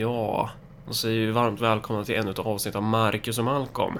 [0.00, 0.50] Ja,
[0.86, 3.98] och säger ju varmt välkomna till ännu ett avsnitt av Marcus och Malcolm.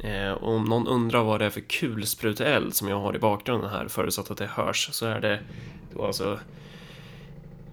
[0.00, 3.70] Eh, och om någon undrar vad det är för kulspruteeld som jag har i bakgrunden
[3.70, 5.40] här, förutsatt att det hörs, så är det
[5.94, 6.38] då alltså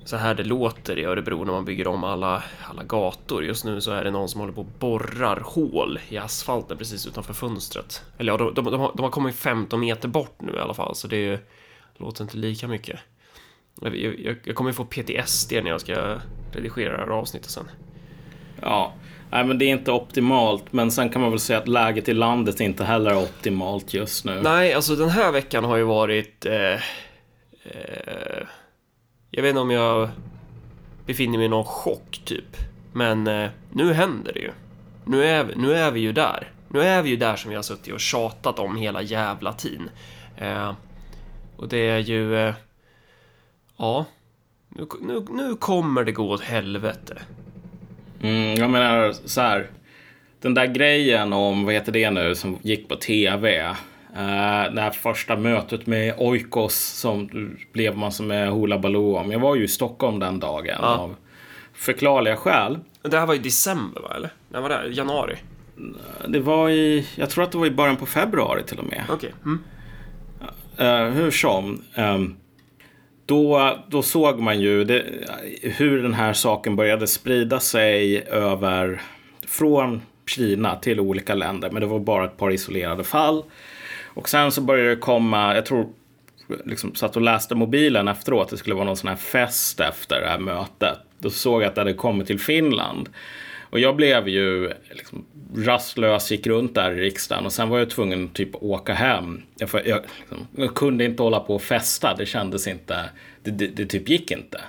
[0.05, 3.43] så här det låter i Örebro när man bygger om alla, alla gator.
[3.43, 7.07] Just nu så är det någon som håller på och borrar hål i asfalten precis
[7.07, 8.03] utanför fönstret.
[8.17, 10.73] Eller ja, de, de, de, har, de har kommit 15 meter bort nu i alla
[10.73, 11.39] fall, så det
[11.97, 12.99] låter inte lika mycket.
[13.81, 16.15] Jag, jag, jag kommer få PTSD när jag ska
[16.51, 17.69] redigera det här avsnittet sen.
[18.61, 18.93] Ja,
[19.31, 20.73] nej, men det är inte optimalt.
[20.73, 24.25] Men sen kan man väl säga att läget i landet inte heller är optimalt just
[24.25, 24.41] nu.
[24.43, 26.45] Nej, alltså den här veckan har ju varit...
[26.45, 26.73] Eh,
[27.63, 28.43] eh,
[29.31, 30.09] jag vet inte om jag
[31.05, 32.57] befinner mig i någon chock, typ.
[32.93, 34.51] Men eh, nu händer det ju.
[35.05, 36.51] Nu är, nu är vi ju där.
[36.67, 39.89] Nu är vi ju där som vi har suttit och tjatat om hela jävla tiden.
[40.37, 40.73] Eh,
[41.57, 42.53] och det är ju...
[43.79, 44.05] Eh, ja.
[44.69, 47.21] Nu, nu, nu kommer det gå åt helvete.
[48.21, 49.67] Mm, jag menar så här.
[50.41, 53.65] Den där grejen om, vad heter det nu, som gick på tv.
[54.11, 57.29] Uh, det här första mötet med Oikos som
[57.73, 59.31] blev massor med Hoola Baloo om.
[59.31, 60.87] Jag var ju i Stockholm den dagen Ja.
[60.97, 61.15] av
[61.73, 62.77] förklarliga skäl.
[63.01, 64.13] Det här var i december, va?
[64.15, 64.29] Eller?
[64.49, 64.87] När var det?
[64.87, 65.35] Januari?
[66.27, 69.03] Det var i, jag tror att det var i början på februari till och med.
[69.09, 69.33] Okej.
[69.45, 69.59] Mm.
[70.77, 71.81] Eh, hur som.
[71.95, 72.35] ehm,
[73.29, 75.05] då, då såg man ju det,
[75.61, 79.01] hur den här saken började sprida sig över
[79.47, 81.69] från Kina till olika länder.
[81.71, 83.43] Men det var bara ett par isolerade fall.
[84.05, 85.89] Och sen så började det komma, jag tror
[86.65, 88.49] liksom satt och läste mobilen efteråt.
[88.49, 90.97] Det skulle vara någon sån här fest efter det här mötet.
[91.17, 93.09] Då såg jag att det hade kommit till Finland.
[93.69, 95.25] Och jag blev ju liksom
[95.55, 99.41] rastlös, gick runt där i riksdagen och sen var jag tvungen att typ åka hem.
[99.57, 103.09] Jag, för- jag, liksom, jag kunde inte hålla på och festa, det kändes inte,
[103.43, 104.61] det, det, det typ gick inte.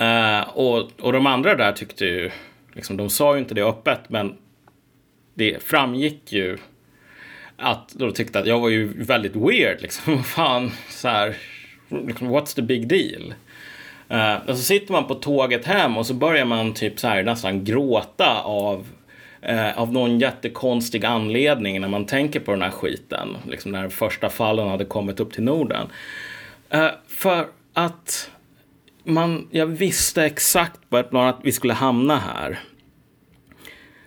[0.00, 2.30] Uh, och, och de andra där tyckte ju,
[2.72, 4.36] liksom, de sa ju inte det öppet, men
[5.34, 6.58] det framgick ju
[7.56, 10.02] att de tyckte att jag var ju väldigt weird liksom.
[10.16, 11.36] Vad fan, så här,
[11.88, 13.34] liksom, what's the big deal?
[14.10, 17.22] Uh, och så sitter man på tåget hem och så börjar man typ så här
[17.22, 18.86] nästan gråta av,
[19.42, 23.36] eh, av någon jättekonstig anledning när man tänker på den här skiten.
[23.48, 25.86] Liksom när första fallen hade kommit upp till Norden.
[26.70, 28.30] Eh, för att
[29.04, 32.58] man, jag visste exakt på ett plan att vi skulle hamna här.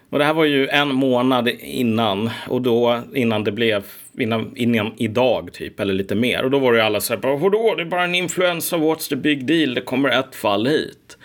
[0.09, 3.83] Och det här var ju en månad innan och då innan det blev
[4.19, 7.37] innan, innan idag typ eller lite mer och då var det ju alla så här
[7.37, 11.17] vadå det är bara en influensa what's the big deal det kommer ett fall hit.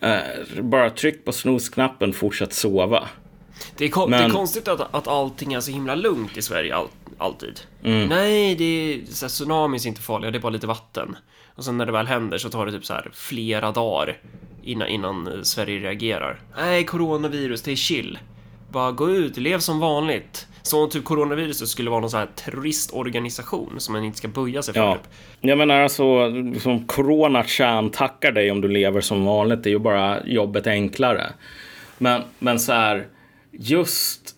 [0.00, 0.16] Eh,
[0.62, 3.08] bara tryck på snosknappen fortsätt sova.
[3.76, 6.42] Det är, kon- Men- det är konstigt att, att allting är så himla lugnt i
[6.42, 6.86] Sverige all,
[7.18, 7.60] alltid.
[8.08, 11.16] Nej, det är, så här, tsunamis är inte farliga, det är bara lite vatten.
[11.54, 14.16] Och sen när det väl händer så tar det typ så här flera dagar
[14.62, 16.40] innan, innan eh, Sverige reagerar.
[16.56, 18.18] Nej, coronavirus, det är chill.
[18.70, 20.46] Bara gå ut, lev som vanligt.
[20.62, 24.62] Som om typ coronaviruset skulle vara någon sån här terroristorganisation som man inte ska böja
[24.62, 24.80] sig för.
[24.80, 25.12] Ja, Typ.
[25.40, 27.44] jag menar alltså liksom corona
[27.92, 29.62] tackar dig om du lever som vanligt.
[29.62, 31.32] Det är ju bara jobbet enklare.
[31.98, 33.06] Men, men så här,
[33.50, 34.36] just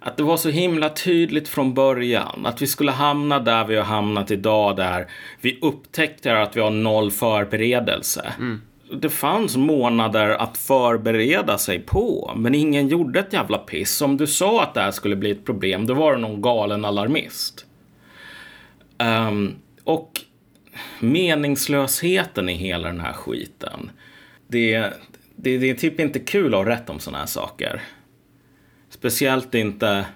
[0.00, 3.84] att det var så himla tydligt från början att vi skulle hamna där vi har
[3.84, 5.06] hamnat idag där
[5.40, 8.32] vi upptäckte att vi har noll förberedelse.
[8.92, 14.02] Det fanns månader att förbereda sig på, men ingen gjorde ett jävla piss.
[14.02, 16.84] Om du sa att det här skulle bli ett problem, då var det någon galen
[16.84, 17.66] alarmist.
[18.98, 19.54] Um,
[19.84, 20.20] och
[21.00, 23.90] meningslösheten i hela den här skiten.
[24.46, 24.78] Det,
[25.36, 27.82] det, det är typ inte kul att ha rätt om sådana här saker.
[28.90, 30.06] Speciellt inte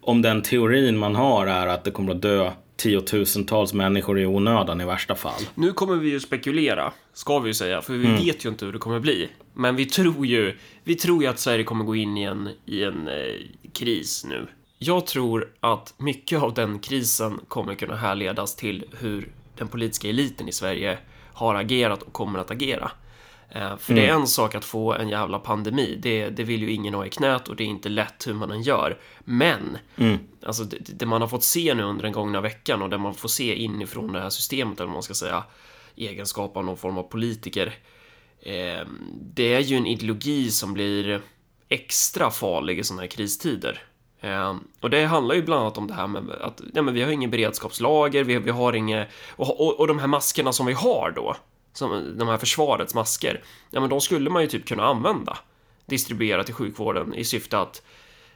[0.00, 4.80] om den teorin man har är att det kommer att dö tiotusentals människor i onödan
[4.80, 5.42] i värsta fall.
[5.54, 8.72] Nu kommer vi ju spekulera, ska vi ju säga, för vi vet ju inte hur
[8.72, 9.28] det kommer bli.
[9.54, 12.82] Men vi tror ju, vi tror ju att Sverige kommer gå in i en, i
[12.82, 13.14] en eh,
[13.72, 14.46] kris nu.
[14.78, 20.48] Jag tror att mycket av den krisen kommer kunna härledas till hur den politiska eliten
[20.48, 20.98] i Sverige
[21.32, 22.90] har agerat och kommer att agera.
[23.48, 26.72] Eh, För det är en sak att få en jävla pandemi, det, det vill ju
[26.72, 28.98] ingen ha i knät och det är inte lätt hur man än gör.
[29.20, 29.78] Men,
[30.42, 33.14] alltså det, det man har fått se nu under den gångna veckan och det man
[33.14, 35.44] får se inifrån det här systemet, eller man ska säga,
[35.94, 37.74] i egenskap av någon form av politiker,
[38.40, 38.86] eh,
[39.20, 41.20] det är ju en ideologi som blir
[41.68, 43.82] extra farlig i sådana här kristider.
[44.20, 47.02] Eh, och det handlar ju bland annat om det här med att nej, men vi
[47.02, 49.08] har ingen beredskapslager, vi, vi har inget...
[49.30, 51.36] Och, och, och de här maskerna som vi har då,
[51.76, 55.38] som, de här försvarets masker, ja men de skulle man ju typ kunna använda.
[55.86, 57.82] Distribuera till sjukvården i syfte att,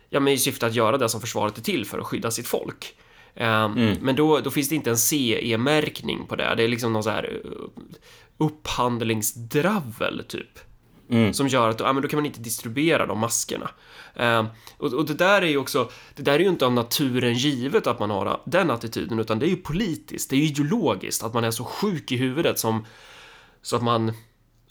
[0.09, 2.47] ja men i syfte att göra det som försvaret är till för, att skydda sitt
[2.47, 2.95] folk.
[3.35, 3.69] Eh,
[4.01, 6.55] Men då, då finns det inte en CE-märkning på det.
[6.57, 7.69] Det är liksom någon så här uh,
[8.39, 10.59] upphandlingsdravel, typ.
[11.11, 11.35] Mm.
[11.35, 13.71] Som gör att ja, men då kan man inte distribuera de maskerna.
[14.15, 14.47] Eh,
[14.77, 17.87] och, och, det där är ju också, det där är ju inte av naturen givet
[17.87, 21.35] att man har den attityden, utan det är ju politiskt, det är ju ideologiskt, att
[21.35, 22.87] man är så sjuk i huvudet som
[23.62, 24.12] så att man,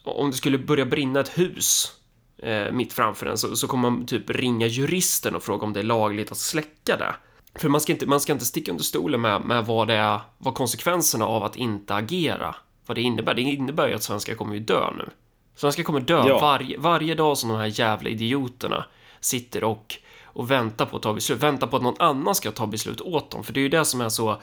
[0.03, 1.91] om det skulle börja brinna ett hus
[2.37, 5.79] eh, mitt framför en så, så kommer man typ ringa juristen och fråga om det
[5.79, 7.15] är lagligt att släcka det.
[7.55, 10.21] För man ska inte, man ska inte sticka under stolen med, med vad det är,
[10.37, 12.55] vad konsekvenserna av att inte agera,
[12.85, 13.33] vad det innebär.
[13.33, 15.09] Det innebär ju att svenskar kommer ju dö nu.
[15.55, 16.39] Svenskar kommer dö ja.
[16.39, 18.85] varje, varje dag som de här jävla idioterna
[19.19, 22.67] sitter och, och väntar på att ta beslut, väntar på att någon annan ska ta
[22.67, 23.43] beslut åt dem.
[23.43, 24.41] För det är ju det som är så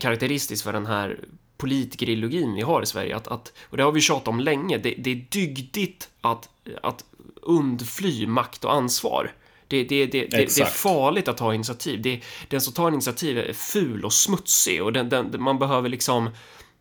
[0.00, 1.20] karaktäristiskt för den här
[1.58, 3.16] politikerideologin vi har i Sverige.
[3.16, 4.78] Att, att, och det har vi tjatat om länge.
[4.78, 6.48] Det, det är dygdigt att,
[6.82, 7.04] att
[7.42, 9.32] undfly makt och ansvar.
[9.68, 12.02] Det, det, det, det, är farligt att ta initiativ.
[12.02, 16.30] Det, den som tar initiativ är ful och smutsig och den, den, man behöver liksom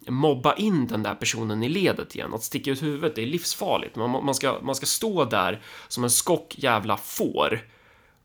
[0.08, 2.34] mobba in den där personen i ledet igen.
[2.34, 3.96] Att sticka ut huvudet, det är livsfarligt.
[3.96, 7.66] Man, man, ska, man ska stå där som en skock jävla får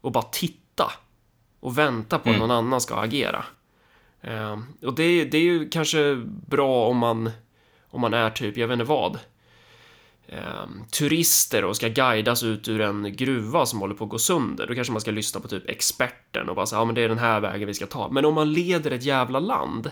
[0.00, 0.93] och bara titta
[1.60, 2.48] och vänta på att mm.
[2.48, 3.44] någon annan ska agera.
[4.22, 7.30] Ehm, och det, det är ju kanske bra om man,
[7.90, 9.19] om man är typ, jag vet inte vad,
[10.26, 14.66] eh, turister och ska guidas ut ur en gruva som håller på att gå sönder,
[14.66, 17.08] då kanske man ska lyssna på typ experten och bara säga, ja men det är
[17.08, 18.08] den här vägen vi ska ta.
[18.08, 19.90] Men om man leder ett jävla land,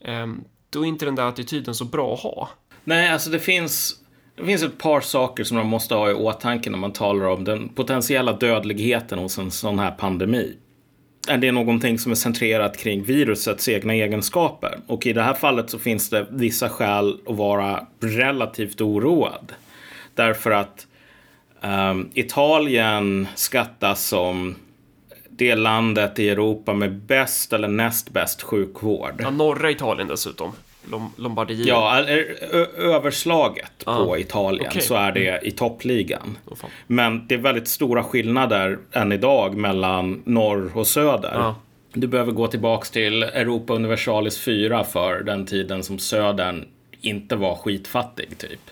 [0.00, 0.26] eh,
[0.70, 2.48] då är inte den där attityden så bra att ha.
[2.84, 3.94] Nej, alltså det finns,
[4.34, 7.44] det finns ett par saker som man måste ha i åtanke när man talar om
[7.44, 10.56] den potentiella dödligheten hos en sån här pandemi
[11.28, 14.78] är det någonting som är centrerat kring virusets egna egenskaper.
[14.86, 19.52] Och i det här fallet så finns det vissa skäl att vara relativt oroad.
[20.14, 20.86] Därför att
[21.60, 24.54] um, Italien skattas som
[25.28, 29.14] det landet i Europa med bäst eller näst bäst sjukvård.
[29.18, 30.52] Ja, norra Italien dessutom.
[31.16, 31.66] Lombardiet.
[31.66, 32.04] Ja,
[32.78, 34.82] överslaget ah, på Italien okay.
[34.82, 36.38] så är det i toppligan.
[36.46, 41.34] Oh, Men det är väldigt stora skillnader än idag mellan norr och söder.
[41.34, 41.54] Ah.
[41.92, 46.64] Du behöver gå tillbaks till Europa Universalis 4 för den tiden som södern
[47.00, 48.70] inte var skitfattig typ.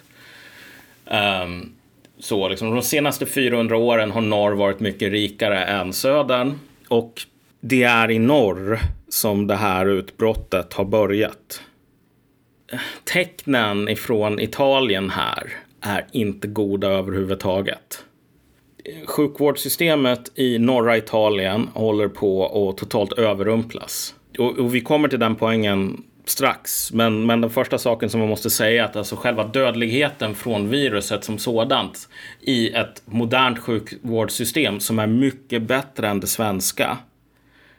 [1.04, 1.72] Um,
[2.18, 6.58] så liksom, de senaste 400 åren har norr varit mycket rikare än södern.
[6.88, 7.22] Och
[7.60, 11.62] det är i norr som det här utbrottet har börjat
[13.04, 18.04] tecknen ifrån Italien här är inte goda överhuvudtaget.
[19.06, 24.14] Sjukvårdssystemet i norra Italien håller på att totalt överrumplas.
[24.38, 26.92] Och, och vi kommer till den poängen strax.
[26.92, 30.68] Men, men den första saken som man måste säga är att alltså själva dödligheten från
[30.68, 32.08] viruset som sådant
[32.40, 36.98] i ett modernt sjukvårdssystem som är mycket bättre än det svenska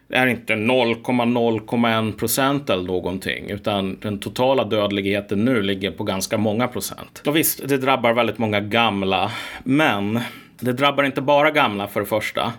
[0.08, 6.38] det är inte 0,0,1 procent eller någonting, utan den totala dödligheten nu ligger på ganska
[6.38, 7.22] många procent.
[7.26, 9.32] Och visst, det drabbar väldigt många gamla,
[9.64, 10.20] men
[10.60, 12.52] det drabbar inte bara gamla för det första.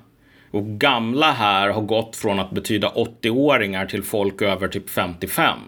[0.52, 5.60] Och gamla här har gått från att betyda 80-åringar till folk över typ 55.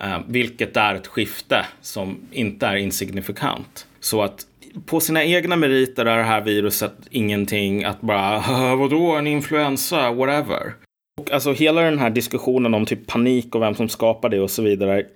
[0.00, 3.86] Eh, vilket är ett skifte som inte är insignifikant.
[4.00, 4.46] Så att
[4.86, 8.42] på sina egna meriter är det här viruset ingenting att bara,
[8.76, 10.74] vadå, en influensa, whatever.
[11.20, 14.50] Och alltså hela den här diskussionen om typ panik och vem som skapar det och
[14.50, 15.06] så vidare är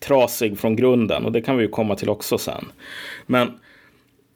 [0.00, 2.64] trasig från grunden och det kan vi ju komma till också sen.
[3.26, 3.52] Men,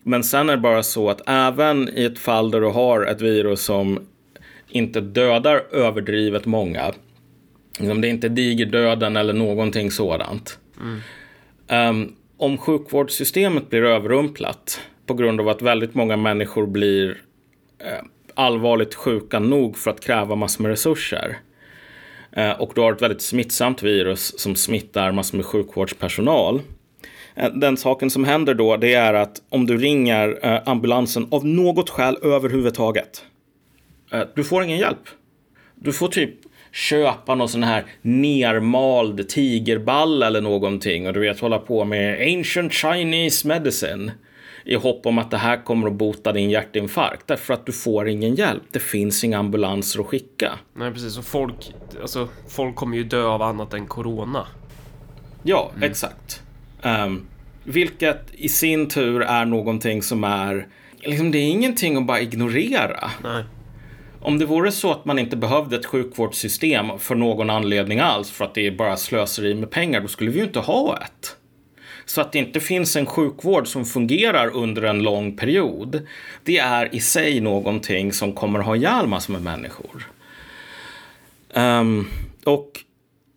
[0.02, 3.20] men sen är det bara så att även i ett fall där du har ett
[3.20, 4.06] virus som
[4.68, 6.92] inte dödar överdrivet många,
[7.80, 11.00] om det inte digerdöden eller någonting sådant, mm.
[11.90, 17.22] um, om sjukvårdssystemet blir överrumplat på grund av att väldigt många människor blir
[17.78, 21.38] eh, allvarligt sjuka nog för att kräva massor med resurser
[22.32, 26.60] eh, och du har ett väldigt smittsamt virus som smittar massor med sjukvårdspersonal.
[27.34, 31.90] Eh, den saken som händer då det är att om du ringer ambulansen av något
[31.90, 33.24] skäl överhuvudtaget.
[34.34, 35.08] Du får ingen hjälp.
[35.74, 36.34] Du får typ
[36.74, 42.72] köpa någon sån här nermald tigerball eller någonting och du vet hålla på med ancient
[42.72, 44.12] Chinese medicine
[44.64, 48.08] i hopp om att det här kommer att bota din hjärtinfarkt därför att du får
[48.08, 48.62] ingen hjälp.
[48.70, 50.52] Det finns inga ambulanser att skicka.
[50.74, 51.18] Nej, precis.
[51.18, 54.46] Och folk, alltså, folk kommer ju dö av annat än corona.
[55.42, 55.90] Ja, mm.
[55.90, 56.42] exakt.
[56.82, 57.26] Um,
[57.64, 60.66] vilket i sin tur är någonting som är,
[61.00, 63.10] liksom, det är ingenting att bara ignorera.
[63.22, 63.44] Nej.
[64.24, 68.44] Om det vore så att man inte behövde ett sjukvårdssystem för någon anledning alls, för
[68.44, 71.36] att det är bara slöseri med pengar, då skulle vi ju inte ha ett.
[72.04, 76.06] Så att det inte finns en sjukvård som fungerar under en lång period,
[76.44, 80.08] det är i sig någonting som kommer ha ihjäl massor med människor.
[81.54, 82.08] Um,
[82.44, 82.70] och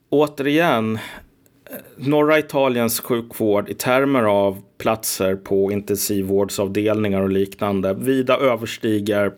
[0.10, 9.32] återigen, eh, norra Italiens sjukvård i termer av platser på intensivvårdsavdelningar och liknande vida överstiger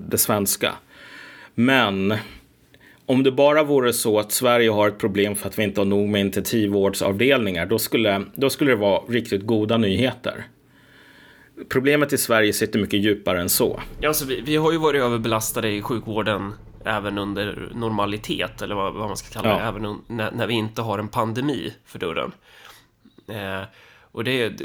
[0.00, 0.72] det svenska.
[1.54, 2.14] Men
[3.06, 5.86] om det bara vore så att Sverige har ett problem för att vi inte har
[5.86, 10.44] nog med intensivvårdsavdelningar, då skulle, då skulle det vara riktigt goda nyheter.
[11.68, 13.80] Problemet i Sverige sitter mycket djupare än så.
[14.00, 16.52] Ja, alltså, vi, vi har ju varit överbelastade i sjukvården
[16.84, 19.68] även under normalitet, eller vad, vad man ska kalla det, Ja.
[19.68, 22.32] även un- när, när vi inte har en pandemi för dörren.
[23.28, 23.62] Eh,
[24.00, 24.64] och det, det,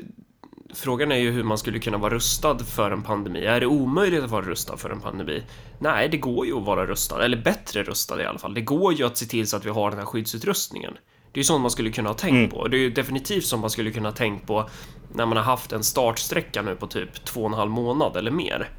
[0.73, 3.45] frågan är ju hur man skulle kunna vara rustad för en pandemi.
[3.45, 5.43] Är det omöjligt att vara rustad för en pandemi?
[5.79, 8.53] Nej, det går ju att vara rustad, eller bättre rustad i alla fall.
[8.53, 10.93] Det går ju att se till så att vi har den här skyddsutrustningen.
[11.31, 12.67] Det är ju sånt man skulle kunna ha tänkt på.
[12.67, 14.69] Det är ju definitivt som man skulle kunna ha tänkt på
[15.13, 18.31] när man har haft en startsträcka nu på typ två och en halv månad eller
[18.31, 18.69] mer.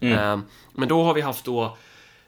[0.00, 0.38] Eh,
[0.74, 1.76] Men då har vi haft då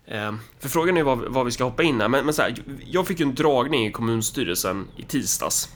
[0.06, 2.54] eh, för frågan är vad, vad vi ska hoppa in här, men, men så här,
[2.86, 5.68] jag fick ju en dragning i kommunstyrelsen i tisdags.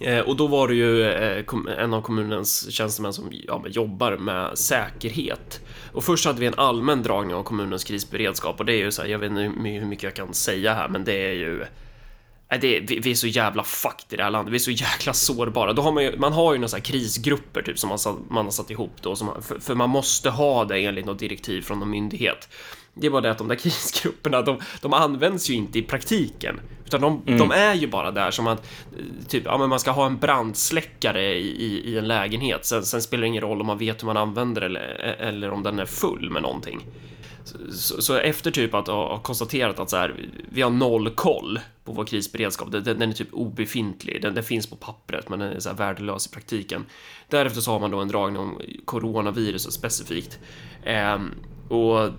[0.00, 1.44] Eh, och då var det ju eh,
[1.78, 5.60] en av kommunens tjänstemän som ja, jobbar med säkerhet.
[5.92, 9.02] Och först hade vi en allmän dragning av kommunens krisberedskap och det är ju så
[9.02, 11.64] här, jag vet inte hur mycket jag kan säga här, men det är ju
[12.60, 14.52] det är, vi, vi är så jävla fucked i det här landet.
[14.52, 15.72] Vi är så jäkla sårbara.
[15.72, 17.98] Då har man, ju, man har ju några så här krisgrupper typ som man,
[18.30, 19.16] man har satt ihop då.
[19.16, 22.48] Som, man- för, för man måste ha det enligt något direktiv från någon myndighet.
[22.94, 26.60] Det är bara det att de där krisgrupperna, de, de används ju inte i praktiken.
[26.86, 28.66] Utan de, de är ju bara där som att,
[28.98, 32.66] eh, typ, ja men man ska ha en brandsläckare i, i, i en lägenhet.
[32.66, 34.80] Sen, sen spelar det ingen roll om man vet hur man använder eller,
[35.20, 36.80] eller om den är full med någonting.
[37.70, 40.14] Så, så efter typ att ha konstaterat att så här,
[40.48, 44.66] vi har noll koll på vår krisberedskap, den, den är typ obefintlig, den, den finns
[44.66, 46.84] på pappret men den är så här värdelös i praktiken.
[47.28, 50.38] Därefter så har man då en dragning om coronaviruset specifikt.
[50.84, 51.34] Ehm,
[51.68, 52.10] och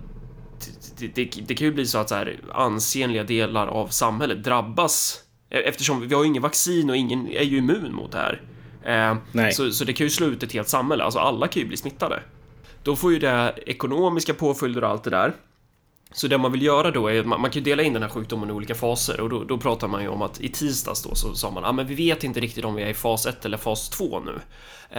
[1.00, 5.24] det, det, det kan ju bli så att så här, ansenliga delar av samhället drabbas
[5.50, 8.42] e- eftersom vi har ju ingen vaccin och ingen är ju immun mot det här.
[9.32, 9.52] Nej.
[9.52, 11.76] så, så det kan ju slå ut ett helt samhälle, alltså alla kan ju bli
[11.76, 12.22] smittade.
[12.82, 15.34] Då får ju det ekonomiska påföljder och allt det där.
[16.12, 18.10] Så det man vill göra då är att man, man kan dela in den här
[18.10, 21.14] sjukdomen i olika faser och då, då pratar man ju om att i tisdags då
[21.14, 23.44] så sa man ah, men vi vet inte riktigt om vi är i fas 1
[23.44, 24.40] eller fas 2 nu.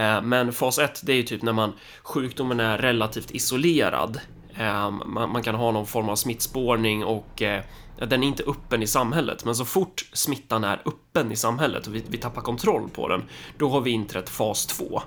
[0.02, 4.20] Eh, men fas 1 det är ju typ när man sjukdomen är relativt isolerad.
[4.58, 7.64] Eh, man, man kan ha någon form av smittspårning och eh,
[8.08, 11.96] den är inte öppen i samhället, men så fort smittan är öppen i samhället och
[11.96, 13.24] vi, vi tappar kontroll på den,
[13.58, 15.02] då har vi inträtt fas 2.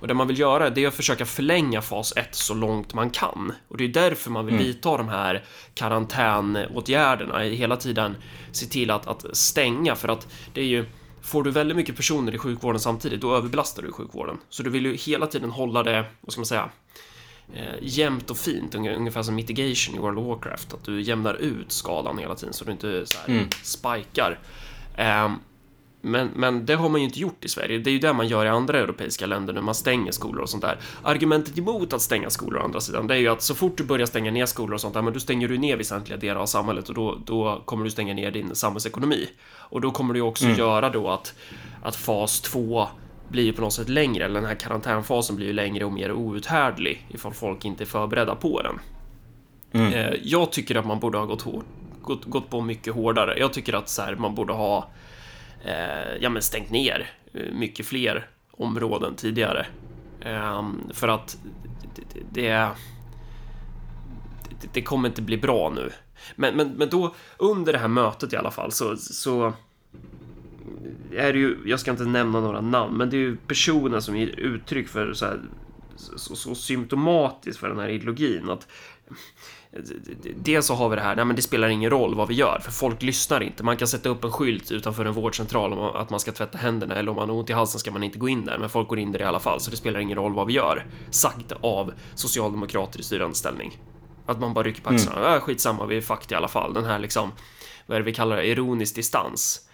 [0.00, 3.10] Och det man vill göra det är att försöka förlänga fas 1 så långt man
[3.10, 3.52] kan.
[3.68, 8.16] Och det är därför man vill vidta de här karantänåtgärderna, hela tiden
[8.52, 10.86] se till att, att stänga för att det är ju
[11.26, 14.38] Får du väldigt mycket personer i sjukvården samtidigt, då överbelastar du sjukvården.
[14.48, 16.70] Så du vill ju hela tiden hålla det, vad ska man säga,
[17.54, 20.74] eh, jämnt och fint, unge- ungefär som mitigation i World of Warcraft.
[20.74, 24.38] Att du jämnar ut skalan hela tiden så du inte så här spikar.
[24.96, 25.32] Ehm,
[26.00, 27.78] men, men det har man ju inte gjort i Sverige.
[27.78, 29.60] Det är ju det man gör i andra europeiska länder nu.
[29.60, 30.78] Man stänger skolor och sånt där.
[31.02, 33.84] Argumentet emot att stänga skolor å andra sidan, det är ju att så fort du
[33.84, 36.46] börjar stänga ner skolor och sånt där, men då stänger du ner väsentliga delar av
[36.46, 39.28] samhället och då, då kommer du stänga ner din samhällsekonomi.
[39.54, 41.34] Och då kommer ju också göra då att,
[41.82, 42.88] att fas 2
[43.28, 46.12] blir ju på något sätt längre, eller den här karantänfasen blir ju längre och mer
[46.12, 48.80] outhärdlig ifall folk inte är förberedda på den.
[49.92, 51.64] Eh, Jag tycker att man borde ha gått, hårt,
[52.02, 53.38] gått, gått på mycket hårdare.
[53.38, 54.90] Jag tycker att så här, man borde ha
[55.64, 59.66] eh, ja, men stängt ner eh, mycket fler områden tidigare.
[60.20, 61.38] Ehm, för att
[61.94, 62.50] det, det, det,
[64.60, 65.92] det, det kommer inte bli bra nu.
[66.36, 69.52] Men, men, men då, under det här mötet i alla fall, så, så
[71.12, 74.16] är det ju, jag ska inte nämna några namn, men det är ju personer som
[74.16, 75.40] ger uttryck för så här,
[75.96, 78.68] så, så symptomatiskt för den här ideologin att
[80.36, 82.58] Dels så har vi det här, nej men det spelar ingen roll vad vi gör,
[82.58, 83.64] för folk lyssnar inte.
[83.64, 86.94] Man kan sätta upp en skylt utanför en vårdcentral om att man ska tvätta händerna,
[86.94, 88.88] eller om man har ont i halsen ska man inte gå in där, men folk
[88.88, 90.86] går in där i alla fall, så det spelar ingen roll vad vi gör.
[91.10, 93.78] Sagt av socialdemokrater i styrande ställning.
[94.26, 95.40] Att man bara rycker på axlarna, mm.
[95.40, 96.74] skitsamma, vi är fucked i alla fall.
[96.74, 97.32] Den här liksom,
[97.86, 99.65] vad är det vi kallar det, ironisk distans.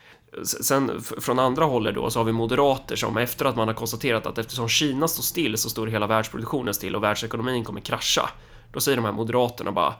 [0.44, 4.26] Sen från andra hållet då så har vi moderater som efter att man har konstaterat
[4.26, 8.30] att eftersom Kina står still så står hela världsproduktionen still och världsekonomin kommer krascha.
[8.72, 9.94] Då säger de här moderaterna bara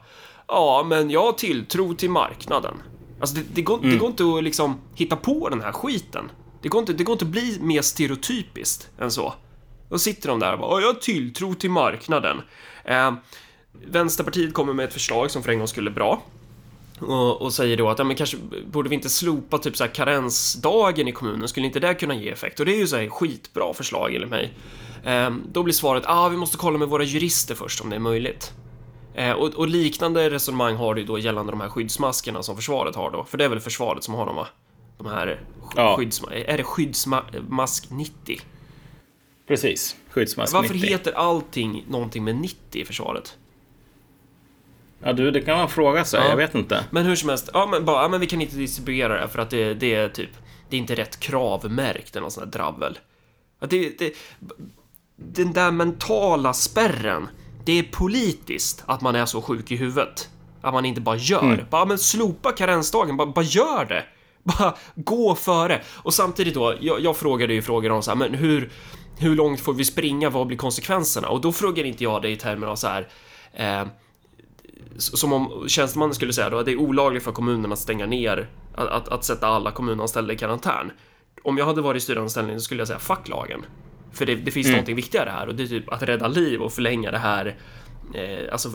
[0.47, 2.73] Ja, men jag har tilltro till marknaden.
[3.19, 6.31] Alltså det, det, går, det går inte att liksom hitta på den här skiten.
[6.61, 9.33] Det går inte, det går inte att bli mer stereotypiskt än så.
[9.89, 12.41] Då sitter de där och bara "Ja, jag har tilltro till marknaden.
[12.85, 13.13] Eh,
[13.87, 16.21] Vänsterpartiet kommer med ett förslag som för en gång skulle bra.
[17.03, 18.37] Och, och säger då att ja, men kanske
[18.71, 22.29] borde vi inte slopa typ så här karensdagen i kommunen, skulle inte det kunna ge
[22.29, 22.59] effekt?
[22.59, 24.53] Och det är ju så här skitbra förslag enligt mig.
[25.05, 27.99] Ehm, då blir svaret, ah, vi måste kolla med våra jurister först om det är
[27.99, 28.53] möjligt.
[29.15, 33.11] Eh, och, och liknande resonemang har du då gällande de här skyddsmaskerna som försvaret har
[33.11, 34.47] då, för det är väl försvaret som har dem va?
[34.97, 35.41] De här
[35.75, 35.95] Ja.
[35.99, 38.41] skyddsma- Är det skyddsmask 90?
[39.47, 39.95] Precis.
[40.09, 40.89] Skyddsmask Varför 90.
[40.89, 43.37] heter allting någonting med 90 i försvaret?
[45.03, 46.19] Ja, du, det kan man fråga sig.
[46.23, 46.29] Ja.
[46.29, 46.83] Jag vet inte.
[46.91, 49.39] Men hur som helst, ja men bara, ja, men vi kan inte distribuera det för
[49.39, 50.29] att det, det är typ,
[50.69, 52.99] det är inte rätt kravmärkt eller något sånt där dravel.
[53.59, 54.13] Ja, det, det,
[55.15, 57.27] den där mentala spärren,
[57.65, 60.29] det är politiskt att man är så sjuk i huvudet.
[60.61, 61.67] Att man inte bara gör.
[61.69, 64.03] Bara, men slopa karensdagen, bara, bara gör det.
[64.43, 65.81] Bara gå före.
[65.93, 68.71] Och samtidigt då, jag, jag frågade ju frågor om så här, men hur,
[69.17, 70.29] hur långt får vi springa?
[70.29, 71.27] Vad blir konsekvenserna?
[71.27, 73.07] Och då frågar inte jag det i termer av så här,
[73.53, 73.87] eh,
[74.97, 78.49] som om tjänstemannen skulle säga då att det är olagligt för kommunen att stänga ner,
[78.75, 80.91] att, att, att sätta alla kommunanställda i karantän.
[81.43, 83.65] Om jag hade varit i styrande ställning så skulle jag säga fuck lagen.
[84.11, 86.73] För det, det finns någonting viktigare här och det är typ att rädda liv och
[86.73, 87.57] förlänga det här
[88.13, 88.67] Eh, alltså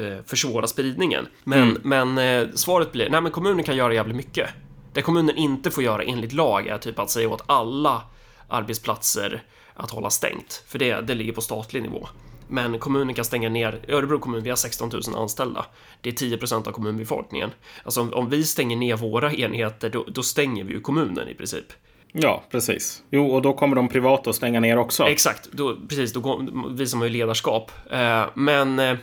[0.00, 1.26] eh, försvåra spridningen.
[1.44, 4.48] Men, men eh, svaret blir, nej men kommunen kan göra jävligt mycket.
[4.92, 8.02] Det kommunen inte får göra enligt lag är typ att säga åt alla
[8.48, 9.42] arbetsplatser
[9.74, 10.64] att hålla stängt.
[10.66, 12.08] För det, det ligger på statlig nivå.
[12.48, 15.66] Men kommunen kan stänga ner, Örebro kommun, vi har 16 000 anställda.
[16.00, 17.50] Det är 10% av kommunbefolkningen.
[17.84, 21.34] Alltså om, om vi stänger ner våra enheter, då, då stänger vi ju kommunen i
[21.34, 21.66] princip.
[22.12, 23.02] Ja, precis.
[23.10, 25.04] Jo, och då kommer de privata att stänga ner också.
[25.04, 27.70] Exakt, då, precis, då går, vi som har ju ledarskap.
[27.90, 28.96] Eh, men eh,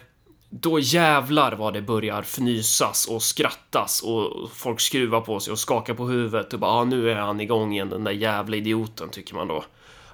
[0.50, 5.94] då jävlar vad det börjar fnysas och skrattas och folk skruvar på sig och skakar
[5.94, 9.36] på huvudet och bara ah, nu är han igång igen den där jävla idioten tycker
[9.36, 9.64] man då.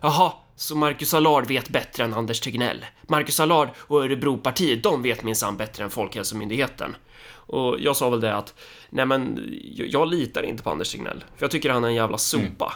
[0.01, 2.85] Jaha, så Marcus Allard vet bättre än Anders Tegnell.
[3.07, 6.95] Marcus Allard och Örebropartiet, de vet minsann bättre än Folkhälsomyndigheten.
[7.31, 8.53] Och jag sa väl det att,
[8.89, 9.39] nej men,
[9.75, 11.23] jag, litar inte på Anders Tegnell.
[11.35, 12.73] För jag tycker han är en jävla sopa.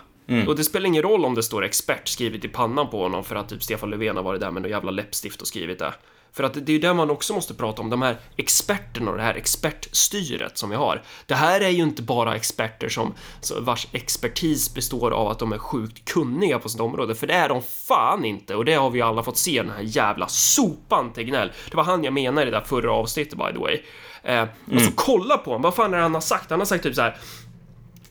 [0.47, 3.35] Och det spelar ingen roll om det står expert skrivet i pannan på honom för
[3.35, 5.93] att typ Stefan Löfven har varit där med något jävla läppstift och skrivit det.
[6.35, 9.17] För att det är ju det man också måste prata om, de här experterna och
[9.17, 11.01] det här expertstyret som vi har.
[11.25, 15.53] Det här är ju inte bara experter som så- vars expertis består av att de
[15.53, 18.89] är sjukt kunniga på sitt område, för det är de fan inte och det har
[18.89, 21.51] vi ju alla fått se den här jävla sopan Tegnell.
[21.71, 23.81] Det var han jag menade i det där förra avsnittet by the way.
[24.23, 26.49] Eh, Alltså kolla på honom, vad fan är det han har sagt?
[26.49, 27.17] Han har sagt typ så här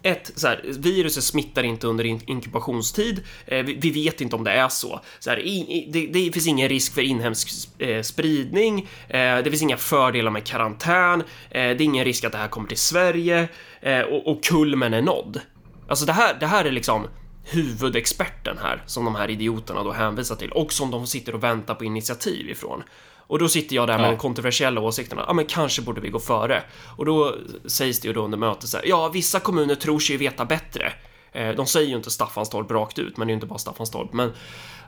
[0.04, 3.22] ett, så här, viruset smittar inte under inkubationstid.
[3.46, 5.00] Eh, vi, vi vet inte om det är så.
[5.18, 8.88] så här, i, i, det, det finns ingen risk för inhemsk eh, spridning.
[9.08, 11.20] Eh, det finns inga fördelar med karantän.
[11.20, 13.48] Eh, det är ingen risk att det här kommer till Sverige.
[13.80, 15.40] Eh, och, och kulmen är nådd.
[15.88, 17.06] Alltså det här, det här är liksom
[17.44, 21.74] huvudexperten här som de här idioterna då hänvisar till och som de sitter och väntar
[21.74, 22.82] på initiativ ifrån.
[23.26, 24.16] Och då sitter jag där med Ja.
[24.16, 26.62] kontroversiella åsikten att ja, men kanske borde vi gå före.
[26.96, 27.34] Och då
[27.66, 30.44] sägs det ju då under mötet så här, ja, vissa kommuner tror sig ju veta
[30.44, 30.92] bättre.
[31.32, 34.12] Eh, De säger ju inte Staffanstorp rakt ut, men det är ju inte bara Staffanstorp.
[34.12, 34.32] Men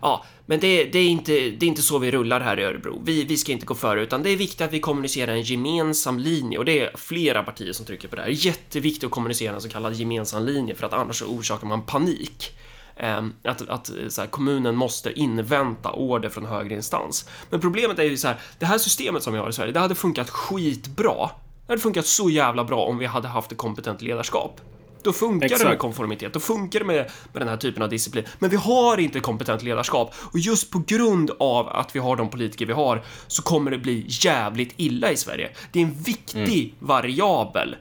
[0.03, 3.03] ja, men det, det, är inte, det är inte så vi rullar här i Örebro.
[3.05, 6.18] Vi, vi ska inte gå före, utan det är viktigt att vi kommunicerar en gemensam
[6.18, 8.29] linje och det är flera partier som trycker på det här.
[8.29, 12.53] Jätteviktigt att kommunicera en så kallad gemensam linje för att annars så orsakar man panik.
[12.97, 17.29] Ehm, Att, att så här, kommunen måste invänta order från högre instans.
[17.51, 19.81] Men problemet är ju så här, det här systemet som vi har i Sverige, det
[19.81, 21.31] hade funkat skitbra.
[21.67, 24.61] Det hade funkat så jävla bra om vi hade haft ett kompetent ledarskap.
[25.03, 25.71] Då funkar det Exakt.
[25.71, 28.25] med konformitet, då funkar det med, med den här typen av disciplin.
[28.39, 32.31] Men vi har inte kompetent ledarskap och just på grund av att vi har de
[32.31, 35.51] politiker vi har så kommer det bli jävligt illa i Sverige.
[35.73, 37.77] Det är en viktig variabel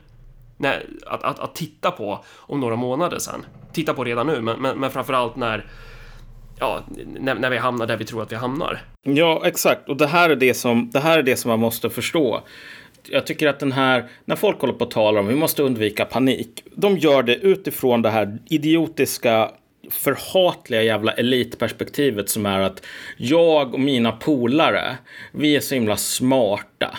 [0.57, 3.45] när, att, att, att titta på om några månader sen.
[3.75, 5.65] Titta på redan nu, men, men, men framförallt när,
[6.59, 6.83] ja,
[7.19, 8.81] när, när vi hamnar där vi tror att vi hamnar.
[9.03, 9.89] Ja, exakt.
[9.89, 12.43] Och det här, är det, som, det här är det som man måste förstå.
[13.09, 16.05] Jag tycker att den här, när folk håller på och talar om vi måste undvika
[16.05, 16.63] panik.
[16.75, 19.51] De gör det utifrån det här idiotiska,
[19.89, 22.85] förhatliga jävla elitperspektivet som är att
[23.17, 24.97] jag och mina polare,
[25.31, 26.97] vi är så himla smarta.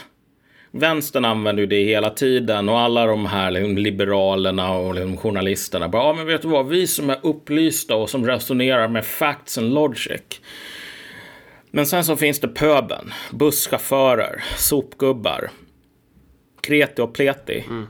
[0.79, 5.89] Vänstern använder ju det hela tiden och alla de här liksom, liberalerna och liksom, journalisterna
[5.89, 9.59] bara, ja men vet du vad, vi som är upplysta och som resonerar med facts
[9.59, 10.41] and logic.
[11.71, 15.51] Men sen så finns det pöben, busschaufförer, sopgubbar,
[16.61, 17.65] kreti och pleti.
[17.67, 17.87] Mm.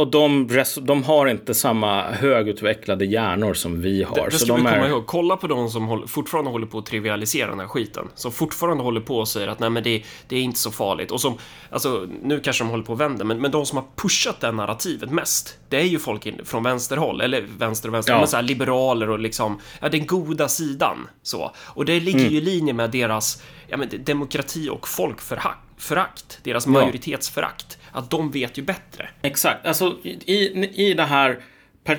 [0.00, 0.48] Och de,
[0.82, 4.24] de har inte samma högutvecklade hjärnor som vi har.
[4.24, 4.88] Det så ska de vi komma är...
[4.88, 5.06] ihåg.
[5.06, 8.08] Kolla på de som håller, fortfarande håller på att trivialisera den här skiten.
[8.14, 11.10] Som fortfarande håller på och säger att nej men det, det är inte så farligt.
[11.10, 11.38] Och som,
[11.70, 14.52] alltså nu kanske de håller på och vänder, men, men de som har pushat det
[14.52, 18.18] narrativet mest, det är ju folk in, från vänsterhåll, eller vänster och vänster, Ja.
[18.18, 21.08] men så här liberaler och liksom, ja den goda sidan.
[21.22, 21.50] Så.
[21.66, 22.32] Och det ligger Mm.
[22.32, 27.78] ju i linje med deras, ja men demokrati och folkförakt, förakt, deras majoritetsförakt.
[27.92, 29.08] Att de vet ju bättre.
[29.22, 29.66] Exakt.
[29.66, 31.38] Alltså i, i det här,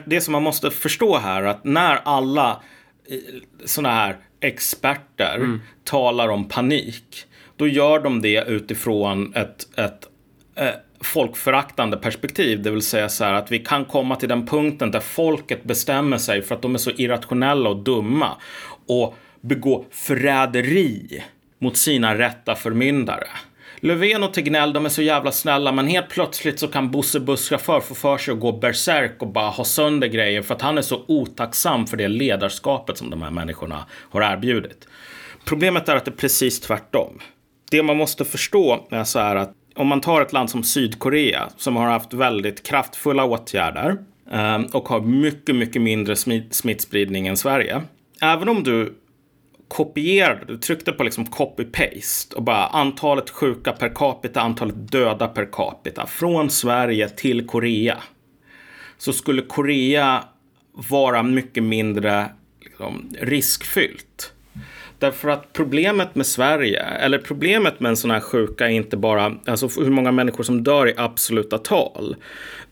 [0.05, 2.61] det som man måste förstå här, att när alla
[3.65, 7.25] sådana här experter talar om panik,
[7.55, 10.07] då gör de det utifrån ett, ett
[10.55, 10.69] eh,
[11.01, 12.61] folkföraktande perspektiv.
[12.61, 16.17] Det vill säga så här att vi kan komma till den punkten där folket bestämmer
[16.17, 18.37] sig för att de är så irrationella och dumma
[18.87, 21.23] och begå förräderi
[21.59, 23.27] mot sina rätta förmyndare.
[23.83, 27.79] Löfven och Tegnell, de är så jävla snälla, men helt plötsligt så kan Bosse busschaufför
[27.79, 30.81] få för sig att gå berserk och bara ha sönder grejer för att han är
[30.81, 34.87] så otacksam för det ledarskapet som de här människorna har erbjudit.
[35.45, 37.19] Problemet är att det är precis tvärtom.
[37.71, 41.49] Det man måste förstå är så här att om man tar ett land som Sydkorea
[41.57, 43.97] som har haft väldigt kraftfulla åtgärder
[44.31, 46.15] eh, och har mycket, mycket mindre
[46.51, 47.81] smittspridning än Sverige.
[48.21, 48.93] Även om du
[49.71, 55.45] kopierade, du tryckte på liksom copy-paste och bara antalet sjuka per capita, antalet döda per
[55.51, 57.97] capita från Sverige till Korea.
[58.97, 60.23] Så skulle Korea
[60.89, 62.29] vara mycket mindre
[62.59, 64.33] liksom, riskfyllt.
[64.99, 69.35] Därför att problemet med Sverige, eller problemet med en sån här sjuka är inte bara
[69.45, 72.15] alltså hur många människor som dör i absoluta tal,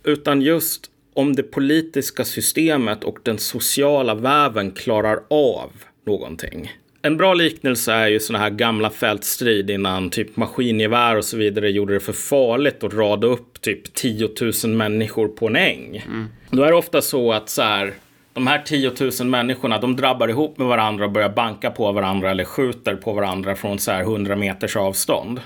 [0.03, 5.71] utan just om det politiska systemet och den sociala väven klarar av
[6.05, 6.71] någonting.
[7.01, 11.69] En bra liknelse är ju såna här gamla fältstrid innan typ maskingevär och så vidare
[11.69, 14.29] gjorde det för farligt att rada upp typ 10
[14.63, 16.03] 000 människor på en äng.
[16.07, 16.27] Mm.
[16.49, 17.93] Då är det ofta så att så här,
[18.33, 22.31] de här 10 000 människorna, de drabbar ihop med varandra och börjar banka på varandra
[22.31, 25.41] eller skjuter på varandra från så här 100 meters avstånd.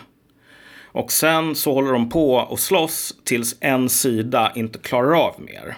[0.84, 5.76] Och sen så håller de på och slåss tills en sida inte klarar av mer.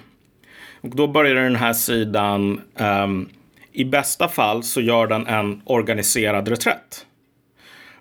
[0.82, 3.30] Och då börjar den här sidan um,
[3.76, 7.06] i bästa fall så gör den en organiserad reträtt.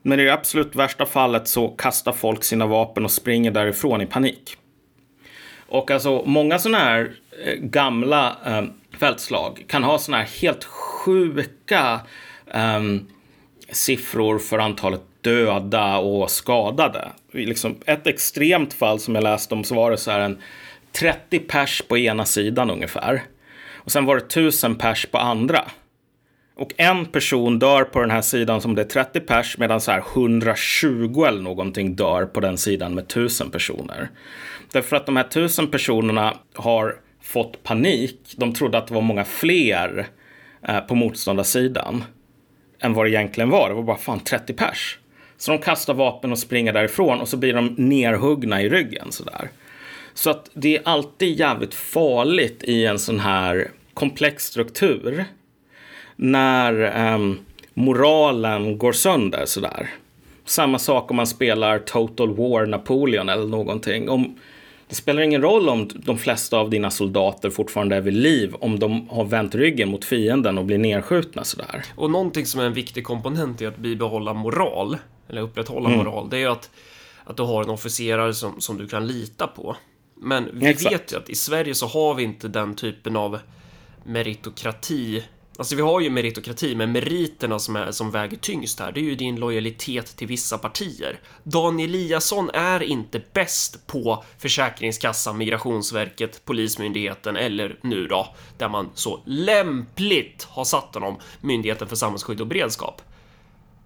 [0.03, 4.07] Men i det absolut värsta fallet så kastar folk sina vapen och springer därifrån i
[4.07, 4.57] panik.
[5.67, 7.13] Och alltså många sådana här
[7.45, 8.63] eh, gamla eh,
[8.99, 12.01] fältslag kan ha sådana här helt sjuka
[12.47, 12.83] eh,
[13.71, 17.09] siffror för antalet döda och skadade.
[17.33, 20.43] Liksom ett extremt fall som jag läste om så var det så här en
[20.93, 23.23] 30 pers på ena sidan ungefär.
[23.85, 25.65] Och sen var det tusen pers på andra.
[26.57, 29.91] Och en person dör på den här sidan som det är 30 pers medan så
[29.91, 34.11] här 120 eller någonting dör på den sidan med tusen personer.
[34.73, 38.35] Därför att de här tusen personerna har fått panik.
[38.37, 40.07] De trodde att det var många fler
[40.69, 42.05] eh, på motståndarsidan
[42.81, 43.69] än vad det egentligen var.
[43.69, 44.99] Det var bara fan 30 pers.
[45.37, 49.51] Så de kastar vapen och springer därifrån och så blir de nerhuggna i ryggen sådär.
[50.15, 55.25] Så att det är alltid jävligt farligt i en sån här komplex struktur.
[56.17, 57.39] När um,
[57.75, 59.91] moralen går sönder sådär.
[60.45, 64.09] Samma sak om man spelar Total War Napoleon eller någonting.
[64.09, 64.39] Om,
[64.89, 68.79] det spelar ingen roll om de flesta av dina soldater fortfarande är vid liv om
[68.79, 71.85] de har vänt ryggen mot fienden och blir nedskjutna sådär.
[71.97, 74.97] Och någonting som är en viktig komponent i att bibehålla moral,
[75.29, 75.99] eller upprätthålla mm.
[75.99, 76.71] moral, det är ju att,
[77.25, 79.77] att du har en officerare som, som du kan lita på.
[80.17, 80.95] Men vi Exakt.
[80.95, 83.39] vet ju att i Sverige så har vi inte den typen av
[84.05, 85.25] meritokrati.
[85.59, 89.05] Alltså vi har ju meritokrati, men meriterna som, är, som väger tyngst här, det är
[89.05, 91.21] ju din lojalitet till vissa partier.
[91.43, 99.23] Dan Eliasson är inte bäst på Försäkringskassan, Migrationsverket, Polismyndigheten eller nu då, där man så
[99.27, 103.03] lämpligt har satt honom, Myndigheten för samhällsskydd och beredskap.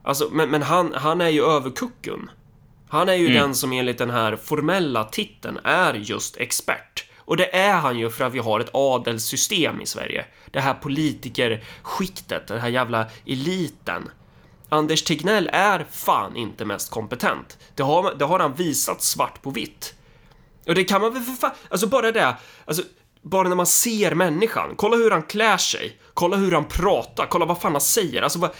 [0.02, 2.30] Alltså, men, men han, han är ju överkucken.
[2.88, 3.38] Han är ju mm.
[3.38, 7.05] den som enligt den här formella titeln är just expert.
[7.18, 10.24] Och det är han ju för att vi har ett adelssystem i Sverige.
[10.51, 14.11] Det här politikerskiktet, den här jävla eliten.
[14.68, 17.59] Anders Tegnell är fan inte mest kompetent.
[17.74, 19.94] Det har, det har han visat svart på vitt.
[20.66, 21.51] Och det kan man väl för fan...
[21.68, 22.83] Alltså bara det, alltså
[23.22, 24.74] bara när man ser människan.
[24.77, 25.98] Kolla hur han klär sig.
[26.14, 27.27] Kolla hur han pratar.
[27.27, 28.22] Kolla vad fan han säger.
[28.22, 28.53] Alltså, bara,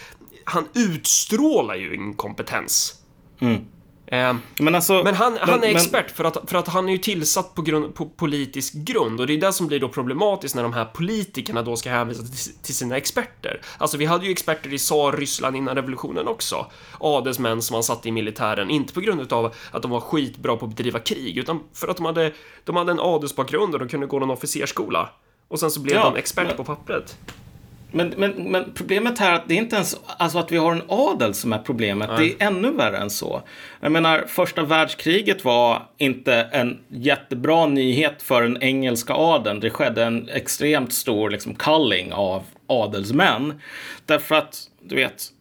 [0.45, 2.95] han utstrålar ju inkompetens.
[3.41, 3.65] Mm.
[4.11, 6.99] Eh, men, alltså, men han, han är expert för att, för att han är ju
[6.99, 10.63] tillsatt på, grund, på politisk grund och det är det som blir då problematiskt när
[10.63, 13.61] de här politikerna då ska hänvisa till, till sina experter.
[13.79, 16.67] Alltså vi hade ju experter i tsar Ryssland innan revolutionen också.
[17.01, 20.67] Adelsmän som man satte i militären, inte på grund av att de var skitbra på
[20.67, 22.33] att bedriva krig, utan för att de hade,
[22.65, 25.11] de hade en adelsbakgrund och de kunde gå någon officersskola.
[25.49, 26.57] Och sen så blev ja, de expert men...
[26.57, 27.19] på pappret.
[27.91, 30.73] Men, men, men problemet här är att det är inte ens alltså att vi har
[30.73, 32.11] en adel som är problemet.
[32.11, 32.37] Nej.
[32.39, 33.43] Det är ännu värre än så.
[33.81, 39.61] Jag menar, första världskriget var inte en jättebra nyhet för den engelska adeln.
[39.61, 43.61] Det skedde en extremt stor liksom, culling av adelsmän.
[44.07, 45.33] Därför att, du vet,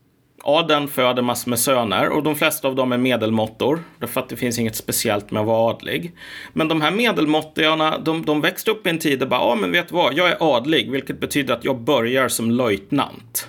[0.50, 3.84] Adeln föder massor med söner och de flesta av dem är medelmåttor.
[4.00, 6.12] Därför att det finns inget speciellt med att vara adlig.
[6.54, 9.72] Men de här medelmåttorna de, de växte upp i en tid där bara, ja men
[9.72, 13.48] vet du vad, jag är adlig, vilket betyder att jag börjar som löjtnant.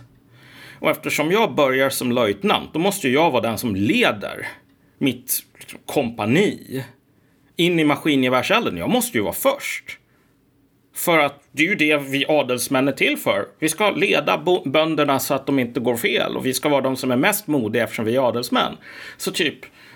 [0.80, 4.48] Och eftersom jag börjar som löjtnant, då måste jag vara den som leder
[4.98, 5.40] mitt
[5.86, 6.84] kompani
[7.56, 8.76] in i maskingevärselden.
[8.76, 9.98] Jag måste ju vara först.
[10.98, 13.44] För att det är ju det vi adelsmän är till för.
[13.58, 16.36] Vi ska leda bönderna så att de inte går fel.
[16.36, 18.76] Och vi ska vara de som är mest modiga eftersom vi är adelsmän.
[19.16, 19.54] Så typ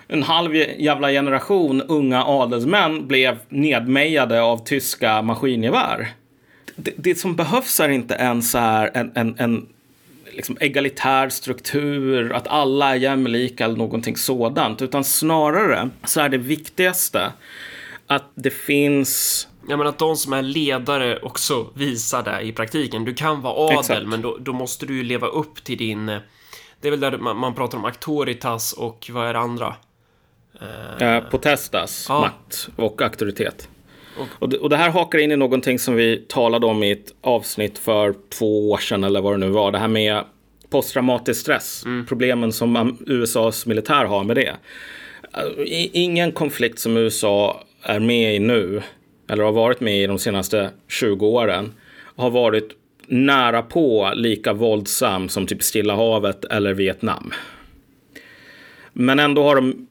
[0.08, 6.08] en halv jävla generation unga adelsmän blev nedmejade av tyska maskingevär.
[6.76, 9.66] Det, det som behövs är inte ens är en, en, en
[10.32, 14.82] liksom egalitär struktur, att alla är jämlika eller någonting sådant.
[14.82, 17.32] Utan snarare så är det viktigaste
[18.06, 23.04] att det finns Ja, men att de som är ledare också visar det i praktiken.
[23.04, 24.06] Du kan vara adel, Exakt.
[24.06, 26.06] men då, då, måste du ju leva upp till din...
[26.80, 29.74] Det är väl där man, man pratar om auktoritas och vad är det andra?
[31.00, 32.20] Eh, potestas, ja.
[32.20, 33.68] makt och auktoritet.
[34.18, 36.90] Och, och, det, och det här hakar in i någonting som vi talade om i
[36.90, 39.72] ett avsnitt för två år sedan eller vad det nu var.
[39.72, 40.24] Det här med
[40.70, 41.82] posttraumatisk stress.
[41.84, 42.06] Mm.
[42.06, 44.56] Problemen som USAs militär har med det.
[45.92, 48.82] Ingen konflikt som USA är med i nu,
[49.32, 51.72] eller har varit med i de senaste 20 åren,
[52.16, 52.68] har varit
[53.06, 57.32] nära på lika våldsam som typ Stilla havet eller Vietnam.
[58.92, 59.86] Men ändå har de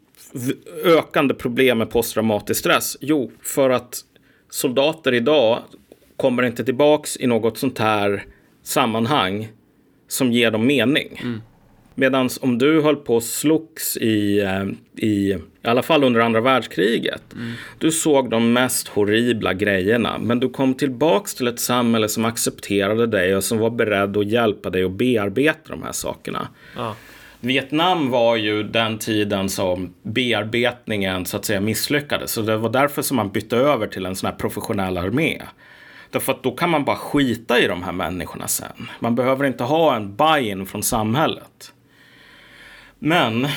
[0.84, 2.97] ökande problem med posttraumatisk stress?
[3.01, 3.99] Jo, för att
[4.49, 5.60] soldater idag
[6.17, 8.25] kommer inte tillbaks i något sånt här
[8.63, 9.47] sammanhang
[10.08, 11.19] som ger dem mening.
[11.23, 11.41] Mm.
[11.95, 14.65] Medan om du höll på och slogs i, eh,
[15.06, 17.34] i, i alla fall under andra världskriget.
[17.34, 17.54] Mm.
[17.78, 20.17] Du såg de mest horribla grejerna.
[20.17, 24.28] Men du kom tillbaks till ett samhälle som accepterade dig och som var beredd att
[24.28, 26.47] hjälpa dig att bearbeta de här sakerna.
[26.76, 26.95] Ja.
[27.39, 32.32] Vietnam var ju den tiden som bearbetningen så att säga misslyckades.
[32.32, 35.41] Så det var därför som man bytte över till en sån här professionell armé.
[36.10, 38.89] Därför att då kan man bara skita i de här människorna sen.
[39.00, 41.74] Man behöver inte ha en buy-in från samhället.
[43.00, 43.47] Men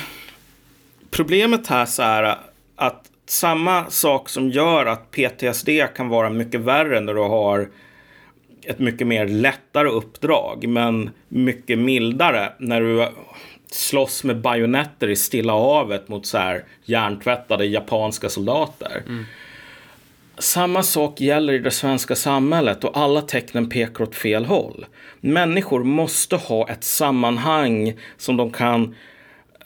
[1.15, 2.37] problemet här så är
[2.75, 7.69] att samma sak som gör att PTSD kan vara mycket värre när du har
[8.63, 13.07] ett mycket mer lättare uppdrag men mycket mildare när du
[13.71, 19.03] slåss med bajonetter i Stilla havet mot så här hjärntvättade japanska soldater.
[19.07, 19.25] Mm.
[20.37, 24.85] Samma sak gäller i det svenska samhället och alla tecknen pekar åt fel håll.
[25.19, 28.95] Människor måste ha ett sammanhang som de kan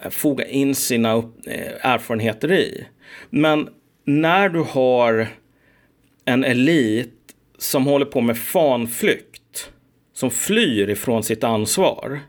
[0.04, 1.14] Eh, foga in sina
[1.46, 2.86] eh, erfarenheter i.
[3.30, 3.70] Men
[4.06, 5.28] när du har
[6.26, 7.14] en elit
[7.58, 9.72] som håller på med fanflykt,
[10.14, 12.20] som flyr ifrån sitt ansvar,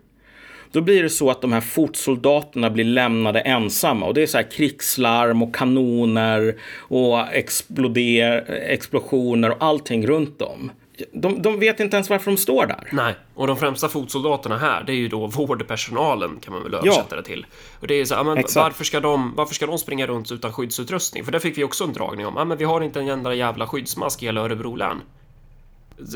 [0.73, 4.07] då blir det så att de här fotsoldaterna blir lämnade ensamma.
[4.07, 10.71] Och det är så här krigslarm och kanoner och exploder, explosioner och allting runt dem.
[11.13, 12.89] De, de, vet inte ens varför de står där.
[12.93, 17.07] Nej, och de främsta fotsoldaterna här, det är ju då vårdpersonalen kan man väl översätta
[17.11, 17.17] ja.
[17.17, 17.47] det till.
[17.81, 21.25] Och det är så, men varför ska, de, varför ska de springa runt utan skyddsutrustning?
[21.25, 22.35] För det fick vi också en dragning om.
[22.37, 25.03] Ja, men vi har inte en enda jävla skyddsmask i hela Örebro län.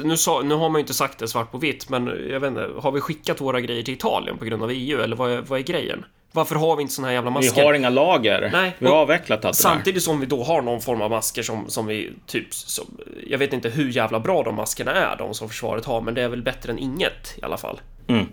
[0.05, 2.49] Nu, sa, nu har man ju inte sagt det svart på vitt, men jag vet
[2.49, 5.59] inte, har vi skickat våra grejer till Italien på grund av EU, eller vad vad
[5.59, 6.05] är grejen?
[6.35, 7.61] Varför har vi inte såna här jävla masker?
[7.61, 8.51] Vi har inga lager.
[8.53, 8.77] Nej.
[8.79, 11.87] Vi har avvecklat allt Samtidigt som vi då har någon form av masker som, som
[11.87, 12.55] vi typ...
[12.55, 12.87] Som,
[13.27, 16.23] jag vet inte hur jävla bra de maskerna är, de som försvaret har, men det
[16.23, 17.81] är väl bättre än inget i alla fall.
[18.07, 18.27] Mm.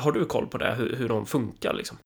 [0.00, 1.96] Har du koll på det, hur, hur de funkar liksom?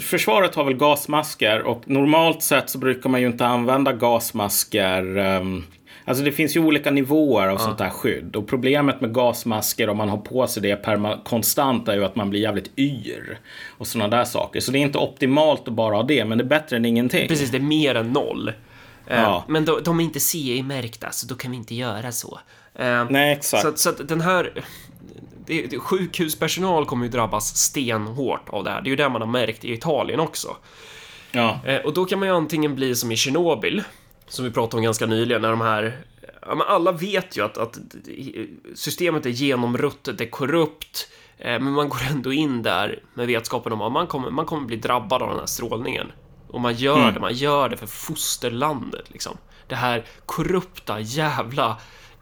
[0.00, 5.64] Försvaret har väl gasmasker och normalt sett så brukar man ju inte använda gasmasker um,
[6.10, 7.58] Alltså det finns ju olika nivåer av ja.
[7.58, 8.36] sånt här skydd.
[8.36, 10.84] Och problemet med gasmasker om man har på sig det
[11.24, 13.38] konstant är ju att man blir jävligt yr.
[13.78, 14.60] Och sådana där saker.
[14.60, 17.28] Så det är inte optimalt att bara ha det, men det är bättre än ingenting.
[17.28, 18.48] Precis, det är mer än noll.
[19.06, 19.44] Eh, ja.
[19.48, 22.40] Men de, de är inte CE-märkta, så då kan vi inte göra så.
[22.74, 23.62] Eh, Nej, exakt.
[23.62, 24.64] Så, så att den här...
[25.46, 28.80] Det, det, sjukhuspersonal kommer ju drabbas stenhårt av det här.
[28.80, 30.56] Det är ju det man har märkt i Italien också.
[31.32, 31.60] Ja.
[31.66, 33.82] Eh, och då kan man ju antingen bli som i Tjernobyl,
[34.30, 36.04] som vi pratade om ganska nyligen, när de här
[36.42, 37.78] Ja, men alla vet ju att, att
[38.74, 43.72] systemet är genomruttet, det är korrupt, eh, men man går ändå in där med vetskapen
[43.72, 46.12] om att man kommer, man kommer bli drabbad av den här strålningen.
[46.48, 47.14] Och man gör mm.
[47.14, 49.36] det, man gör det för fosterlandet liksom.
[49.66, 51.76] Det här korrupta jävla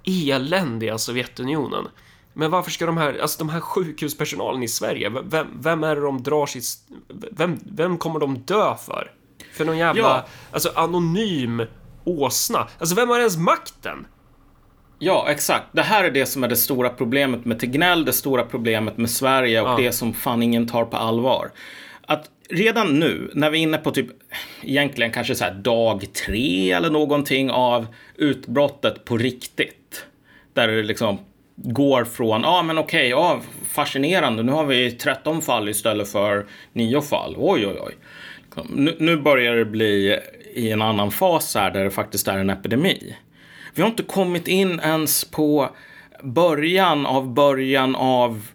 [0.04, 1.88] eländiga Sovjetunionen.
[2.32, 6.02] Men varför ska de här, alltså de här sjukhuspersonalen i Sverige, vem, vem är det
[6.02, 6.64] de drar sitt,
[7.30, 9.10] vem, vem kommer de dö för?
[9.52, 10.26] För någon jävla, ja.
[10.52, 11.62] alltså anonym
[12.08, 12.68] åsna.
[12.78, 14.06] Alltså, vem har ens makten?
[14.98, 15.66] Ja, exakt.
[15.72, 19.10] Det här är det som är det stora problemet med Tegnell, det stora problemet med
[19.10, 19.76] Sverige och ja.
[19.76, 21.50] det som fan ingen tar på allvar.
[22.06, 24.06] Att redan nu, när vi är inne på typ
[24.62, 30.06] egentligen kanske så här dag tre eller någonting av utbrottet på riktigt.
[30.52, 31.18] Där det liksom
[31.56, 33.40] går från, ja ah, men okej, okay, ja
[33.70, 37.34] fascinerande, nu har vi 13 fall istället för 9 fall.
[37.38, 37.94] Oj, oj, oj.
[38.68, 40.18] Nu, nu börjar det bli
[40.52, 43.16] i en annan fas här där det faktiskt är en epidemi.
[43.74, 45.70] Vi har inte kommit in ens på
[46.22, 48.46] början av början av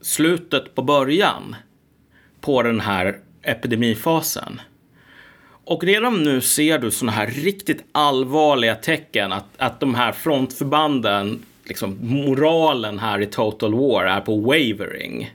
[0.00, 1.56] slutet på början
[2.40, 4.60] på den här epidemifasen.
[5.64, 11.42] Och redan nu ser du sådana här riktigt allvarliga tecken att, att de här frontförbanden,
[11.64, 15.30] liksom moralen här i Total War är på wavering.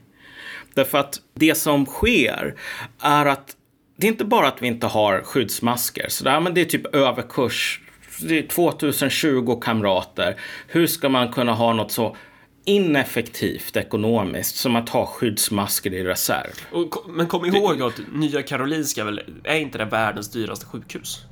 [0.73, 2.55] Därför att det som sker
[2.99, 3.55] är att
[3.99, 6.95] det är inte bara att vi inte har skyddsmasker, så där, men det är typ
[6.95, 7.81] överkurs.
[8.21, 10.39] Det är 2020 kamrater.
[10.67, 12.15] Hur ska man kunna ha något så
[12.65, 16.51] ineffektivt ekonomiskt som att ha skyddsmasker i reserv?
[16.71, 21.25] Och, men kom ihåg att Nya Karolinska väl, är inte det världens dyraste sjukhus?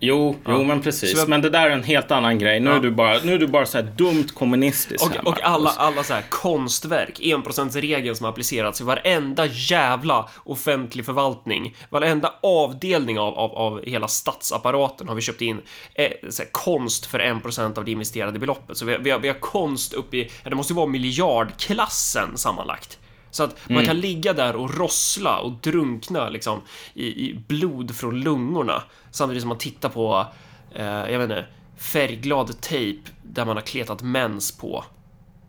[0.00, 0.50] Jo, ja.
[0.52, 1.16] jo men precis.
[1.16, 1.28] Jag...
[1.28, 2.60] Men det där är en helt annan grej.
[2.60, 2.76] Nu, ja.
[2.76, 6.02] är, du bara, nu är du bara så här dumt kommunistisk Och, och alla, alla
[6.02, 13.52] så här konstverk, enprocentsregeln som applicerats i varenda jävla offentlig förvaltning, varenda avdelning av, av,
[13.52, 15.60] av hela statsapparaten har vi köpt in
[15.94, 18.76] eh, här, konst för en procent av det investerade beloppet.
[18.76, 20.86] Så vi har, vi har, vi har konst upp i, ja, det måste ju vara
[20.86, 22.98] miljardklassen sammanlagt.
[23.36, 23.86] Så att man mm.
[23.86, 26.60] kan ligga där och rossla och drunkna liksom
[26.94, 30.26] i, i blod från lungorna samtidigt som man tittar på,
[30.74, 31.44] eh, jag vet inte,
[31.78, 34.84] färgglad tejp där man har kletat mens på.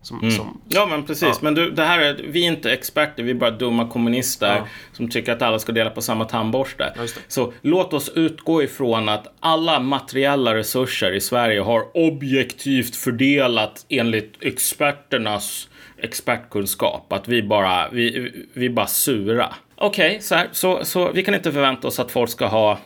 [0.02, 0.30] Som, mm.
[0.30, 1.38] som, ja men precis, ja.
[1.40, 4.66] men du, det här är, vi är inte experter, vi är bara dumma kommunister ja.
[4.92, 6.92] som tycker att alla ska dela på samma tandborste.
[6.96, 13.86] Ja, så låt oss utgå ifrån att alla materiella resurser i Sverige har objektivt fördelat
[13.88, 15.68] enligt experternas
[16.00, 17.12] expertkunskap.
[17.12, 19.54] Att vi bara, vi, vi bara sura.
[19.74, 22.78] Okej, okay, så, så, så vi kan inte förvänta oss att folk ska ha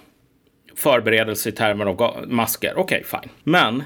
[0.76, 2.72] förberedelse i termer av masker.
[2.76, 3.30] Okej, okay, fine.
[3.44, 3.82] Men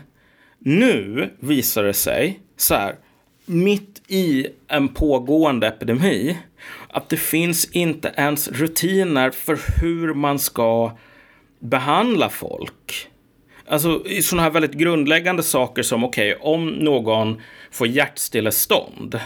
[0.59, 2.95] nu visar det sig så här,
[3.47, 6.39] mitt i en pågående epidemi,
[6.89, 10.97] att det finns inte ens rutiner för hur man ska
[11.59, 13.09] behandla folk.
[13.69, 19.21] Alltså sådana här väldigt grundläggande saker som okej, okay, om någon får hjärtstillestånd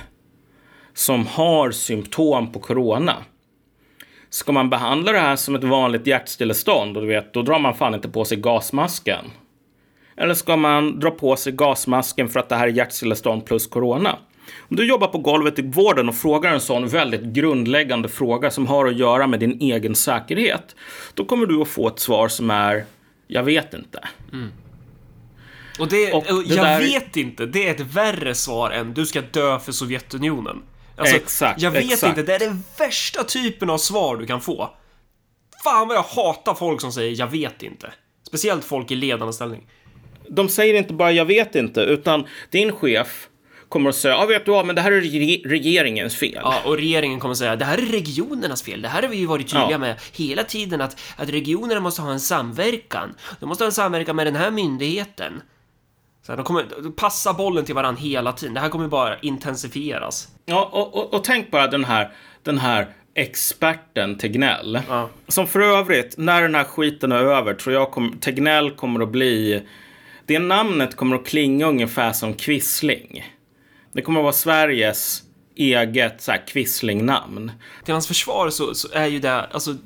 [0.94, 3.16] som har symptom på corona.
[4.30, 7.74] Ska man behandla det här som ett vanligt hjärtstillestånd, och du vet, då drar man
[7.74, 9.24] fan inte på sig gasmasken.
[10.16, 14.18] Eller ska man dra på sig gasmasken för att det här är hjärtstillestånd plus corona?
[14.68, 18.66] Om du jobbar på golvet i vården och frågar en sån väldigt grundläggande fråga som
[18.66, 20.76] har att göra med din egen säkerhet,
[21.14, 22.84] då kommer du att få ett svar som är
[23.30, 24.08] jag vet inte.
[24.32, 24.52] Mm.
[25.78, 26.78] Och, det, och det jag där...
[26.78, 30.62] vet inte, det är ett värre svar än du ska dö för Sovjetunionen.
[30.96, 32.18] Alltså, exakt, jag vet exakt.
[32.18, 34.70] inte, det är den värsta typen av svar du kan få.
[35.64, 37.92] Fan vad jag hatar folk som säger jag vet inte.
[38.26, 39.66] Speciellt folk i ledande ställning.
[40.28, 43.28] De säger inte bara jag vet inte, utan din chef
[43.70, 45.00] kommer att säga, ja vet du vad, men det här är
[45.48, 46.40] regeringens fel.
[46.42, 48.82] Ja, och regeringen kommer att säga, det här är regionernas fel.
[48.82, 49.78] Det här har vi ju varit tydliga ja.
[49.78, 53.14] med hela tiden, att, att regionerna måste ha en samverkan.
[53.40, 55.42] De måste ha en samverkan med den här myndigheten.
[56.26, 58.54] Så de kommer passa bollen till varandra hela tiden.
[58.54, 60.28] Det här kommer bara intensifieras.
[60.46, 64.80] Ja, och, och, och tänk bara den här, den här experten Tegnell.
[64.88, 65.08] Ja.
[65.28, 69.08] Som för övrigt, när den här skiten är över, tror jag kom, Tegnell kommer att
[69.08, 69.62] bli...
[70.26, 73.24] Det namnet kommer att klinga ungefär som Quisling.
[73.92, 75.22] Det kommer att vara Sveriges
[75.56, 77.52] eget så här Quisling-namn.
[77.84, 79.76] Till hans försvar så, så, är ju det, alltså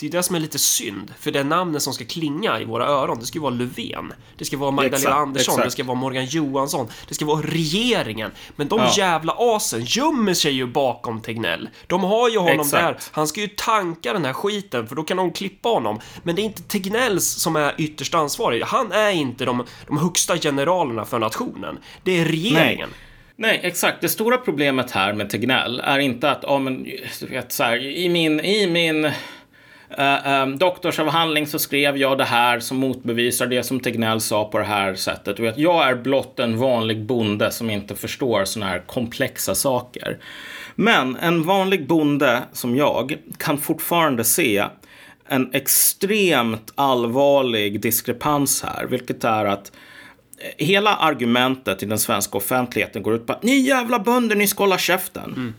[0.00, 2.86] det är det som är lite synd, för det namnet som ska klinga i våra
[2.86, 3.18] öron.
[3.20, 5.66] Det ska ju vara Löfven, det ska vara Magdalena exakt, Andersson, exakt.
[5.66, 8.30] det ska vara Morgan Johansson, det ska vara regeringen.
[8.56, 8.92] Men de ja.
[8.96, 11.68] jävla asen gömmer sig ju bakom Tegnell.
[11.86, 12.82] De har ju honom exakt.
[12.82, 12.96] där.
[13.12, 16.00] Han ska ju tanka den här skiten, för då kan de klippa honom.
[16.22, 18.62] Men det är inte Tegnells som är ytterst ansvarig.
[18.62, 21.78] Han är inte de, de högsta generalerna för nationen.
[22.02, 22.88] Det är regeringen.
[22.90, 23.07] Nej.
[23.40, 24.00] Nej, exakt.
[24.00, 26.84] Det stora problemet här med Tegnell är inte att, ja men,
[27.20, 32.24] du vet så här, i min, i min uh, um, doktorsavhandling så skrev jag det
[32.24, 35.38] här som motbevisar det som Tegnell sa på det här sättet.
[35.38, 40.18] Vet, jag är blott en vanlig bonde som inte förstår sådana här komplexa saker.
[40.74, 44.64] Men en vanlig bonde som jag kan fortfarande se
[45.28, 49.72] en extremt allvarlig diskrepans här, vilket är att
[50.58, 54.62] hela argumentet i den svenska offentligheten går ut på att ni jävla bönder, ni ska
[54.62, 55.32] hålla käften.
[55.36, 55.54] Mm.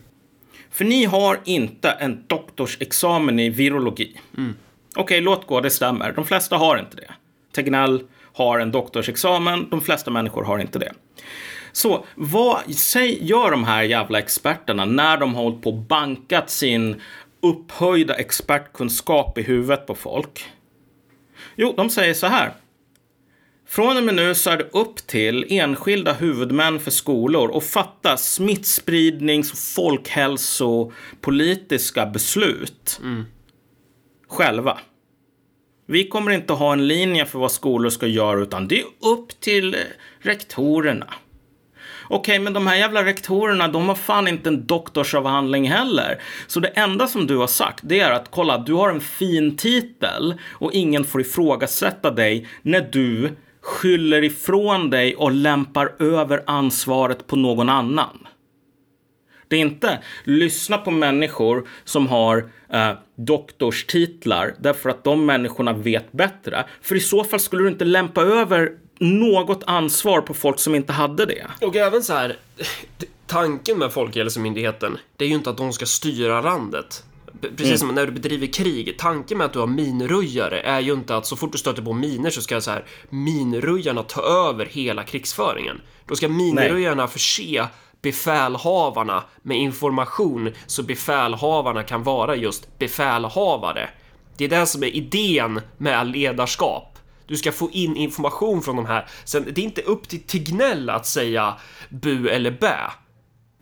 [0.70, 4.20] För ni har inte en doktorsexamen i virologi.
[4.36, 4.54] Mm.
[4.90, 6.12] Okej, okay, låt gå, det stämmer.
[6.12, 7.10] De flesta har inte det.
[7.52, 8.02] Tegnell
[8.32, 10.92] har en doktorsexamen, de flesta människor har inte det.
[11.72, 16.50] Så vad säg, gör de här jävla experterna när de har hållit på och bankat
[16.50, 17.00] sin
[17.42, 20.44] upphöjda expertkunskap i huvudet på folk?
[21.56, 22.52] Jo, de säger så här.
[23.70, 28.16] Från och med nu så är det upp till enskilda huvudmän för skolor att fatta
[28.16, 33.24] smittspridnings och folkhälsopolitiska beslut mm.
[34.28, 34.78] själva.
[35.86, 39.40] Vi kommer inte ha en linje för vad skolor ska göra, utan det är upp
[39.40, 39.76] till
[40.20, 41.14] rektorerna.
[42.08, 46.22] Okej, men de här jävla rektorerna, de har fan inte en doktorsavhandling heller.
[46.46, 49.56] Så det enda som du har sagt, det är att kolla, du har en fin
[49.56, 57.26] titel och ingen får ifrågasätta dig när du skyller ifrån dig och lämpar över ansvaret
[57.26, 58.26] på någon annan.
[59.48, 66.12] Det är inte lyssna på människor som har eh, doktorstitlar därför att de människorna vet
[66.12, 66.64] bättre.
[66.82, 70.92] För i så fall skulle du inte lämpa över något ansvar på folk som inte
[70.92, 71.46] hade det.
[71.60, 72.36] Och även så här,
[73.26, 77.04] tanken med Folkhälsomyndigheten, det är ju inte att de ska styra landet.
[77.40, 77.78] Precis mm.
[77.78, 81.26] som när du bedriver krig, tanken med att du har minröjare är ju inte att
[81.26, 85.80] så fort du stöter på miner så ska så här minröjarna ta över hela krigsföringen.
[86.06, 87.12] Då ska minröjarna Nej.
[87.12, 87.66] förse
[88.02, 93.90] befälhavarna med information så befälhavarna kan vara just befälhavare.
[94.36, 96.98] Det är det som är idén med ledarskap.
[97.26, 99.06] Du ska få in information från de här.
[99.24, 101.54] Sen, det är inte upp till Tegnell att säga
[101.88, 102.90] bu eller bä.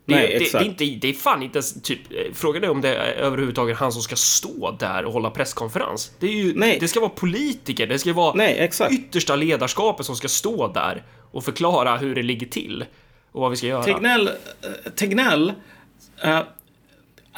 [0.09, 2.01] Det, Nej, det, det, är inte, det är fan inte ens typ,
[2.33, 6.13] frågan är om det är överhuvudtaget han som ska stå där och hålla presskonferens.
[6.19, 6.79] Det, är ju, Nej.
[6.81, 8.93] det ska vara politiker, det ska vara Nej, exakt.
[8.93, 12.85] yttersta ledarskapet som ska stå där och förklara hur det ligger till
[13.33, 13.83] och vad vi ska göra.
[13.83, 15.53] Tegnell, eh, Tegnell
[16.25, 16.41] äh,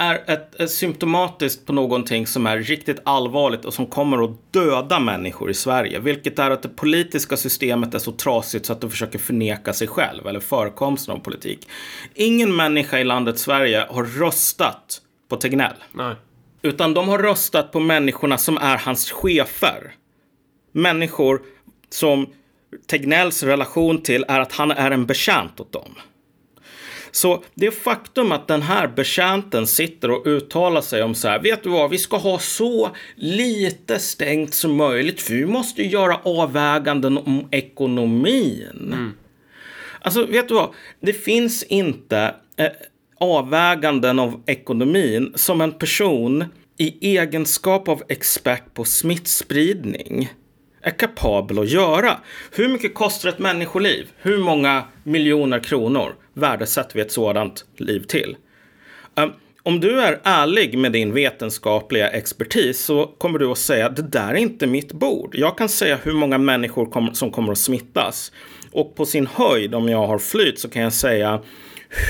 [0.00, 5.00] är ett, ett symptomatiskt på någonting som är riktigt allvarligt och som kommer att döda
[5.00, 5.98] människor i Sverige.
[5.98, 9.88] Vilket är att det politiska systemet är så trasigt så att du försöker förneka sig
[9.88, 11.68] själv eller förekomsten av politik.
[12.14, 15.76] Ingen människa i landet Sverige har röstat på Tegnell.
[15.92, 16.14] Nej.
[16.62, 19.94] Utan de har röstat på människorna som är hans chefer.
[20.72, 21.42] Människor
[21.90, 22.26] som
[22.86, 25.94] Tegnells relation till är att han är en betjänt åt dem.
[27.10, 31.62] Så det faktum att den här betjänten sitter och uttalar sig om så här, vet
[31.62, 37.18] du vad, vi ska ha så lite stängt som möjligt för vi måste göra avväganden
[37.18, 38.92] om ekonomin.
[38.92, 39.12] Mm.
[40.00, 42.66] Alltså, vet du vad, det finns inte eh,
[43.20, 46.44] avväganden av ekonomin som en person
[46.78, 50.28] i egenskap av expert på smittspridning
[50.82, 52.18] är kapabel att göra.
[52.52, 54.06] Hur mycket kostar ett människoliv?
[54.16, 58.36] Hur många miljoner kronor värdesätter vi ett sådant liv till?
[59.14, 59.32] Um,
[59.62, 64.02] om du är ärlig med din vetenskapliga expertis så kommer du att säga att det
[64.02, 65.34] där är inte mitt bord.
[65.34, 68.32] Jag kan säga hur många människor kom, som kommer att smittas.
[68.72, 71.40] Och på sin höjd, om jag har flyt, så kan jag säga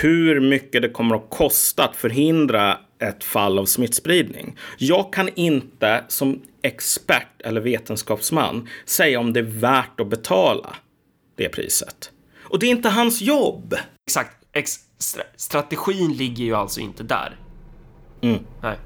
[0.02, 4.56] hur mycket det kommer att kosta att förhindra ett fall av smittspridning.
[4.78, 10.76] Jag kan inte som expert eller vetenskapsman säga om det är värt att betala
[11.36, 12.10] det priset.
[12.51, 13.74] Och det är inte hans jobb.
[14.07, 14.36] Exakt.
[14.53, 14.78] Ex
[15.36, 17.36] strategin ligger ju alltså inte där.
[18.22, 18.38] Mm.
[18.62, 18.76] Nej.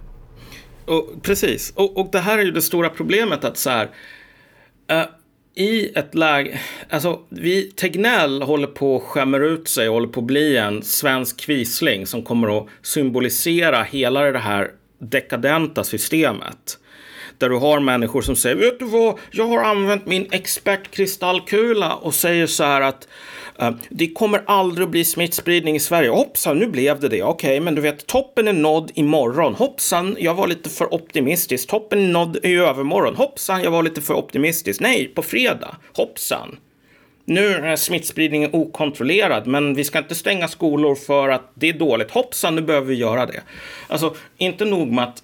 [0.86, 1.72] Och, precis.
[1.76, 3.90] Och, och det här är ju det stora problemet att så här.
[4.92, 5.04] Uh,
[5.56, 6.60] i ett läge,
[6.90, 10.82] alltså vi, Tegnell håller på att skämmer ut sig och håller på att bli en
[10.82, 16.78] svensk kvisling som kommer att symbolisera hela det här dekadenta systemet.
[17.38, 22.14] Där du har människor som säger, vet du vad, jag har använt min expertkristallkula och
[22.14, 23.08] säger så här att
[23.58, 26.10] Eh, det kommer aldrig att bli smittspridning i Sverige.
[26.10, 27.22] Hoppsan, nu blev det det.
[27.22, 29.54] Okej, okay, men du vet, toppen är nådd imorgon.
[29.54, 31.68] Hoppsan, jag var lite för optimistisk.
[31.68, 33.16] Toppen är nådd i övermorgon.
[33.16, 34.80] Hoppsan, jag var lite för optimistisk.
[34.80, 35.76] Nej, på fredag.
[35.92, 36.56] Hoppsan.
[37.26, 42.10] Nu är smittspridningen okontrollerad, men vi ska inte stänga skolor för att det är dåligt.
[42.10, 43.42] Hoppsan, nu behöver vi göra det.
[43.88, 45.22] Alltså, inte nog med att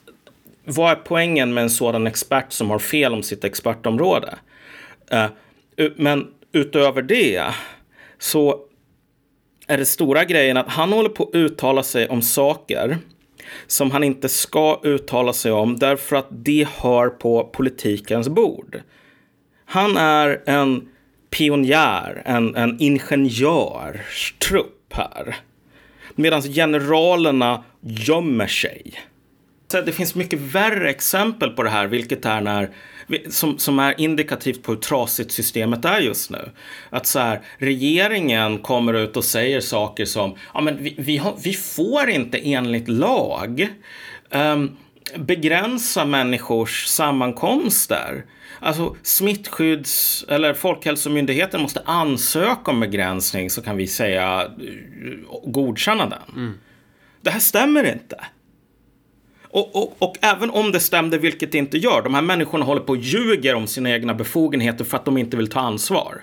[0.65, 4.35] vad är poängen med en sådan expert som har fel om sitt expertområde?
[5.11, 5.27] Eh,
[5.97, 7.45] men utöver det
[8.21, 8.59] så
[9.67, 12.99] är det stora grejen att han håller på att uttala sig om saker
[13.67, 18.83] som han inte ska uttala sig om därför att det hör på politikens bord.
[19.65, 20.89] Han är en
[21.31, 25.37] pionjär, en, en ingenjörstrupp här.
[26.15, 29.01] Medan generalerna gömmer sig.
[29.71, 32.71] Det finns mycket värre exempel på det här, vilket är när,
[33.29, 36.51] som, som är indikativt på hur trasigt systemet är just nu.
[36.91, 41.37] Att så här, regeringen kommer ut och säger saker som, ja men vi, vi, har,
[41.43, 43.69] vi får inte enligt lag
[44.31, 44.77] um,
[45.17, 48.25] begränsa människors sammankomster.
[48.61, 54.51] Alltså smittskydds eller Folkhälsomyndigheten måste ansöka om begränsning så kan vi säga
[55.45, 56.37] godkänna den.
[56.37, 56.59] Mm.
[57.21, 58.25] Det här stämmer inte.
[59.53, 62.81] Och, och, och, även om det stämde, vilket det inte gör, de här människorna håller
[62.81, 66.23] på och ljuger om sina egna befogenheter för att de inte vill ta ansvar.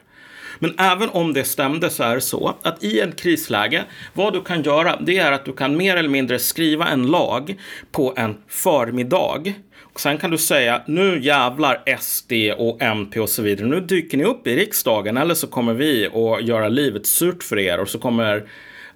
[0.60, 4.42] Men även om det stämde så är det så att i ett krisläge, vad du
[4.42, 7.56] kan göra, det är att du kan mer eller mindre skriva en lag
[7.92, 9.54] på en förmiddag.
[9.82, 14.18] Och sen kan du säga, nu jävlar SD och MP och så vidare, nu dyker
[14.18, 17.90] ni upp i riksdagen eller så kommer vi att göra livet surt för er och
[17.90, 18.50] så kommer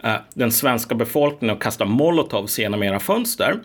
[0.03, 3.59] eh, den svenska befolkningen att kasta molotovs genom era fönster.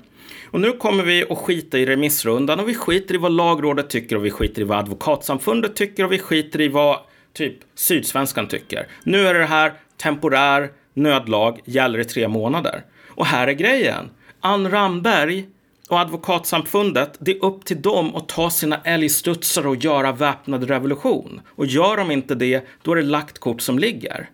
[0.50, 4.16] Och nu kommer vi att skita i remissrundan och vi skiter i vad lagrådet tycker
[4.16, 6.98] och vi skiter i vad advokatsamfundet tycker och vi skiter i vad
[7.32, 8.86] typ Sydsvenskan tycker.
[9.04, 12.84] Nu är det här temporär nödlag, gäller i tre månader.
[13.08, 14.10] Och här är grejen.
[14.40, 15.44] Ann Ramberg
[15.88, 21.40] och Advokatsamfundet, det är upp till dem att ta sina älgstudsar och göra väpnad revolution.
[21.48, 24.30] Och gör de inte det, då är det lagt kort som ligger.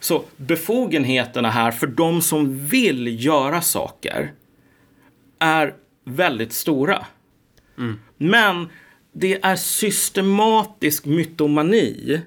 [0.00, 4.32] Så befogenheterna här för de som vill göra saker
[5.44, 5.74] är
[6.04, 7.06] väldigt stora.
[7.78, 8.00] Mm.
[8.16, 8.68] Men
[9.12, 12.20] det är systematisk mytomani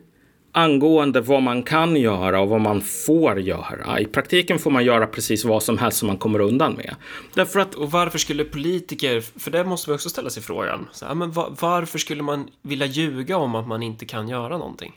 [0.51, 3.99] angående vad man kan göra och vad man får göra.
[3.99, 6.95] I praktiken får man göra precis vad som helst som man kommer undan med.
[7.33, 11.15] Därför att, och varför skulle politiker, för det måste man också ställa sig frågan, så,
[11.15, 14.93] men var, varför skulle man vilja ljuga om att man inte kan göra någonting?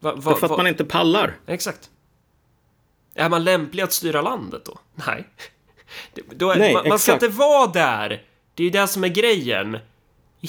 [0.00, 1.36] Va, va, Därför att man inte pallar.
[1.46, 1.90] Exakt.
[3.14, 4.78] Är man lämplig att styra landet då?
[5.06, 5.28] Nej.
[6.14, 8.22] Är, Nej, man, man ska inte vara där.
[8.54, 9.78] Det är ju det som är grejen.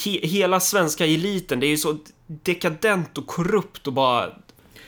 [0.05, 4.29] He, hela svenska eliten, det är ju så dekadent och korrupt och bara...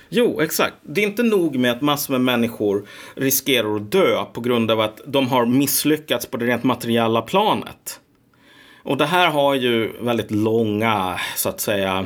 [0.09, 0.75] Jo, exakt.
[0.81, 4.79] Det är inte nog med att massor med människor riskerar att dö på grund av
[4.79, 7.99] att de har misslyckats på det rent materiella planet.
[8.83, 12.05] Och det här har ju väldigt långa, så att säga,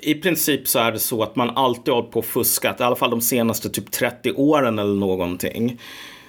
[0.00, 2.96] i princip så är det så att man alltid hållit på och fuskat, i alla
[2.96, 5.80] fall de senaste typ 30 åren eller någonting.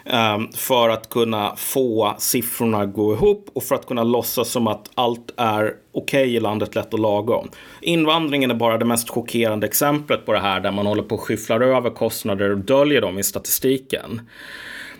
[0.09, 4.67] Um, för att kunna få siffrorna att gå ihop och för att kunna låtsas som
[4.67, 7.49] att allt är okej okay i landet, lätt och lagom.
[7.81, 11.21] Invandringen är bara det mest chockerande exemplet på det här där man håller på och
[11.21, 14.21] skyfflar över kostnader och döljer dem i statistiken.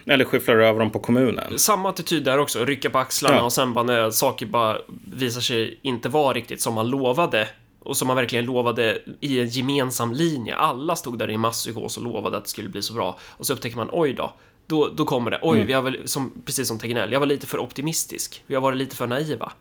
[0.06, 1.60] Eller skyfflar över dem på kommunen.
[1.60, 3.44] Samma attityd där också, rycka på axlarna ja.
[3.44, 4.78] och sen bara när saker bara
[5.16, 7.48] visar sig inte vara riktigt som man lovade
[7.80, 10.56] och som man verkligen lovade i en gemensam linje.
[10.56, 13.18] Alla stod där i masspsykos och lovade att det skulle bli så bra.
[13.22, 14.34] Och så upptäcker man, oj då,
[14.68, 15.40] då, då kommer det.
[15.42, 15.68] Oj, mm.
[15.68, 18.44] vi har väl, som, precis som Tegnell, jag var lite för optimistisk.
[18.48, 19.52] Vi har varit lite för naiva.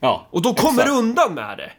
[0.00, 0.98] Ja, Och då kommer exakt.
[0.98, 1.72] undan med det.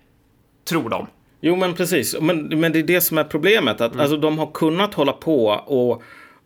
[0.65, 1.07] Tror de.
[1.41, 2.15] Jo, men precis.
[2.21, 3.81] Men, men det är det som är problemet.
[3.81, 4.01] Att mm.
[4.01, 6.03] alltså, de har kunnat hålla på och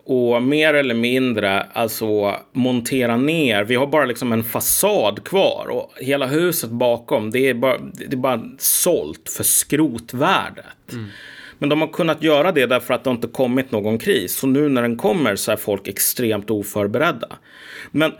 [0.10, 3.64] och mer eller mindre alltså montera ner.
[3.64, 8.14] Vi har bara liksom en fasad kvar och hela huset bakom det är bara, det
[8.14, 10.93] är bara sålt för skrotvärdet.
[10.93, 11.10] Mm.
[11.58, 14.36] Men de har kunnat göra det därför att det inte kommit någon kris.
[14.36, 17.28] Så nu när den kommer så är folk extremt oförberedda.
[17.91, 18.12] Men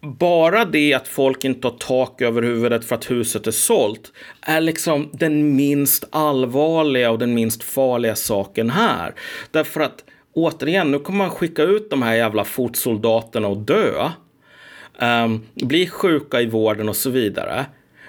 [0.00, 4.60] bara det att folk inte har tak över huvudet för att huset är sålt är
[4.60, 9.14] liksom den minst allvarliga och den minst farliga saken här.
[9.50, 14.10] Därför att återigen, nu kommer man skicka ut de här jävla fotsoldaterna och dö.
[15.00, 17.66] Um, bli sjuka i vården och så vidare.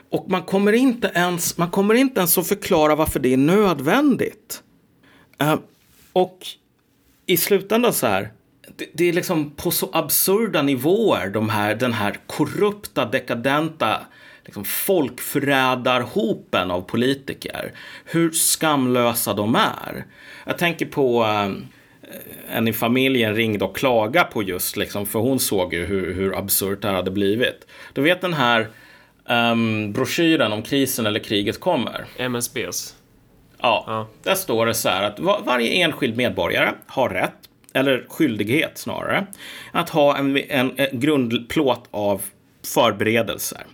[0.09, 4.63] Och man kommer inte ens, man kommer inte ens att förklara varför det är nödvändigt.
[5.41, 5.55] Uh,
[6.13, 6.47] och
[7.25, 8.31] i slutändan så här,
[8.77, 13.99] det, det, är liksom på så absurda nivåer de här, den här korrupta, dekadenta
[14.45, 17.73] liksom folkförrädarhopen av politiker.
[18.05, 20.05] Hur skamlösa de är.
[20.45, 21.67] Jag tänker på um,
[22.51, 26.37] en i familjen ringde och klagade på just, liksom, för hon såg ju hur, hur
[26.37, 27.67] absurt det här hade blivit.
[27.93, 28.67] Du vet den här
[29.29, 32.05] um, broschyren om krisen eller kriget kommer?
[32.17, 32.95] MSBs.
[33.61, 37.33] Ja, ja, där står det så här att var, varje enskild medborgare har rätt,
[37.73, 39.25] eller skyldighet snarare,
[39.71, 42.21] att ha en, en, en grundplåt av
[42.73, 43.65] förberedelser.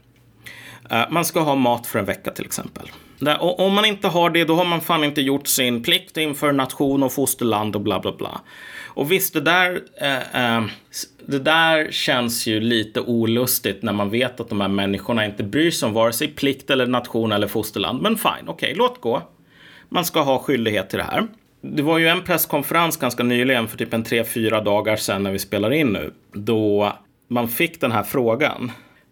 [0.91, 2.91] Uh, man ska ha mat för en vecka till exempel.
[3.39, 6.51] Och om man inte har det, då har man fan inte gjort sin plikt inför
[6.51, 8.41] nation och fosterland och bla bla bla.
[8.95, 10.65] Och visst, det där, eh, eh,
[11.25, 15.71] det där känns ju lite olustigt när man vet att de här människorna inte bryr
[15.71, 18.01] sig om vare sig plikt eller nation eller fosterland.
[18.01, 19.21] Men fine, okej, okay, låt gå.
[19.89, 21.27] Man ska ha skyldighet till det här.
[21.61, 25.31] Det var ju en presskonferens ganska nyligen för typ en tre, fyra dagar sedan när
[25.31, 26.13] vi spelar in nu.
[26.33, 26.93] Då
[27.27, 28.71] man fick den här frågan.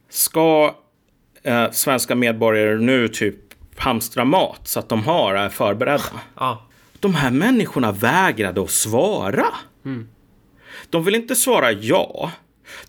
[0.10, 0.76] Ska
[1.44, 3.36] eh, svenska medborgare nu typ
[3.76, 6.04] hamstra mat så att de har är förberedda.
[6.36, 6.68] Ja.
[7.00, 9.46] De här människorna vägrade att svara.
[9.86, 10.08] Mm.
[10.90, 12.32] De vill inte svara ja.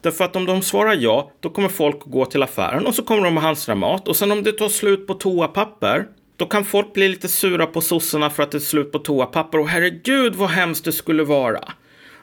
[0.00, 3.24] Därför att om de svarar ja, då kommer folk gå till affären och så kommer
[3.24, 4.08] de att hamstra mat.
[4.08, 7.80] Och sen om det tar slut på toapapper, då kan folk bli lite sura på
[7.80, 9.58] sossarna för att det är slut på toapapper.
[9.58, 11.72] Och herregud vad hemskt det skulle vara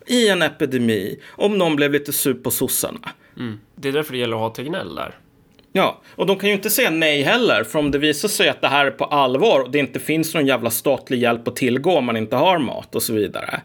[0.08, 3.10] i en epidemi om någon blev lite sur på sossarna.
[3.38, 3.60] Mm.
[3.76, 5.18] Det är därför det gäller att ha Tegnell där.
[5.74, 7.64] Ja, och de kan ju inte säga nej heller.
[7.64, 10.34] För om det visar sig att det här är på allvar och det inte finns
[10.34, 13.62] någon jävla statlig hjälp att tillgå om man inte har mat och så vidare.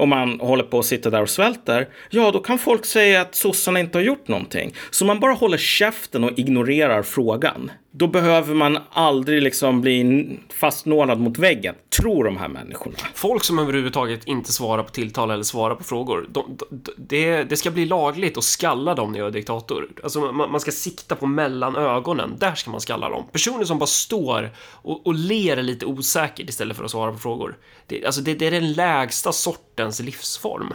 [0.00, 1.88] Om man håller på att sitta där och svälter.
[2.10, 4.74] Ja, då kan folk säga att sossarna inte har gjort någonting.
[4.90, 7.70] Så man bara håller käften och ignorerar frågan.
[7.92, 12.96] Då behöver man aldrig liksom bli fastnålad mot väggen, tror de här människorna.
[13.14, 17.56] Folk som överhuvudtaget inte svarar på tilltal eller svarar på frågor, de, de, det, det
[17.56, 19.88] ska bli lagligt att skalla dem när jag är diktator.
[20.02, 23.24] Alltså man, man, ska sikta på mellan ögonen, där ska man skalla dem.
[23.32, 27.56] Personer som bara står och, och ler lite osäkert istället för att svara på frågor.
[27.86, 30.74] Det, alltså det, det är den lägsta sortens livsform.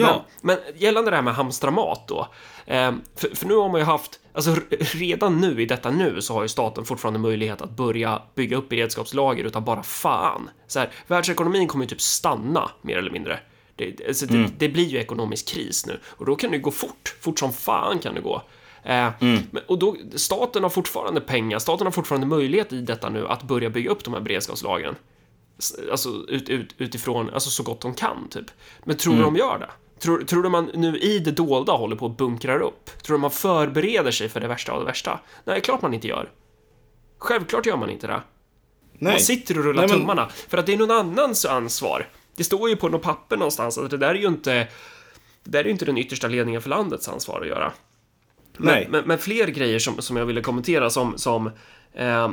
[0.00, 0.24] Ja.
[0.40, 2.28] Men, men gällande det här med hamstra mat då.
[2.66, 6.34] Eh, för, för, nu har man ju haft, alltså redan nu i detta nu så
[6.34, 10.50] har ju staten fortfarande möjlighet att börja bygga upp beredskapslager utav bara fan.
[10.66, 13.40] Så här, världsekonomin kommer ju typ stanna mer eller mindre.
[13.76, 14.42] Det, alltså, mm.
[14.42, 17.16] det, det, blir ju ekonomisk kris nu och då kan det gå fort.
[17.20, 18.42] Fort som fan kan det gå.
[18.82, 19.42] Eh, mm.
[19.66, 23.70] och då, staten har fortfarande pengar, staten har fortfarande möjlighet i detta nu att börja
[23.70, 24.94] bygga upp de här beredskapslagren.
[25.90, 28.50] Alltså ut, ut, utifrån, alltså så gott de kan typ.
[28.84, 29.24] Men tror mm.
[29.24, 29.70] de gör det?
[29.98, 33.02] Tror, tror du man nu i det dolda håller på att bunkrar upp?
[33.02, 35.20] Tror du man förbereder sig för det värsta av det värsta?
[35.44, 36.30] Nej, klart man inte gör.
[37.18, 38.20] Självklart gör man inte det.
[38.92, 39.12] Nej.
[39.12, 40.00] Man sitter och rullar Nej, men...
[40.00, 42.08] tummarna för att det är någon annans ansvar.
[42.36, 44.68] Det står ju på något papper någonstans att det där är ju inte
[45.44, 47.72] det där är ju inte den yttersta ledningen för landets ansvar att göra.
[48.56, 48.86] Men, Nej.
[48.90, 51.50] men, men fler grejer som, som jag ville kommentera som, som
[51.92, 52.30] eh,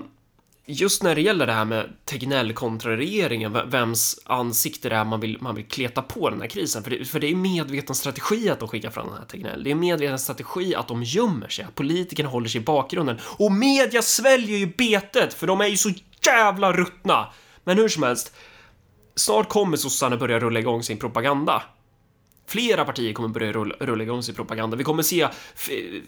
[0.66, 5.20] just när det gäller det här med Tegnell kontra regeringen, vems ansikte det är man
[5.20, 6.84] vill, man vill kleta på den här krisen.
[6.84, 9.64] För det, för det är medveten strategi att de skickar fram den här Tegnell.
[9.64, 13.20] Det är medveten strategi att de gömmer sig, att politikerna håller sig i bakgrunden.
[13.24, 15.92] Och media sväljer ju betet, för de är ju så
[16.26, 17.28] jävla ruttna.
[17.64, 18.36] Men hur som helst,
[19.16, 21.64] snart kommer sossarna börja rulla igång sin propaganda.
[22.48, 24.78] Flera partier kommer börja rulla, rulla igång sin propaganda.
[24.78, 25.28] Vi kommer se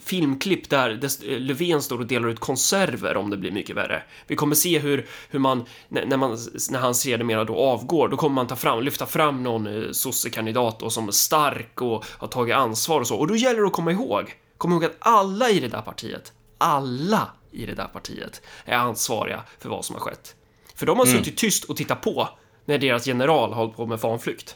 [0.03, 0.99] filmklipp där
[1.39, 4.03] Löfven står och delar ut konserver om det blir mycket värre.
[4.27, 6.38] Vi kommer se hur, hur man, när, man,
[6.69, 10.79] när han sedermera då avgår, då kommer man ta fram, lyfta fram någon eh, sossekandidat
[10.79, 13.17] då som är stark och har tagit ansvar och så.
[13.17, 16.33] Och då gäller det att komma ihåg, kom ihåg att alla i det där partiet,
[16.57, 20.35] alla i det där partiet är ansvariga för vad som har skett.
[20.75, 21.17] För de har mm.
[21.17, 22.29] suttit tyst och tittat på
[22.65, 24.55] när deras general har hållit på med fanflykt.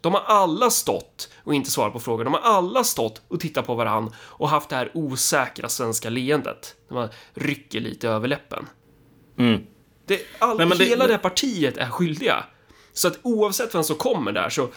[0.00, 2.24] De har alla stått och inte svarat på frågor.
[2.24, 6.74] De har alla stått och tittat på varann och haft det här osäkra svenska leendet.
[6.88, 8.66] När man rycker lite över läppen.
[9.38, 9.60] Mm.
[10.06, 12.44] Det, all, Nej, det, hela det, det partiet är skyldiga.
[12.92, 14.68] Så att oavsett vem som kommer där så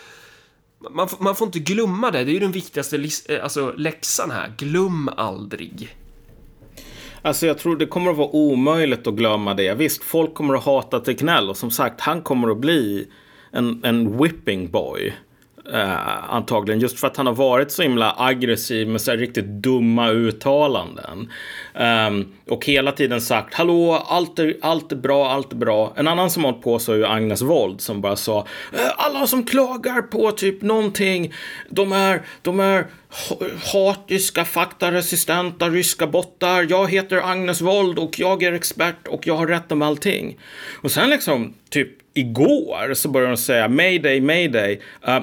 [0.91, 2.23] man, man får inte glömma det.
[2.23, 4.53] Det är ju den viktigaste eh, alltså, läxan här.
[4.57, 5.95] Glöm aldrig.
[7.21, 9.73] Alltså jag tror det kommer att vara omöjligt att glömma det.
[9.73, 13.07] Visst, folk kommer att hata Tegnell och som sagt, han kommer att bli
[13.53, 15.13] en, en whipping boy.
[15.73, 19.45] Uh, antagligen just för att han har varit så himla aggressiv med så här riktigt
[19.45, 21.31] dumma uttalanden.
[21.73, 25.93] Um, och hela tiden sagt hallå, allt är, allt är bra, allt är bra.
[25.95, 28.91] En annan som har hållit på så är ju Agnes Wold som bara sa eh,
[28.97, 31.33] alla som klagar på typ någonting,
[31.69, 32.87] de är, de är
[33.73, 36.67] hatiska, faktaresistenta ryska bottar.
[36.69, 40.37] Jag heter Agnes Wold och jag är expert och jag har rätt om allting.
[40.81, 44.81] Och sen liksom typ igår så började de säga mayday, mayday.
[45.07, 45.19] Uh,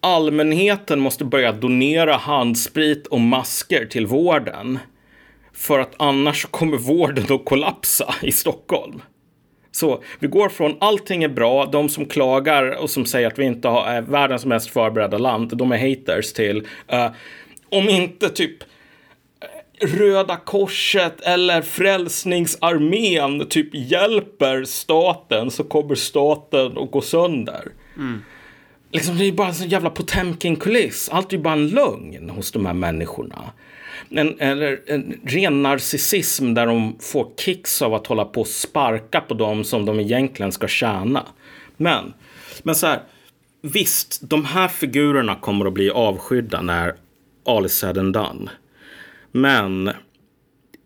[0.00, 4.78] allmänheten måste börja donera handsprit och masker till vården.
[5.52, 9.02] För att annars kommer vården att kollapsa i Stockholm.
[9.76, 13.44] Så vi går från allting är bra, de som klagar och som säger att vi
[13.44, 16.56] inte har, är världens mest förberedda land, de är haters till
[16.92, 17.08] uh,
[17.68, 18.56] om inte typ
[19.80, 27.72] Röda Korset eller Frälsningsarmén typ hjälper staten så kommer staten att gå sönder.
[27.96, 28.22] Mm.
[28.92, 31.08] Liksom, det är bara en sån jävla Potemkin-kuliss.
[31.12, 33.52] Allt är bara en lögn hos de här människorna.
[34.10, 39.20] En, eller en ren narcissism där de får kicks av att hålla på och sparka
[39.20, 41.26] på dem som de egentligen ska tjäna.
[41.76, 42.12] Men,
[42.62, 43.00] men så här,
[43.62, 46.94] visst, de här figurerna kommer att bli avskydda när
[47.44, 48.50] all is said and done.
[49.32, 49.90] Men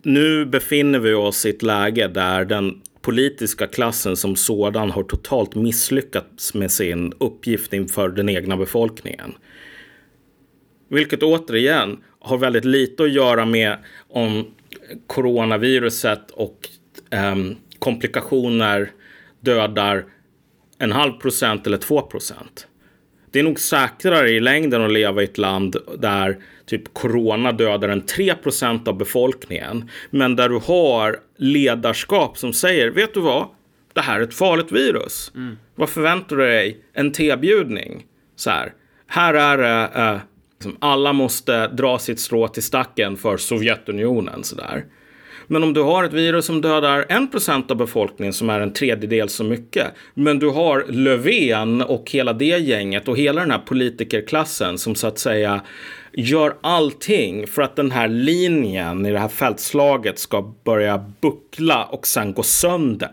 [0.03, 5.55] nu befinner vi oss i ett läge där den politiska klassen som sådan har totalt
[5.55, 9.35] misslyckats med sin uppgift inför den egna befolkningen.
[10.89, 13.77] Vilket återigen har väldigt lite att göra med
[14.09, 14.47] om
[15.07, 16.69] coronaviruset och
[17.11, 17.37] eh,
[17.79, 18.91] komplikationer
[19.41, 20.05] dödar
[20.79, 22.67] en halv procent eller två procent.
[23.31, 27.89] Det är nog säkrare i längden att leva i ett land där typ corona dödar
[27.89, 29.91] en 3% av befolkningen.
[30.11, 33.49] Men där du har ledarskap som säger, vet du vad?
[33.93, 35.33] Det här är ett farligt virus.
[35.35, 35.59] Mm.
[35.75, 36.79] Vad förväntar du dig?
[36.93, 38.07] En tebjudning?
[38.37, 38.73] Så här.
[39.07, 40.39] Här är det uh, Liksom,
[40.79, 44.45] alla måste dra sitt strå till stacken för Sovjetunionen.
[44.45, 44.85] Sådär.
[45.47, 49.29] Men om du har ett virus som dödar 1% av befolkningen som är en tredjedel
[49.29, 49.87] så mycket.
[50.15, 55.07] Men du har Löfven och hela det gänget och hela den här politikerklassen som så
[55.07, 55.61] att säga
[56.13, 62.07] gör allting för att den här linjen i det här fältslaget ska börja buckla och
[62.07, 63.13] sen gå sönder.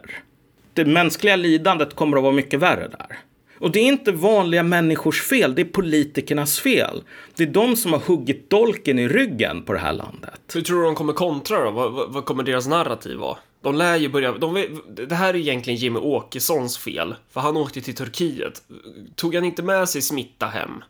[0.73, 3.17] Det mänskliga lidandet kommer att vara mycket värre där.
[3.59, 7.03] Och det är inte vanliga människors fel, det är politikernas fel.
[7.35, 10.41] Det är de som har huggit dolken i ryggen på det här landet.
[10.53, 11.71] Hur tror du de kommer kontra då?
[11.71, 13.37] Vad, vad, kommer deras narrativ vara?
[13.61, 14.31] De lär ju börja...
[14.31, 18.61] De, det här är egentligen Jimmy Åkessons fel, för han åkte till Turkiet.
[19.15, 20.83] Tog han inte med sig smitta hem?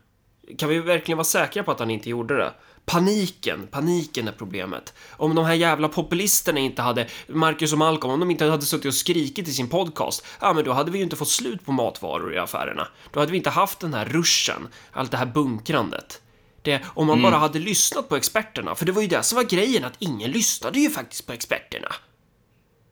[0.58, 2.52] Kan vi verkligen vara säkra på att han inte gjorde det?
[2.88, 4.94] Paniken, paniken är problemet.
[5.10, 8.86] Om de här jävla populisterna inte hade, Marcus och Malcolm, om de inte hade suttit
[8.86, 11.72] och skrikit i sin podcast, ja men då hade vi ju inte fått slut på
[11.72, 12.88] matvaror i affärerna.
[13.12, 16.20] Då hade vi inte haft den här ruschen, allt det här bunkrandet.
[16.62, 17.30] Det, om man mm.
[17.30, 20.30] bara hade lyssnat på experterna, för det var ju det som var grejen, att ingen
[20.30, 21.88] lyssnade ju faktiskt på experterna.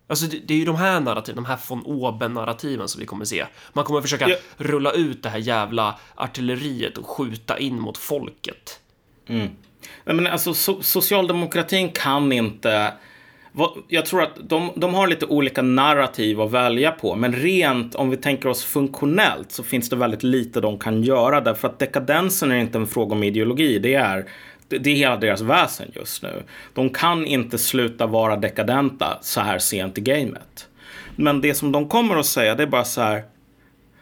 [0.08, 3.24] Alltså det, det, är ju de här narrativen, de här von oben-narrativen som vi kommer
[3.24, 3.46] se.
[3.72, 4.36] Man kommer försöka ja.
[4.56, 8.80] rulla ut det här jävla artilleriet och skjuta in mot folket.
[9.28, 9.48] Mm.
[10.04, 12.92] Men alltså, so socialdemokratin kan inte...
[13.88, 18.10] Jag tror att de, de har lite olika narrativ att välja på, men rent om
[18.10, 22.50] vi tänker oss funktionellt så finns det väldigt lite de kan göra därför att dekadensen
[22.50, 23.78] är inte en fråga om ideologi.
[23.78, 24.26] Det är
[24.68, 26.42] det är hela deras väsen just nu.
[26.74, 30.68] De kan inte sluta vara dekadenta så här sent i gamet.
[31.16, 33.24] Men det som de kommer att säga det är bara så här.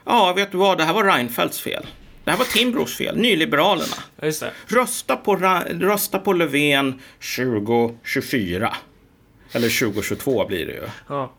[0.04, 0.78] Ja, vet du vad?
[0.78, 1.86] Det här var Reinfeldts fel.
[2.24, 3.96] Det här var Timbros fel, nyliberalerna.
[4.22, 7.00] Just Rösta, på, rösta på Löfven
[7.36, 8.76] 2024.
[9.52, 10.88] Eller 2022 blir det ju.
[11.08, 11.32] Ja.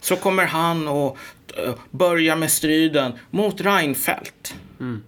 [0.00, 1.16] Så kommer han att
[1.56, 4.54] eh, börja med striden mot Reinfeldt.
[4.80, 5.02] Mm.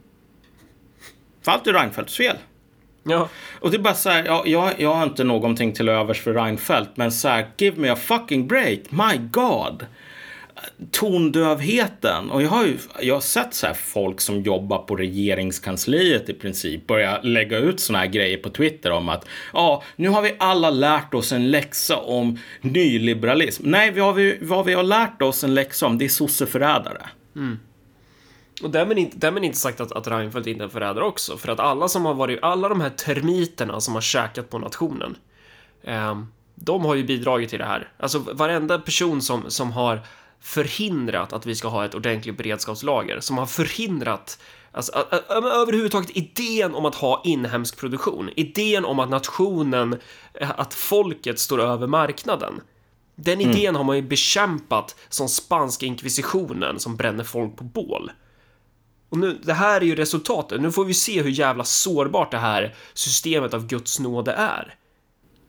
[1.42, 2.36] För allt är Reinfeldts fel.
[3.02, 3.28] Ja.
[3.60, 6.34] Och det är bara så här, ja, jag, jag har inte någonting till övers för
[6.34, 9.86] Reinfeldt, men så här, give me a fucking break, my god
[10.90, 12.30] tondövheten.
[12.30, 16.34] Och jag har ju jag har sett så här folk som jobbar på regeringskansliet i
[16.34, 20.34] princip börja lägga ut såna här grejer på Twitter om att ja, nu har vi
[20.38, 23.62] alla lärt oss en läxa om nyliberalism.
[23.66, 27.08] Nej, vad vi, vad vi har lärt oss en läxa om, det är sosseförrädare.
[27.36, 27.58] Mm.
[28.62, 31.52] Och därmed inte, därmed inte sagt att, att Reinfeldt inte är en förrädare också, för
[31.52, 35.16] att alla som har varit, alla de här termiterna som har käkat på nationen,
[35.82, 36.22] eh,
[36.54, 37.88] de har ju bidragit till det här.
[37.98, 40.00] Alltså varenda person som, som har
[40.40, 44.38] förhindrat att vi ska ha ett ordentligt beredskapslager, som har förhindrat
[44.72, 44.92] Alltså,
[45.28, 49.98] överhuvudtaget idén om att ha inhemsk produktion, idén om att nationen,
[50.40, 52.60] att folket står över marknaden.
[53.16, 53.50] Den mm.
[53.50, 53.76] idén mm.
[53.76, 58.10] har man ju bekämpat som spanska inkvisitionen som bränner folk på bål.
[59.08, 60.60] Och nu, det här är ju resultatet.
[60.60, 64.74] Nu får vi se hur jävla sårbart det här systemet av Guds nåde är.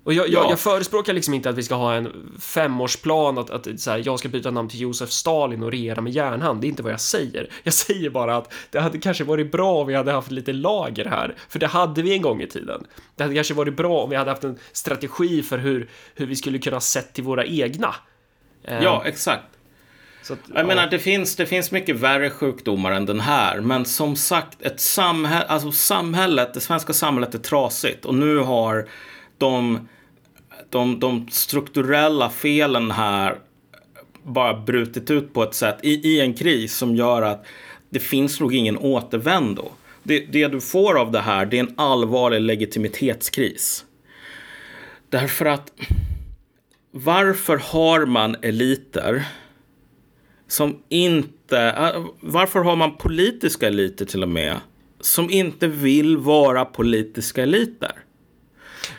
[0.04, 3.80] Och jag, jag, jag, förespråkar liksom inte att vi ska ha en femårsplan, att, att
[3.80, 6.62] så här, jag ska byta namn till Josef Stalin och regera med järnhand.
[6.62, 7.50] Det är inte vad jag säger.
[7.64, 11.06] Jag säger bara att det hade kanske varit bra om vi hade haft lite lager
[11.06, 12.84] här, för det hade vi en gång i tiden.
[13.16, 16.36] Det hade kanske varit bra om vi hade haft en strategi för hur, hur vi
[16.36, 17.96] skulle kunna sett till våra egna.
[18.64, 19.44] Ja, exakt.
[20.22, 20.68] Att, jag ja.
[20.68, 23.62] menar, det finns, det finns mycket värre sjukdomar än den här.
[23.62, 28.06] Men som sagt, ett samhälle, alltså samhället, det svenska samhället är trasigt.
[28.06, 28.88] Och nu har
[29.42, 29.88] de,
[30.70, 33.36] de, de strukturella felen här
[34.24, 37.46] bara brutit ut på ett sätt i, i en kris som gör att
[37.90, 39.72] det finns nog ingen återvändo.
[40.04, 43.86] Det, det du får av det här det är en allvarlig legitimitetskris.
[45.10, 45.72] Därför att
[46.92, 49.26] varför har man eliter
[50.48, 51.60] som inte...
[51.60, 54.58] Äh, varför har man politiska eliter till och med
[55.00, 57.92] som inte vill vara politiska eliter?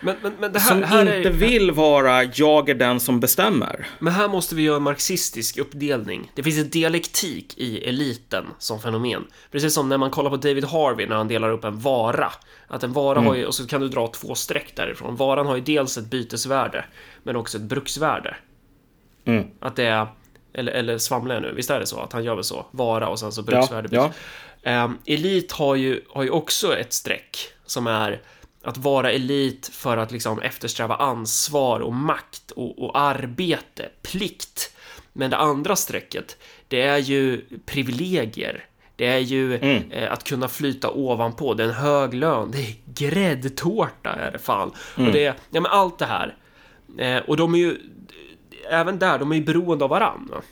[0.01, 1.33] Men, men, men här, som här inte är...
[1.33, 3.87] vill vara jag är den som bestämmer.
[3.99, 6.30] Men här måste vi göra en marxistisk uppdelning.
[6.35, 9.24] Det finns en dialektik i eliten som fenomen.
[9.51, 12.33] Precis som när man kollar på David Harvey när han delar upp en vara.
[12.68, 13.28] Att en vara mm.
[13.28, 15.16] har ju, och så kan du dra två streck därifrån.
[15.16, 16.85] Varan har ju dels ett bytesvärde,
[17.22, 18.37] men också ett bruksvärde.
[19.24, 19.47] Mm.
[19.61, 20.07] Att det är,
[20.55, 21.53] eller, eller svamlar jag nu?
[21.57, 22.01] Visst är det så?
[22.01, 22.66] Att han gör väl så?
[22.70, 23.89] Vara och sen så bruksvärde.
[23.93, 24.12] Ja,
[24.62, 24.85] ja.
[24.85, 28.20] Um, elit har ju, har ju också ett streck som är
[28.64, 34.76] att vara elit för att liksom eftersträva ansvar och makt och, och arbete, plikt.
[35.12, 36.36] Men det andra strecket,
[36.68, 38.64] det är ju privilegier.
[38.96, 39.90] Det är ju mm.
[39.90, 44.38] eh, att kunna flyta ovanpå, det är en hög lön, det är gräddtårta är det
[44.38, 44.72] fan.
[44.96, 45.08] Mm.
[45.08, 46.36] Och det är, ja men allt det här.
[46.98, 47.76] Eh, och de är ju,
[48.70, 50.42] även där, de är ju beroende av varandra.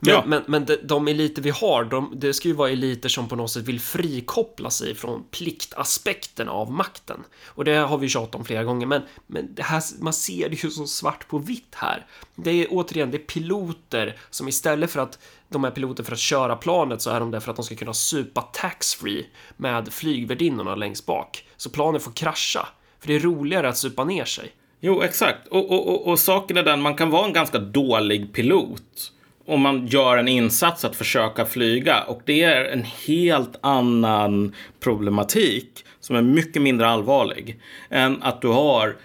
[0.00, 0.24] Men, Ja.
[0.26, 3.36] men, men de, de eliter vi har, de, det ska ju vara eliter som på
[3.36, 7.24] något sätt vill frikoppla sig från pliktaspekten av makten.
[7.46, 10.64] Och det har vi tjatat om flera gånger, men, men det här, man ser det
[10.64, 12.06] ju så svart på vitt här.
[12.34, 15.18] Det är återigen, det är piloter som istället för att
[15.48, 17.74] de är piloter för att köra planet så är de där för att de ska
[17.74, 19.26] kunna supa taxfree
[19.56, 21.44] med flygvärdinnorna längst bak.
[21.56, 22.68] Så planen får krascha.
[23.00, 24.52] För det är roligare att supa ner sig.
[24.80, 25.48] Jo, exakt.
[25.48, 29.12] Och, och, och, och saken är den, man kan vara en ganska dålig pilot
[29.46, 32.02] om man gör en insats att försöka flyga.
[32.02, 38.48] Och det är en helt annan problematik som är mycket mindre allvarlig än att du
[38.48, 38.96] har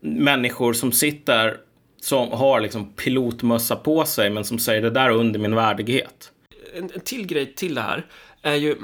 [0.00, 1.56] människor som sitter
[2.00, 6.32] som har liksom pilotmössa på sig men som säger det där är under min värdighet.
[6.74, 8.06] en, en till grej till det här
[8.42, 8.76] är ju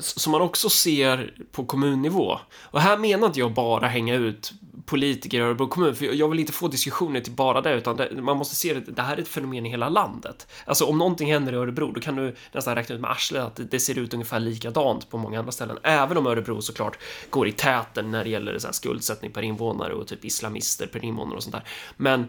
[0.00, 2.38] som man också ser på kommunnivå.
[2.62, 4.52] Och här menar inte jag bara hänga ut
[4.90, 8.22] politiker i Örebro kommun, för jag vill inte få diskussioner till bara det, utan det,
[8.22, 10.46] man måste se det, det här är ett fenomen i hela landet.
[10.64, 13.56] Alltså om någonting händer i Örebro, då kan du nästan räkna ut med arslet att
[13.56, 16.98] det, det ser ut ungefär likadant på många andra ställen, även om Örebro såklart
[17.30, 21.04] går i täten när det gäller så här skuldsättning per invånare och typ islamister per
[21.04, 21.64] invånare och sånt där.
[21.96, 22.28] Men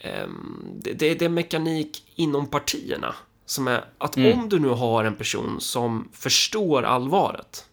[0.00, 3.14] ehm, det, det, det är mekanik inom partierna
[3.50, 7.66] som är att om du nu har en person som förstår allvaret,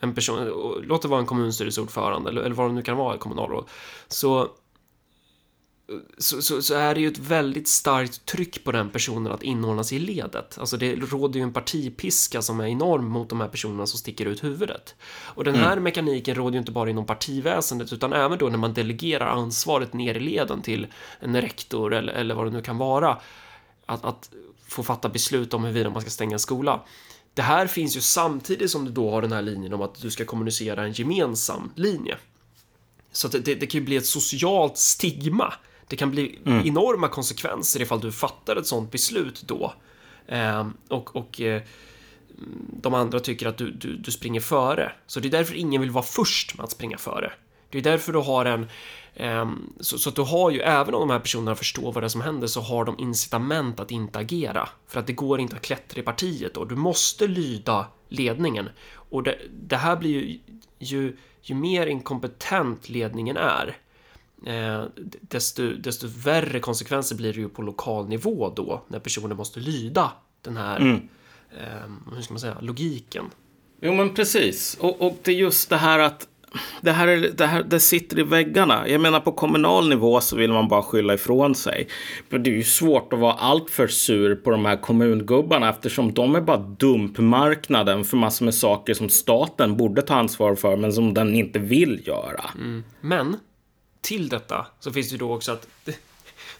[0.00, 0.36] en person,
[0.82, 3.68] låt det vara en kommunstyrelseordförande eller, eller vad det nu kan vara, ett kommunalråd,
[4.08, 4.48] så,
[6.18, 9.84] så, så, så är det ju ett väldigt starkt tryck på den personen att inordna
[9.84, 10.58] sig i ledet.
[10.58, 14.26] Alltså det råder ju en partipiska som är enorm mot de här personerna som sticker
[14.26, 14.94] ut huvudet.
[15.24, 18.74] Och den här mekaniken råder ju inte bara inom partiväsendet utan även då när man
[18.74, 20.86] delegerar ansvaret ner i leden till
[21.20, 23.18] en rektor eller, eller vad det nu kan vara.
[23.86, 24.30] Att, att
[24.68, 26.84] få fatta beslut om huruvida man ska stänga en skola.
[27.34, 30.10] Det här finns ju samtidigt som du då har den här linjen om att du
[30.10, 32.16] ska kommunicera en gemensam linje.
[33.12, 35.54] Så att det, det, det kan ju bli ett socialt stigma.
[35.88, 39.74] Det kan bli enorma konsekvenser ifall du fattar ett sånt beslut då.
[40.26, 41.62] Eh, och och eh,
[42.82, 44.92] de andra tycker att du, du, du springer före.
[45.06, 47.32] Så det är därför ingen vill vara först med att springa före.
[47.70, 48.66] Det är därför du har en...
[49.18, 52.06] ehm, så, så att du har ju, även om de här personerna förstår vad det
[52.06, 54.68] är som händer, så har de incitament att inte agera.
[54.86, 56.64] För att det går inte att klättra i partiet då.
[56.64, 58.68] Du måste lyda ledningen.
[58.92, 60.38] Och det, det här blir ju,
[60.78, 63.76] ju, ju mer inkompetent ledningen är,
[64.46, 64.84] eh,
[65.20, 70.12] desto, desto värre konsekvenser blir det ju på lokal nivå då, när personer måste lyda
[70.42, 71.00] den här,
[71.50, 73.24] eh, hur ska man säga, logiken.
[73.80, 74.76] Jo, men precis.
[74.80, 76.28] Och, och det är just det här att
[76.80, 78.88] det här, är, det här det sitter i väggarna.
[78.88, 81.88] Jag menar på kommunal nivå så vill man bara skylla ifrån sig.
[82.28, 86.34] Men det är ju svårt att vara alltför sur på de här kommungubbarna eftersom de
[86.34, 91.14] är bara dumpmarknaden för massor med saker som staten borde ta ansvar för men som
[91.14, 92.50] den inte vill göra.
[92.54, 92.84] Mm.
[93.00, 93.36] Men
[94.00, 95.68] till detta så finns det ju då också att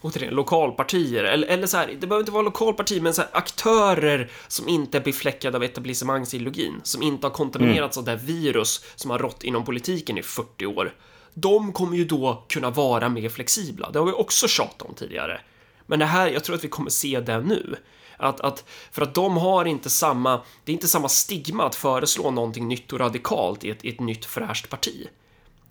[0.00, 4.30] återigen, lokalpartier, eller, eller så här, det behöver inte vara lokalpartier, men så här, aktörer
[4.48, 9.18] som inte är befläckade av etablissemangsideologin, som inte har kontaminerats av det virus som har
[9.18, 10.94] rått inom politiken i 40 år.
[11.34, 13.90] De kommer ju då kunna vara mer flexibla.
[13.90, 15.40] Det har vi också tjatat om tidigare.
[15.86, 17.76] Men det här, jag tror att vi kommer se det nu.
[18.16, 22.30] Att, att, för att de har inte samma, det är inte samma stigma att föreslå
[22.30, 25.08] någonting nytt och radikalt i ett, i ett nytt fräscht parti.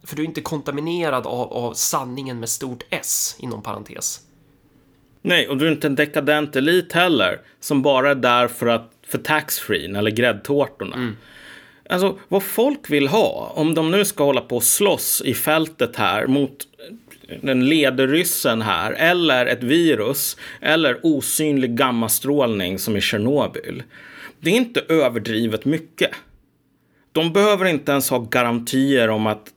[0.03, 4.21] För du är inte kontaminerad av, av sanningen med stort S, inom parentes.
[5.21, 8.91] Nej, och du är inte en dekadent elit heller som bara är där för, att,
[9.07, 11.13] för taxfree eller gräddtårtorna.
[11.89, 15.95] Alltså vad folk vill ha, om de nu ska hålla på och slåss i fältet
[15.95, 16.67] här mot
[17.41, 23.83] den lederryssen här, eller ett virus, eller osynlig gammastrålning som i Tjernobyl.
[24.39, 26.11] Det är inte överdrivet mycket.
[27.11, 29.49] De behöver inte ens ha garantier om att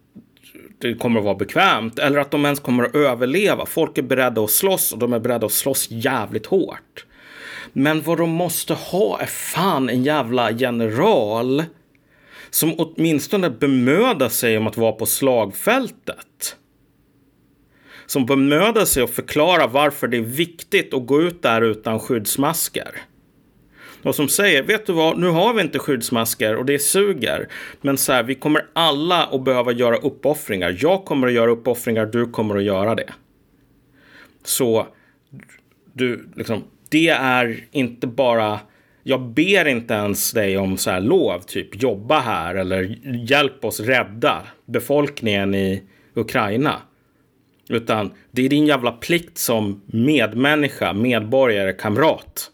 [0.80, 3.66] det kommer att vara bekvämt eller att de ens kommer att överleva.
[3.66, 7.06] Folk är beredda att slåss och de är beredda att slåss jävligt hårt.
[7.72, 11.64] Men vad de måste ha är fan en jävla general
[12.50, 16.56] som åtminstone bemödar sig om att vara på slagfältet.
[18.06, 23.00] Som bemödar sig att förklara varför det är viktigt att gå ut där utan skyddsmasker.
[24.02, 27.48] Och som säger, vet du vad, nu har vi inte skyddsmasker och det suger.
[27.80, 30.76] Men så här, vi kommer alla att behöva göra uppoffringar.
[30.80, 33.12] Jag kommer att göra uppoffringar, du kommer att göra det.
[34.44, 34.86] Så,
[35.92, 38.60] du, liksom, det är inte bara,
[39.02, 42.96] jag ber inte ens dig om så här lov, typ jobba här eller
[43.30, 45.82] hjälp oss rädda befolkningen i
[46.14, 46.76] Ukraina.
[47.68, 52.50] Utan det är din jävla plikt som medmänniska, medborgare, kamrat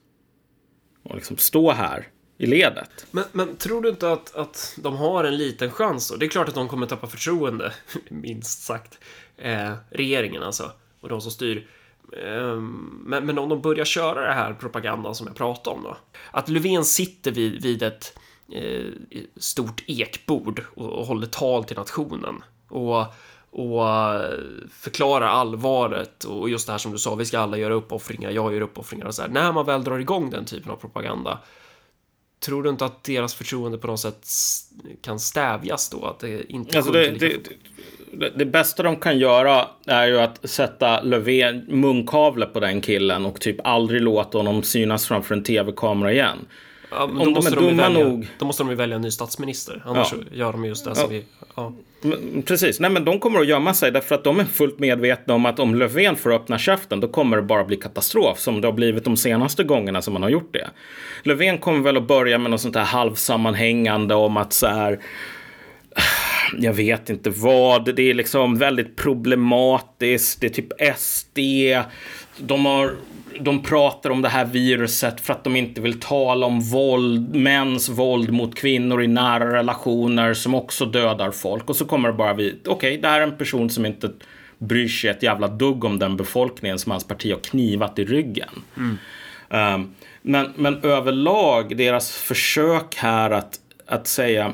[1.06, 3.06] och liksom stå här i ledet.
[3.10, 6.16] Men, men tror du inte att, att de har en liten chans då?
[6.16, 7.72] Det är klart att de kommer tappa förtroende,
[8.08, 8.98] minst sagt.
[9.36, 11.68] Eh, regeringen alltså, och de som styr.
[12.24, 15.96] Ehm, men, men om de börjar köra det här propagandan som jag pratade om då.
[16.30, 18.18] Att Löfven sitter vid, vid ett
[18.52, 18.92] eh,
[19.36, 22.42] stort ekbord och, och håller tal till nationen.
[22.68, 23.04] Och
[23.56, 24.30] och eh,
[24.70, 28.54] förklarar allvaret och just det här som du sa, vi ska alla göra uppoffringar, jag
[28.54, 29.28] gör uppoffringar och så här.
[29.28, 31.38] När man väl drar igång den typen av propaganda,
[32.40, 34.26] tror du inte att deras förtroende på något sätt
[35.00, 36.06] kan stävjas då?
[36.06, 37.36] Att det inte alltså det, det,
[38.12, 43.26] det, det, bästa de kan göra är ju att sätta Löfven munkavle på den killen
[43.26, 46.46] och typ aldrig låta honom synas framför en tv-kamera igen.
[46.90, 48.26] Ja, Om de är dumma välja, nog...
[48.38, 49.82] Då måste de ju välja en ny statsminister.
[49.84, 50.36] Annars ja.
[50.36, 51.24] gör de just det som vi...
[51.56, 51.72] Ja.
[52.44, 55.46] Precis, nej men de kommer att gömma sig därför att de är fullt medvetna om
[55.46, 58.72] att om Löfven får öppna käften då kommer det bara bli katastrof som det har
[58.72, 60.70] blivit de senaste gångerna som man har gjort det.
[61.22, 65.00] Löfven kommer väl att börja med något sånt här halvsammanhängande om att så här
[66.58, 67.94] jag vet inte vad.
[67.96, 70.40] Det är liksom väldigt problematiskt.
[70.40, 71.38] Det är typ SD.
[72.38, 72.96] De har
[73.40, 77.88] de pratar om det här viruset för att de inte vill tala om våld, mäns
[77.88, 81.70] våld mot kvinnor i nära relationer som också dödar folk.
[81.70, 84.10] Och så kommer det bara vid, okej, okay, det här är en person som inte
[84.58, 88.48] bryr sig ett jävla dugg om den befolkningen som hans parti har knivat i ryggen.
[88.76, 88.98] Mm.
[89.74, 94.52] Um, men, men överlag, deras försök här att, att säga...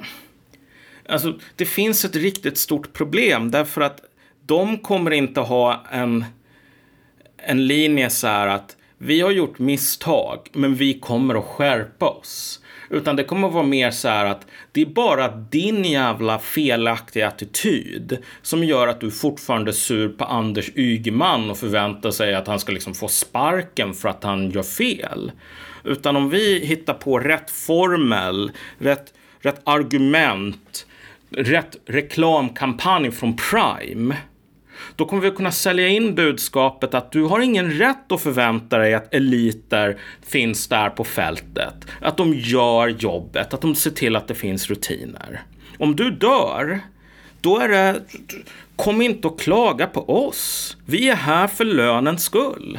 [1.09, 4.01] Alltså, det finns ett riktigt stort problem därför att
[4.47, 6.25] de kommer inte ha en
[7.45, 12.61] en linje så här att vi har gjort misstag, men vi kommer att skärpa oss.
[12.91, 17.29] Utan det kommer att vara mer så här att det är bara din jävla felaktiga
[17.29, 22.47] attityd som gör att du fortfarande är sur på Anders Ygeman och förväntar sig att
[22.47, 25.33] han ska liksom få sparken för att han gör fel.
[25.85, 30.87] Utan om vi hittar på rätt formel, rätt, rätt argument,
[31.31, 34.17] rätt reklamkampanj från Prime
[34.97, 38.95] då kommer vi kunna sälja in budskapet att du har ingen rätt att förvänta dig
[38.95, 41.75] att eliter finns där på fältet.
[42.01, 45.43] Att de gör jobbet, att de ser till att det finns rutiner.
[45.79, 46.81] Om du dör,
[47.41, 48.03] då är det...
[48.77, 50.77] Kom inte och klaga på oss.
[50.87, 52.79] Vi är här för lönens skull.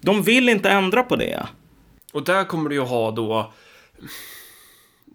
[0.00, 1.46] De vill inte ändra på det.
[2.12, 3.52] Och där kommer du ju ha då...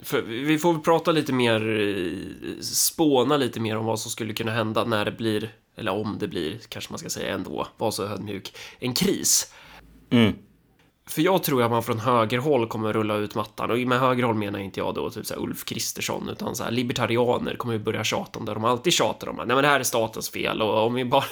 [0.03, 4.33] För vi får väl prata lite mer, eh, spåna lite mer om vad som skulle
[4.33, 5.51] kunna hända när det blir
[5.81, 9.53] eller om det blir, kanske man ska säga ändå, var så ödmjuk, en kris.
[10.09, 10.33] Mm.
[11.09, 14.59] För jag tror att man från högerhåll kommer rulla ut mattan och med högerhåll menar
[14.59, 18.03] inte jag då typ så här Ulf Kristersson utan så här libertarianer kommer ju börja
[18.03, 19.35] tjata om det de alltid tjatar om.
[19.35, 21.23] Nej men det här är statens fel och om vi bara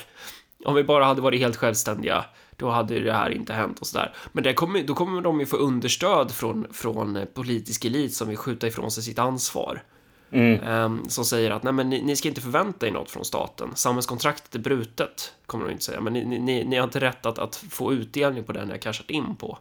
[0.66, 2.26] om vi bara hade varit helt självständiga
[2.56, 4.14] då hade det här inte hänt och sådär.
[4.32, 8.38] Men det kommer, då kommer de ju få understöd från, från politisk elit som vill
[8.38, 9.84] skjuta ifrån sig sitt ansvar.
[10.32, 10.68] Mm.
[10.68, 13.70] Um, som säger att nej, men ni, ni, ska inte förvänta er något från staten.
[13.76, 16.02] Samhällskontraktet är brutet, kommer de inte säga.
[16.02, 18.78] Men ni, ni, ni har inte rätt att, att, få utdelning på det ni har
[18.78, 19.58] cashat in på.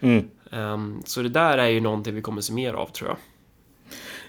[0.00, 0.30] Mm.
[0.50, 3.16] Um, så det där är ju någonting vi kommer se mer av, tror jag.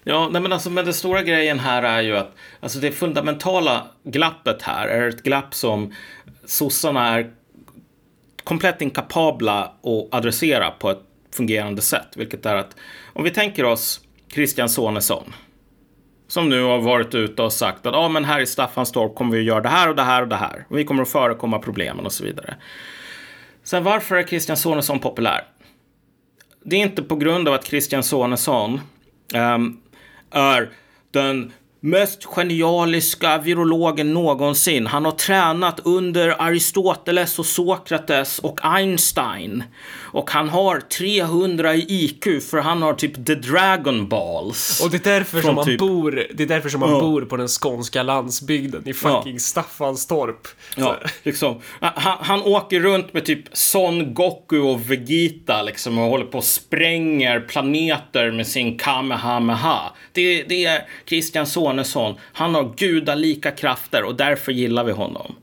[0.03, 3.88] Ja, nej men alltså, men den stora grejen här är ju att alltså det fundamentala
[4.03, 5.93] glappet här är ett glapp som
[6.45, 7.32] sossarna är
[8.43, 12.75] komplett inkapabla att adressera på ett fungerande sätt, vilket är att
[13.13, 14.01] om vi tänker oss
[14.34, 15.34] Christian Sonesson
[16.28, 19.39] som nu har varit ute och sagt att ah, men här i Staffanstorp kommer vi
[19.39, 20.65] att göra det här och det här och det här.
[20.69, 22.55] Och vi kommer att förekomma problemen och så vidare.
[23.63, 25.43] Sen varför är Christian Sonesson populär?
[26.63, 28.82] Det är inte på grund av att Christian Sonesson
[29.34, 29.82] um,
[30.32, 30.69] är
[31.11, 31.53] den
[31.88, 34.88] mest genialiska virologen någonsin.
[34.88, 39.64] Han har tränat under Aristoteles och Sokrates och Einstein.
[40.18, 44.82] Och han har 300 i IQ för han har typ the Dragon Balls.
[44.84, 45.80] Och det är därför som han typ...
[45.80, 47.00] bor, det är därför som han ja.
[47.00, 49.40] bor på den skånska landsbygden i fucking ja.
[49.40, 50.48] Staffanstorp.
[50.76, 51.62] Ja, liksom.
[51.80, 56.44] Han, han, åker runt med typ Son Goku och Vegeta liksom och håller på och
[56.44, 59.92] spränger planeter med sin Kamehameha.
[60.12, 61.48] Det, det är Christian
[61.84, 62.15] Sonesson.
[62.34, 65.36] Han har gudalika krafter och därför gillar vi honom.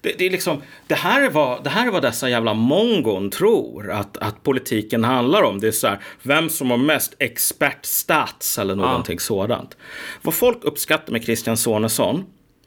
[0.00, 3.30] Det, det, är liksom, det, här är vad, det här är vad dessa jävla mongon
[3.30, 5.60] tror att, att politiken handlar om.
[5.60, 9.20] Det är så här, vem som har mest expertstats eller någonting ah.
[9.20, 9.76] sådant.
[10.22, 12.24] Vad folk uppskattar med Christian Sonesson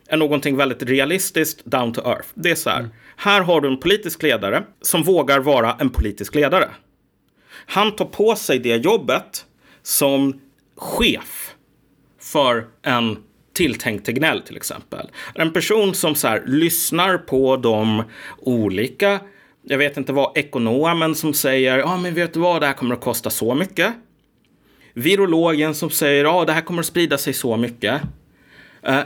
[0.07, 2.27] är någonting väldigt realistiskt, down to earth.
[2.33, 2.91] Det är så här, mm.
[3.15, 6.69] här har du en politisk ledare som vågar vara en politisk ledare.
[7.65, 9.45] Han tar på sig det jobbet
[9.83, 10.41] som
[10.75, 11.48] chef
[12.31, 13.17] för en
[13.53, 15.09] tilltänkt Tegnell till exempel.
[15.35, 18.03] En person som så här, lyssnar på de
[18.37, 19.19] olika,
[19.61, 22.73] jag vet inte vad, ekonomen som säger ja ah, men vet du vad, det här
[22.73, 23.93] kommer att kosta så mycket.
[24.93, 28.01] Virologen som säger ja ah, det här kommer att sprida sig så mycket.
[28.83, 29.01] Eh,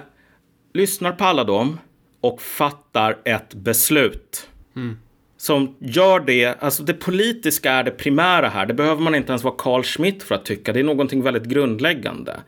[0.73, 1.79] lyssnar på alla dem
[2.21, 4.97] och fattar ett beslut mm.
[5.43, 8.65] Som gör det, alltså det politiska är det primära här.
[8.65, 10.73] Det behöver man inte ens vara Carl Schmitt för att tycka.
[10.73, 12.39] Det är någonting väldigt grundläggande.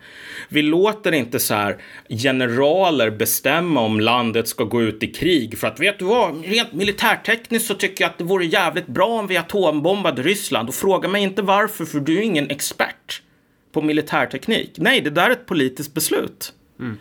[0.49, 1.77] Vi låter inte så här
[2.09, 5.57] generaler bestämma om landet ska gå ut i krig.
[5.57, 9.07] För att vet du vad, rent militärtekniskt så tycker jag att det vore jävligt bra
[9.07, 10.69] om vi atombombade Ryssland.
[10.69, 13.21] Och fråga mig inte varför, för du är ingen expert
[13.71, 14.71] på militärteknik.
[14.77, 16.53] Nej, det där är ett politiskt beslut.
[16.79, 16.97] Mm.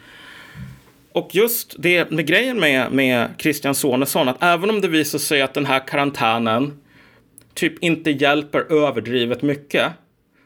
[1.15, 5.43] Och just det med grejen med, med Christian Sonesson, att även om det visar sig
[5.43, 6.81] att den här karantänen
[7.55, 9.93] typ inte hjälper överdrivet mycket,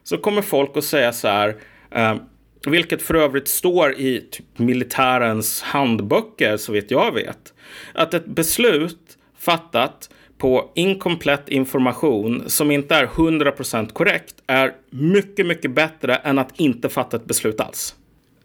[0.04, 1.56] så kommer folk att säga så här,
[1.90, 2.16] eh,
[2.66, 7.54] vilket för övrigt står i typ militärens handböcker, så vet jag vet,
[7.94, 15.70] att ett beslut fattat på inkomplett information som inte är 100% korrekt är mycket, mycket
[15.70, 17.94] bättre än att inte fatta ett beslut alls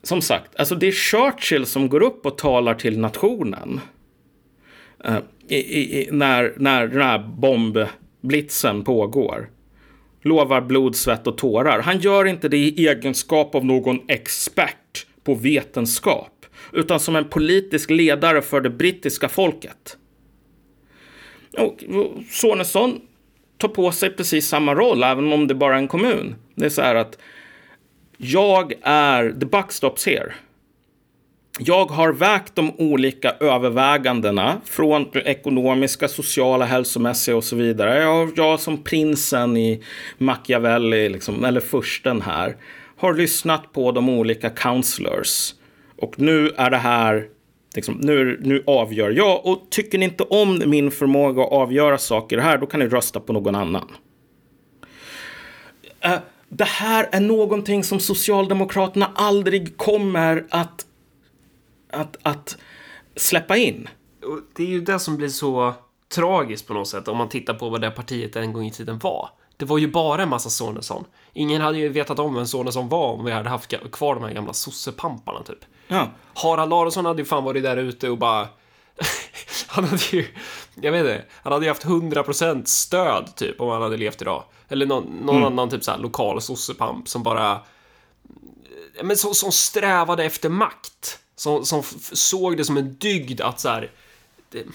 [0.03, 3.79] som sagt, alltså det är Churchill som går upp och talar till nationen.
[5.07, 9.49] Uh, i, i, när, när den här bombblitzen pågår.
[10.21, 11.79] Lovar blod, svett och tårar.
[11.79, 16.45] Han gör inte det i egenskap av någon expert på vetenskap.
[16.71, 19.97] Utan som en politisk ledare för det brittiska folket.
[21.57, 21.83] Och
[22.29, 23.01] Sonesson
[23.57, 26.35] tar på sig precis samma roll, även om det bara är en kommun.
[26.55, 27.17] Det är så här att
[28.17, 30.33] jag är, the buck stops here.
[31.59, 38.01] Jag har vägt de olika övervägandena från ekonomiska, sociala, hälsomässiga och så vidare.
[38.01, 39.83] Jag, jag som prinsen i
[40.17, 42.55] Machiavelli, liksom, eller försten här,
[42.97, 45.53] har lyssnat på de olika counselors.
[45.97, 47.27] Och nu är det här,
[47.75, 49.45] liksom, nu, nu avgör jag.
[49.45, 53.19] Och tycker ni inte om min förmåga att avgöra saker här, då kan ni rösta
[53.19, 53.91] på någon annan.
[56.05, 56.17] Uh,
[56.57, 60.85] det här är någonting som Socialdemokraterna aldrig kommer att,
[61.91, 62.57] att, att
[63.15, 63.89] släppa in.
[64.55, 65.73] Det är ju det som blir så
[66.15, 68.99] tragiskt på något sätt om man tittar på vad det partiet en gång i tiden
[68.99, 69.29] var.
[69.57, 71.05] Det var ju bara en massa Sonesson.
[71.33, 74.33] Ingen hade ju vetat om vem Sonesson var om vi hade haft kvar de här
[74.33, 75.65] gamla sossepamparna typ.
[75.87, 76.07] Ja.
[76.33, 78.47] Harald Aronsson hade ju fan varit där ute och bara...
[79.67, 80.27] han hade ju...
[80.81, 81.25] Jag vet inte.
[81.31, 84.43] Han hade ju haft 100% stöd typ om han hade levt idag.
[84.73, 85.47] Eller någon, någon mm.
[85.47, 87.59] annan typ så här lokal sossepamp som bara...
[89.03, 91.19] Men som, som strävade efter makt.
[91.35, 93.91] Som, som såg det som en dygd att så här...
[94.49, 94.65] Det,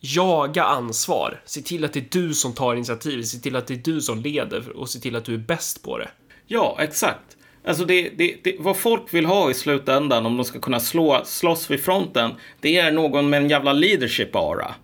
[0.00, 1.42] jaga ansvar.
[1.44, 3.22] Se till att det är du som tar initiativ.
[3.22, 5.82] Se till att det är du som leder och se till att du är bäst
[5.82, 6.10] på det.
[6.46, 7.36] Ja, exakt.
[7.66, 11.22] Alltså det, det, det, vad folk vill ha i slutändan om de ska kunna slå,
[11.24, 14.74] slåss vid fronten, det är någon med en jävla leadership-ara.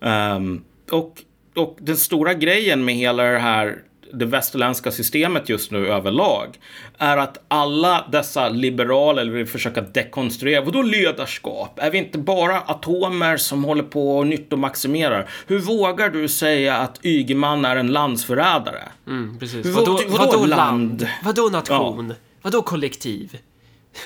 [0.00, 1.22] Um, och
[1.56, 3.78] och den stora grejen med hela det här
[4.12, 6.58] det västerländska systemet just nu överlag
[6.98, 10.60] är att alla dessa liberaler vill försöka dekonstruera.
[10.60, 11.78] Vadå ledarskap?
[11.78, 15.30] Är vi inte bara atomer som håller på och nyttomaximerar?
[15.46, 18.88] Hur vågar du säga att Ygeman är en landsförrädare?
[19.06, 19.66] Mm, precis.
[19.66, 21.08] Hur, vadå, vadå, vadå land?
[21.24, 22.08] Vadå nation?
[22.08, 22.14] Ja.
[22.42, 23.38] Vadå kollektiv?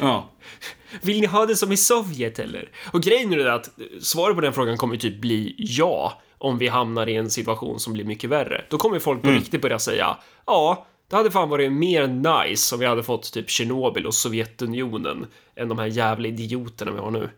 [0.00, 0.30] Ja.
[1.02, 2.70] Vill ni ha det som i Sovjet eller?
[2.92, 3.70] Och grejen är att
[4.00, 7.92] svaret på den frågan kommer typ bli ja om vi hamnar i en situation som
[7.92, 8.64] blir mycket värre.
[8.70, 9.40] Då kommer folk på mm.
[9.40, 10.16] riktigt börja säga
[10.46, 15.26] ja, det hade fan varit mer nice om vi hade fått typ Tjernobyl och Sovjetunionen
[15.56, 17.28] än de här jävla idioterna vi har nu.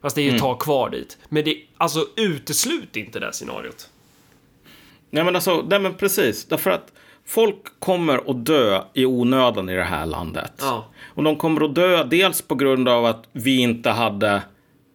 [0.00, 0.40] Fast det är ju mm.
[0.40, 1.18] tag kvar dit.
[1.28, 3.90] Men det, alltså uteslut inte det här scenariot.
[5.10, 6.44] Nej men alltså, nej men precis.
[6.44, 6.92] Därför att
[7.26, 10.52] folk kommer att dö i onödan i det här landet.
[10.60, 10.84] Ja.
[11.04, 14.42] Och de kommer att dö dels på grund av att vi inte hade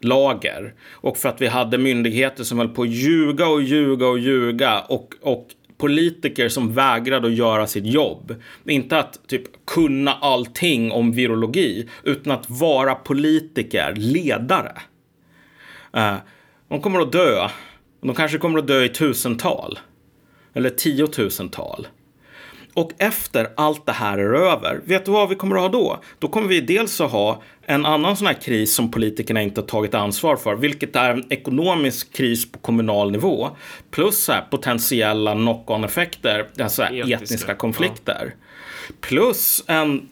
[0.02, 0.74] lager.
[0.92, 4.80] Och för att vi hade myndigheter som höll på att ljuga och ljuga och ljuga
[4.80, 5.48] och, och
[5.78, 8.36] politiker som vägrade att göra sitt jobb.
[8.66, 14.72] Inte att typ kunna allting om virologi, utan att vara politiker, ledare.
[15.98, 16.16] Uh,
[16.68, 17.50] de kommer att dö.
[18.02, 19.80] De kanske kommer att dö i tusental.
[20.54, 21.88] Eller tiotusental.
[22.80, 26.00] Och efter allt det här är över, vet du vad vi kommer att ha då?
[26.20, 29.68] Då kommer vi dels att ha en annan sån här kris som politikerna inte har
[29.68, 33.50] tagit ansvar för, vilket är en ekonomisk kris på kommunal nivå.
[33.92, 37.16] Plus här potentiella knock-on-effekter, alltså Etiska.
[37.16, 38.34] etniska konflikter.
[38.88, 38.94] Ja.
[39.02, 40.10] Plus en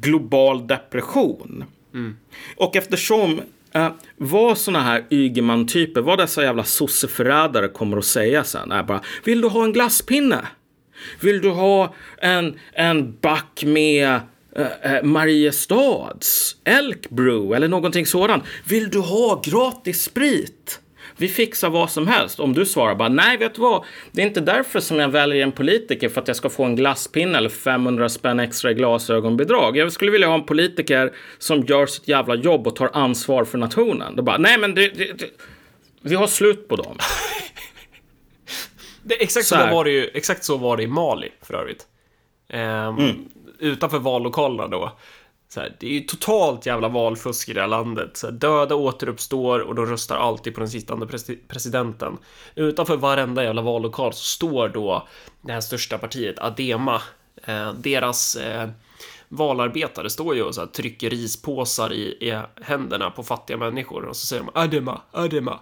[0.00, 1.64] global depression.
[1.94, 2.16] Mm.
[2.56, 3.40] Och eftersom
[3.76, 9.00] Uh, vad såna här Ygeman-typer, vad dessa jävla sosseförrädare kommer att säga sen är bara
[9.24, 10.46] Vill du ha en glasspinne?
[11.20, 14.20] Vill du ha en, en back med
[14.58, 18.44] uh, Mariestads Elkbrew eller någonting sådant?
[18.64, 20.80] Vill du ha gratis sprit?
[21.18, 22.40] Vi fixar vad som helst.
[22.40, 23.84] Om du svarar bara nej, vet du vad?
[24.12, 26.76] Det är inte därför som jag väljer en politiker för att jag ska få en
[26.76, 29.76] glasspinne eller 500 spänn extra i glasögonbidrag.
[29.76, 33.58] Jag skulle vilja ha en politiker som gör sitt jävla jobb och tar ansvar för
[33.58, 34.16] nationen.
[34.16, 35.30] Då bara nej, men det, det, det
[36.02, 36.98] vi har slut på dem.
[39.08, 41.86] Det, exakt, så var det ju, exakt så var det i Mali, för övrigt.
[42.48, 43.28] Ehm, Mm.
[43.58, 44.92] Utanför vallokalerna då.
[45.56, 48.16] Här, det är ju totalt jävla valfusk i det här landet.
[48.16, 52.18] Så här, döda återuppstår och de röstar alltid på den sittande presi- presidenten.
[52.54, 55.08] Utanför varenda jävla vallokal så står då
[55.42, 57.02] det här största partiet, Adema.
[57.44, 58.68] Eh, deras eh,
[59.28, 64.16] valarbetare står ju och så här, trycker rispåsar i, i händerna på fattiga människor och
[64.16, 65.58] så säger de Adema, Adema.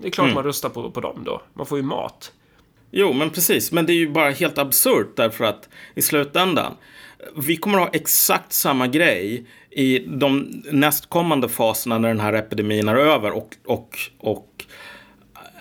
[0.00, 1.42] Det är klart man röstar på, på dem då.
[1.54, 2.32] Man får ju mat.
[2.90, 3.72] Jo, men precis.
[3.72, 6.72] Men det är ju bara helt absurt därför att i slutändan,
[7.36, 12.88] vi kommer att ha exakt samma grej i de nästkommande faserna när den här epidemin
[12.88, 14.65] är över och, och, och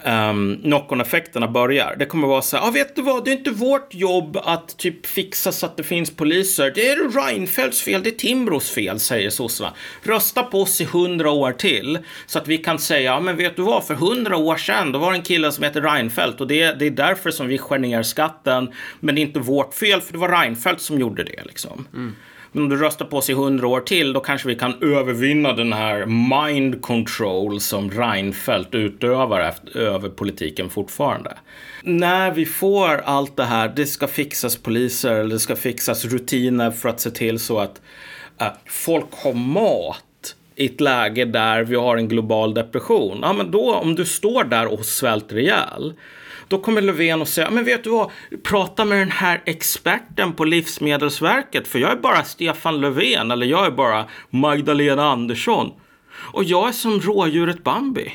[0.05, 1.95] um, knock-on-effekterna börjar.
[1.99, 4.77] Det kommer vara så här, ah, vet du vad, det är inte vårt jobb att
[4.77, 6.71] typ fixa så att det finns poliser.
[6.75, 9.73] Det är Reinfeldts fel, det är Timbros fel, säger sossarna.
[10.03, 13.55] Rösta på oss i hundra år till så att vi kan säga, ja men vet
[13.55, 16.47] du vad, för hundra år sedan då var det en kille som hette Reinfeldt och
[16.47, 18.73] det, det är därför som vi skär ner skatten.
[18.99, 21.87] Men det är inte vårt fel, för det var Reinfeldt som gjorde det liksom.
[21.93, 22.15] Mm.
[22.55, 25.53] Men om du röstar på oss i hundra år till, då kanske vi kan övervinna
[25.53, 31.37] den här mind control som Reinfeldt utövar efter, över politiken fortfarande.
[31.83, 36.89] När vi får allt det här, det ska fixas poliser, det ska fixas rutiner för
[36.89, 37.81] att se till så att
[38.41, 43.19] äh, folk har mat i ett läge där vi har en global depression.
[43.21, 45.93] Ja, men då om du står där och svälter ihjäl,
[46.47, 48.11] då kommer Löfven och säga, men vet du vad,
[48.43, 53.65] prata med den här experten på Livsmedelsverket, för jag är bara Stefan Löfven, eller jag
[53.65, 55.71] är bara Magdalena Andersson.
[56.15, 58.13] Och jag är som rådjuret Bambi.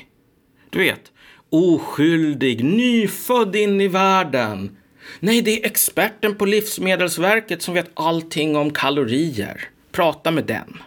[0.71, 1.13] Du vet,
[1.51, 4.77] oskyldig, nyfödd in i världen.
[5.21, 9.69] Nej, det är experten på Livsmedelsverket som vet allting om kalorier.
[9.93, 10.83] Prata med den.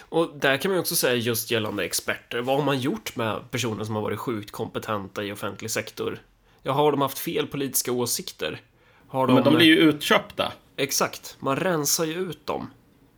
[0.00, 2.40] Och där kan man ju också säga just gällande experter.
[2.40, 6.18] Vad har man gjort med personer som har varit sjukt kompetenta i offentlig sektor?
[6.68, 8.60] Ja, har de haft fel politiska åsikter?
[9.08, 9.34] Har de...
[9.34, 10.52] Men de blir ju utköpta.
[10.76, 12.70] Exakt, man rensar ju ut dem.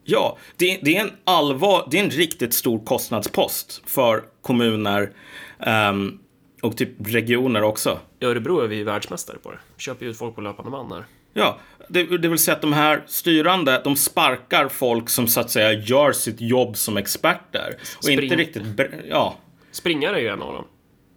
[0.04, 5.12] Ja, det, det, är en allvar, det är en riktigt stor kostnadspost för kommuner
[5.58, 6.18] ehm,
[6.62, 7.98] och typ regioner också.
[8.20, 9.58] I Örebro är vi världsmästare på det.
[9.76, 11.04] Köper ju ut folk på löpande band här.
[11.32, 11.58] Ja,
[11.88, 15.72] det, det vill säga att de här styrande, de sparkar folk som så att säga
[15.72, 17.76] gör sitt jobb som experter.
[17.96, 18.22] Och Spring.
[18.22, 18.62] inte riktigt,
[19.08, 19.36] ja.
[19.72, 20.64] Springare är ju en av dem.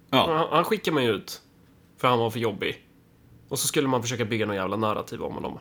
[0.10, 1.40] Ja, Han, han skickar man ju ut.
[2.04, 2.76] För han var för jobbig.
[3.50, 5.60] Och så skulle man försöka bygga någon jävla narrativ om honom.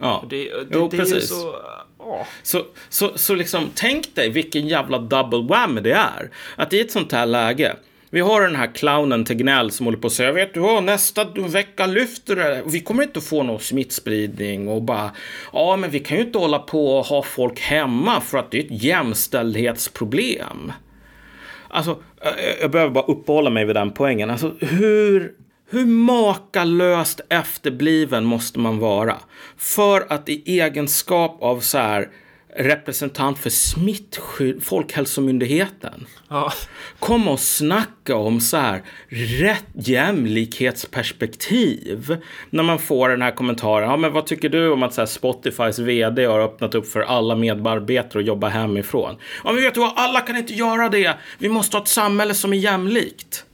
[0.00, 0.24] ja.
[0.30, 1.28] Det, det, Jo, det precis.
[1.28, 1.54] så...
[1.98, 2.26] Ja.
[2.42, 6.30] Så, så, så liksom, tänk dig vilken jävla double whammy det är.
[6.56, 7.76] Att i ett sånt här läge,
[8.10, 11.24] vi har den här clownen Tegnell som håller på att säga, vet du vad, nästa
[11.24, 12.62] vecka lyfter det.
[12.66, 15.10] Vi kommer inte få någon smittspridning och bara,
[15.52, 18.58] ja men vi kan ju inte hålla på och ha folk hemma för att det
[18.58, 20.72] är ett jämställdhetsproblem.
[21.74, 24.30] Alltså, jag, jag behöver bara uppehålla mig vid den poängen.
[24.30, 25.32] Alltså, hur,
[25.72, 29.16] hur makalöst efterbliven måste man vara
[29.56, 32.08] för att i egenskap av så här
[32.56, 36.52] representant för smittskydd, Folkhälsomyndigheten, ja.
[36.98, 38.82] komma och snacka om så här
[39.40, 42.16] rätt jämlikhetsperspektiv.
[42.50, 45.06] När man får den här kommentaren, ja men vad tycker du om att så här,
[45.06, 49.16] Spotifys vd har öppnat upp för alla medarbetare att jobba hemifrån?
[49.44, 51.14] Ja men vet du vad, alla kan inte göra det.
[51.38, 53.44] Vi måste ha ett samhälle som är jämlikt.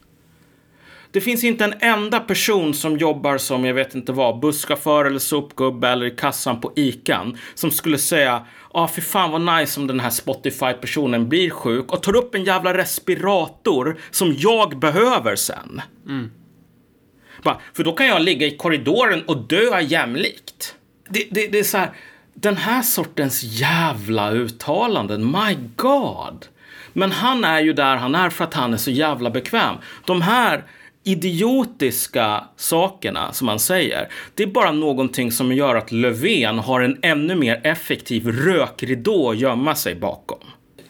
[1.11, 5.19] Det finns inte en enda person som jobbar som, jag vet inte vad, busschaufför eller
[5.19, 9.79] sopgubbe eller i kassan på ICAn som skulle säga Ja, ah, för fan vad nice
[9.79, 15.35] om den här Spotify-personen blir sjuk och tar upp en jävla respirator som jag behöver
[15.35, 15.81] sen.
[17.43, 20.75] Bara, för då kan jag ligga i korridoren och dö jämlikt.
[21.09, 21.91] Det, det, det är så här,
[22.33, 26.45] den här sortens jävla uttalanden, my god.
[26.93, 29.75] Men han är ju där han är för att han är så jävla bekväm.
[30.05, 30.63] De här
[31.11, 36.99] idiotiska sakerna som man säger, det är bara någonting som gör att Löfven har en
[37.01, 40.39] ännu mer effektiv rökridå att gömma sig bakom.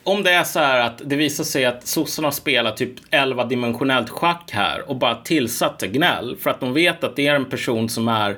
[0.04, 4.52] Om det är så här att det visar sig att sossarna spelar typ 11-dimensionellt schack
[4.52, 8.08] här och bara tillsatte gnäll för att de vet att det är en person som
[8.08, 8.38] är,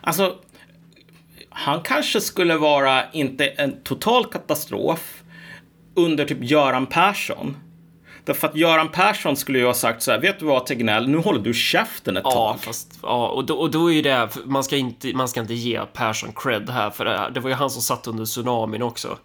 [0.00, 0.34] alltså,
[1.50, 5.22] han kanske skulle vara inte en total katastrof
[5.94, 7.56] under typ Göran Persson.
[8.26, 11.18] Därför att Göran Persson skulle ju ha sagt så här, vet du vad Tegnell, nu
[11.18, 12.60] håller du käften ett Ja, tag.
[12.60, 15.54] fast, ja och, då, och då är ju det, man ska inte, man ska inte
[15.54, 17.30] ge Persson cred här för det, här.
[17.30, 19.18] det var ju han som satt under tsunamin också.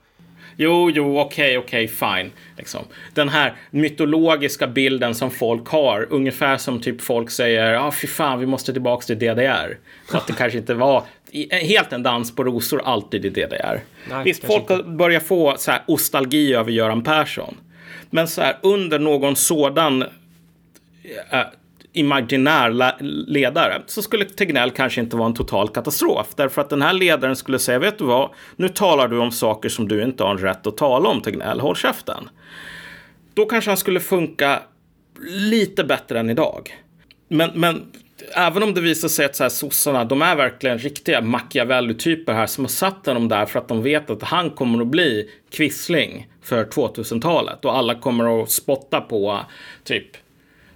[0.57, 2.31] Jo, jo, okej, okej, fine.
[2.57, 2.81] Liksom.
[3.13, 8.07] Den här mytologiska bilden som folk har, ungefär som typ folk säger, ja, ah, fy
[8.07, 9.77] fan, vi måste tillbaka till DDR.
[10.11, 11.03] Så att det kanske inte var
[11.51, 13.79] helt en dans på rosor alltid i DDR.
[14.09, 17.57] Nej, Visst, folk har börjat få så här nostalgi över Göran Persson.
[18.11, 20.01] Men så här, under någon sådan
[21.31, 21.41] äh,
[21.93, 22.95] imaginär
[23.27, 26.27] ledare så skulle Tegnell kanske inte vara en total katastrof.
[26.35, 29.69] Därför att den här ledaren skulle säga, vet du vad, nu talar du om saker
[29.69, 32.29] som du inte har rätt att tala om Tegnell, håll käften.
[33.33, 34.59] Då kanske han skulle funka
[35.27, 36.75] lite bättre än idag.
[37.27, 37.91] Men, men
[38.35, 42.47] även om det visar sig att så här, sossarna, de är verkligen riktiga Machiavelli-typer här
[42.47, 46.27] som har satt honom där för att de vet att han kommer att bli kvissling
[46.41, 49.39] för 2000-talet och alla kommer att spotta på
[49.83, 50.17] typ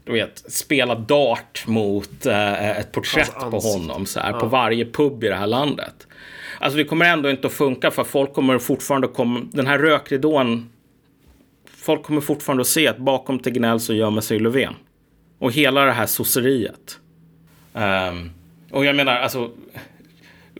[0.05, 4.39] du vet, spela dart mot eh, ett porträtt på honom så här, ja.
[4.39, 6.07] på varje pub i det här landet.
[6.59, 10.69] Alltså det kommer ändå inte att funka för folk kommer fortfarande komma, den här rökridån,
[11.77, 14.73] folk kommer fortfarande att se att bakom Tegnell så gömmer sig Löfven.
[15.39, 16.99] Och hela det här sosseriet.
[17.75, 18.31] Um,
[18.71, 19.51] och jag menar, alltså,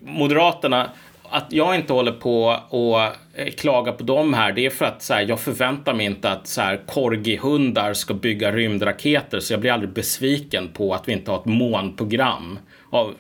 [0.02, 0.90] Moderaterna,
[1.24, 3.02] att jag inte håller på och
[3.40, 6.30] eh, klaga på dem här, det är för att så här, jag förväntar mig inte
[6.30, 11.14] att så här, korgihundar ska bygga rymdraketer, så jag blir aldrig besviken på att vi
[11.14, 12.60] inte har ett månprogram
[12.90, 13.16] av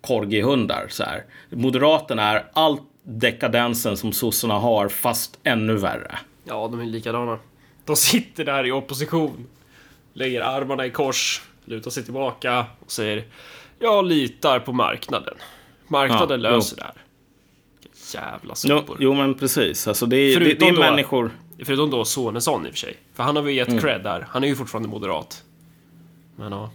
[0.00, 0.86] korgihundar.
[0.88, 1.24] Så här.
[1.50, 6.18] Moderaterna är allt dekadensen som sossarna har, fast ännu värre.
[6.44, 7.38] Ja, de är likadana.
[7.84, 9.46] De sitter där i opposition,
[10.12, 13.24] lägger armarna i kors, lutar sig tillbaka och säger
[13.78, 15.34] Jag litar på marknaden.
[15.88, 16.82] Marknaden ja, löser jo.
[16.82, 17.02] det här.
[18.14, 18.82] Jävla sopor.
[18.88, 19.88] Jo, jo, men precis.
[19.88, 21.30] Alltså det, är, det, det är då, människor...
[21.64, 22.96] Förutom då Sonesson i och för sig.
[23.14, 23.80] För han har vi gett mm.
[23.80, 24.26] cred där.
[24.30, 25.42] Han är ju fortfarande moderat.
[26.36, 26.70] Men ja.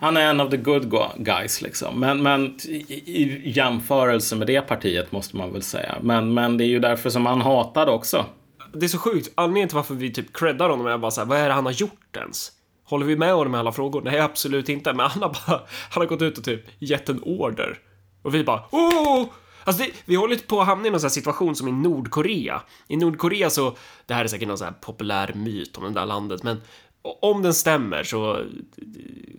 [0.00, 2.00] Han är en av the good guys liksom.
[2.00, 5.96] Men, men i, jämförelse med det partiet måste man väl säga.
[6.00, 8.26] Men, men det är ju därför som han hatade också.
[8.72, 9.32] Det är så sjukt.
[9.34, 11.66] Anledningen till varför vi typ creddar honom är bara så här, vad är det han
[11.66, 12.52] har gjort ens?
[12.90, 14.02] Håller vi med honom i alla frågor?
[14.02, 14.92] Nej, absolut inte.
[14.92, 15.60] Men han har bara,
[15.90, 17.78] han har gått ut och typ gett en order.
[18.22, 19.26] Och vi bara, oh!
[19.64, 22.62] Alltså det, vi håller på att hamna i någon sån situation som i Nordkorea.
[22.88, 23.76] I Nordkorea så,
[24.06, 26.60] det här är säkert någon sån här populär myt om det där landet, men
[27.02, 28.44] om den stämmer så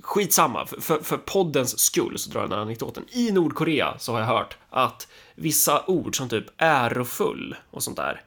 [0.01, 3.05] skitsamma, för, för, för poddens skull så drar jag den här anekdoten.
[3.11, 8.21] I Nordkorea så har jag hört att vissa ord som typ ärofull och sånt där,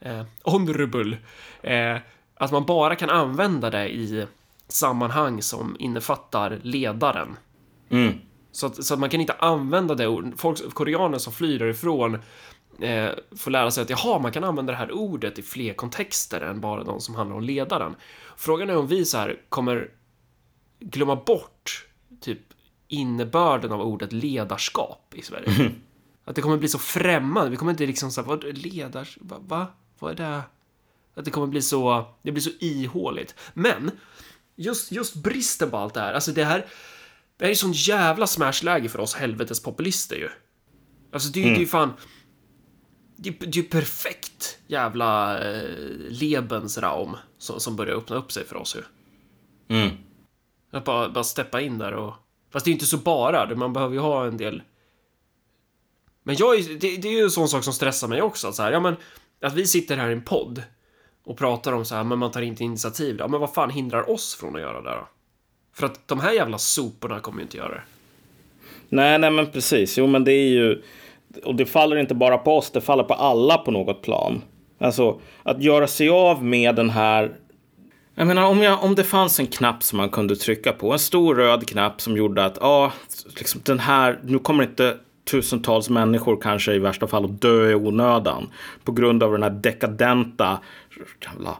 [0.00, 1.18] eh, honorable,
[1.62, 1.96] eh,
[2.34, 4.26] att man bara kan använda det i
[4.72, 7.36] sammanhang som innefattar ledaren.
[7.90, 8.12] Mm.
[8.52, 10.40] Så, att, så att man kan inte använda det ordet.
[10.40, 12.14] Folk, koreaner som flyr därifrån
[12.80, 16.40] eh, får lära sig att jaha, man kan använda det här ordet i fler kontexter
[16.40, 17.94] än bara de som handlar om ledaren.
[18.36, 19.90] Frågan är om vi så här kommer
[20.80, 21.86] glömma bort
[22.20, 22.40] typ
[22.88, 25.60] innebörden av ordet ledarskap i Sverige.
[25.60, 25.72] Mm.
[26.24, 27.50] Att det kommer bli så främmande.
[27.50, 29.18] Vi kommer inte liksom så här, vad ledars...
[29.20, 29.36] Va?
[29.40, 29.66] va?
[29.98, 30.42] Vad är det?
[31.14, 32.04] Att det kommer bli så...
[32.22, 33.34] Det blir så ihåligt.
[33.54, 33.90] Men
[34.56, 36.66] just, just bristen på allt det här, alltså det här,
[37.36, 40.28] det här är sån jävla smashläge för oss helvetes populister ju.
[41.12, 41.52] Alltså det, mm.
[41.52, 41.92] det är ju fan,
[43.16, 45.68] det, det är ju perfekt jävla eh,
[46.08, 48.82] Lebensraum som, som börjar öppna upp sig för oss ju.
[49.76, 49.96] Mm.
[50.72, 52.14] Att bara, bara steppa in där och,
[52.52, 54.62] fast det är ju inte så bara, man behöver ju ha en del
[56.22, 58.48] men jag är, det, det är ju en sån sak som stressar mig också.
[58.48, 58.96] Att, så här, ja, men,
[59.42, 60.62] att vi sitter här i en podd
[61.24, 63.16] och pratar om så här, men man tar inte initiativ.
[63.18, 65.08] Ja, men vad fan hindrar oss från att göra det då?
[65.74, 67.82] För att de här jävla soporna kommer ju inte göra det.
[68.88, 69.98] Nej, nej, men precis.
[69.98, 70.82] Jo, men det är ju...
[71.44, 74.42] Och det faller inte bara på oss, det faller på alla på något plan.
[74.78, 77.32] Alltså, att göra sig av med den här...
[78.14, 80.98] Jag menar, om, jag, om det fanns en knapp som man kunde trycka på, en
[80.98, 82.92] stor röd knapp som gjorde att, ja,
[83.38, 84.96] liksom den här, nu kommer inte
[85.30, 88.48] tusentals människor kanske i värsta fall att dö i onödan
[88.84, 90.58] på grund av den här dekadenta
[91.20, 91.58] jävla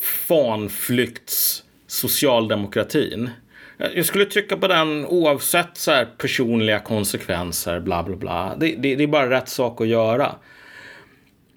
[0.00, 3.30] fanflykts socialdemokratin.
[3.94, 8.56] Jag skulle trycka på den oavsett så här personliga konsekvenser, bla bla bla.
[8.56, 10.34] Det, det, det är bara rätt sak att göra.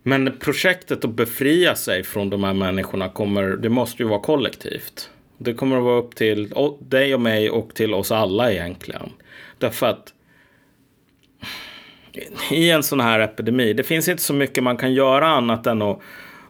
[0.03, 5.09] Men projektet att befria sig från de här människorna kommer, det måste ju vara kollektivt.
[5.37, 9.09] Det kommer att vara upp till dig och mig och till oss alla egentligen.
[9.57, 10.13] Därför att
[12.51, 15.81] i en sån här epidemi, det finns inte så mycket man kan göra annat än
[15.81, 15.99] att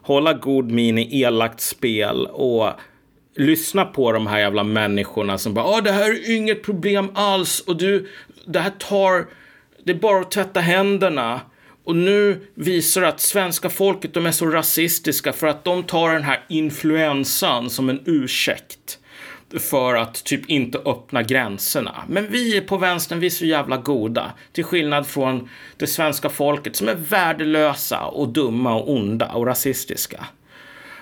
[0.04, 2.70] hålla god min i elakt spel och
[3.36, 7.60] lyssna på de här jävla människorna som bara, ah, det här är inget problem alls
[7.60, 8.08] och du,
[8.46, 9.26] det här tar,
[9.84, 11.40] det är bara att tvätta händerna.
[11.84, 16.12] Och nu visar det att svenska folket, de är så rasistiska för att de tar
[16.12, 18.98] den här influensan som en ursäkt
[19.58, 22.04] för att typ inte öppna gränserna.
[22.08, 24.32] Men vi på vänstern, vi är så jävla goda.
[24.52, 30.26] Till skillnad från det svenska folket som är värdelösa och dumma och onda och rasistiska.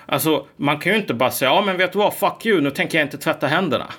[0.05, 2.71] Alltså, man kan ju inte bara säga, ja men vet du vad, fuck you, nu
[2.71, 3.93] tänker jag inte tvätta händerna.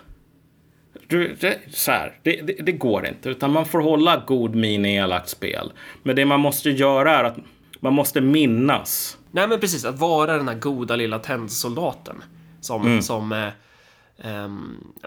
[1.06, 4.84] Du, det, så här, det, det, det, går inte, utan man får hålla god min
[4.84, 5.72] i elakt spel.
[6.02, 7.36] Men det man måste göra är att
[7.80, 9.18] man måste minnas.
[9.30, 12.22] Nej men precis, att vara den här goda lilla tennsoldaten.
[12.60, 13.02] Som, mm.
[13.02, 13.48] som eh,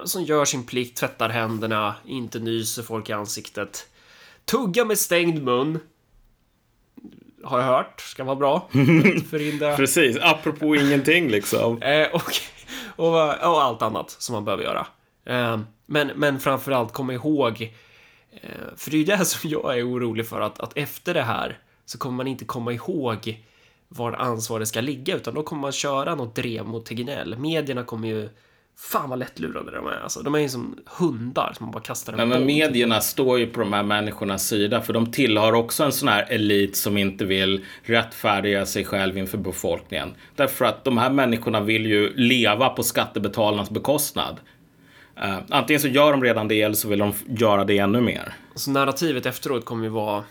[0.04, 3.88] som gör sin plikt, tvättar händerna, inte nyser folk i ansiktet.
[4.46, 5.80] Tugga med stängd mun.
[7.44, 8.68] Har jag hört, ska vara bra.
[9.30, 9.76] Förhindra...
[9.76, 11.82] Precis, apropå ingenting liksom.
[11.82, 12.32] Eh, och,
[12.96, 14.88] och, och, allt annat som man behöver göra.
[15.26, 17.74] Eh, men, men framförallt kom ihåg,
[18.32, 21.24] eh, för det är ju det som jag är orolig för, att, att efter det
[21.24, 23.44] här så kommer man inte komma ihåg
[23.88, 27.38] var ansvaret ska ligga, utan då kommer man köra något drev mot Tegnell.
[27.38, 28.30] Medierna kommer ju
[28.80, 30.00] Fan vad lättlurade de är.
[30.04, 33.48] Alltså, de är ju som hundar som man bara kastar en Men medierna står ju
[33.48, 34.82] på de här människornas sida.
[34.82, 39.38] För de tillhör också en sån här elit som inte vill rättfärdiga sig själv inför
[39.38, 40.14] befolkningen.
[40.36, 44.40] Därför att de här människorna vill ju leva på skattebetalarnas bekostnad.
[45.24, 48.34] Uh, antingen så gör de redan det eller så vill de göra det ännu mer.
[48.56, 50.24] Så narrativet efteråt kommer ju vara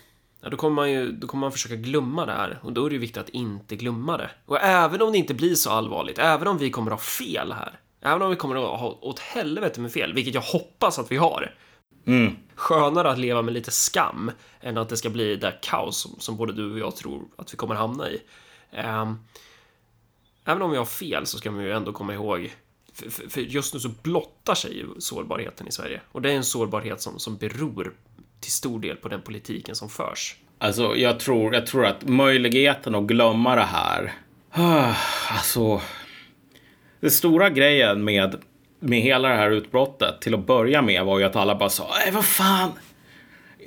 [0.43, 2.91] Ja, då kommer man ju då kommer man försöka glömma det här och då är
[2.91, 4.31] det ju viktigt att inte glömma det.
[4.47, 7.53] Och även om det inte blir så allvarligt, även om vi kommer att ha fel
[7.53, 7.73] här,
[8.07, 11.17] även om vi kommer att ha åt helvete med fel, vilket jag hoppas att vi
[11.17, 11.55] har.
[12.07, 12.37] Mm.
[12.55, 14.31] Skönare att leva med lite skam
[14.61, 17.53] än att det ska bli det kaos som, som både du och jag tror att
[17.53, 18.21] vi kommer hamna i.
[18.71, 19.19] Um,
[20.45, 22.55] även om vi har fel så ska man ju ändå komma ihåg
[22.93, 26.37] för, för, för, just nu så blottar sig ju sårbarheten i Sverige och det är
[26.37, 27.95] en sårbarhet som, som beror
[28.41, 30.37] till stor del på den politiken som förs.
[30.59, 34.13] Alltså, jag tror, jag tror att möjligheten att glömma det här.
[35.31, 35.81] Alltså,
[37.07, 38.37] den stora grejen med,
[38.81, 41.91] med hela det här utbrottet till att börja med var ju att alla bara sa,
[42.05, 42.73] nej vad fan.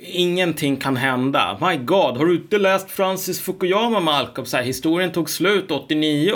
[0.02, 1.58] Ingenting kan hända.
[1.60, 4.46] My God, har du inte läst Francis Fukuyama, Malcolm?
[4.46, 6.34] Så här, historien tog slut 89.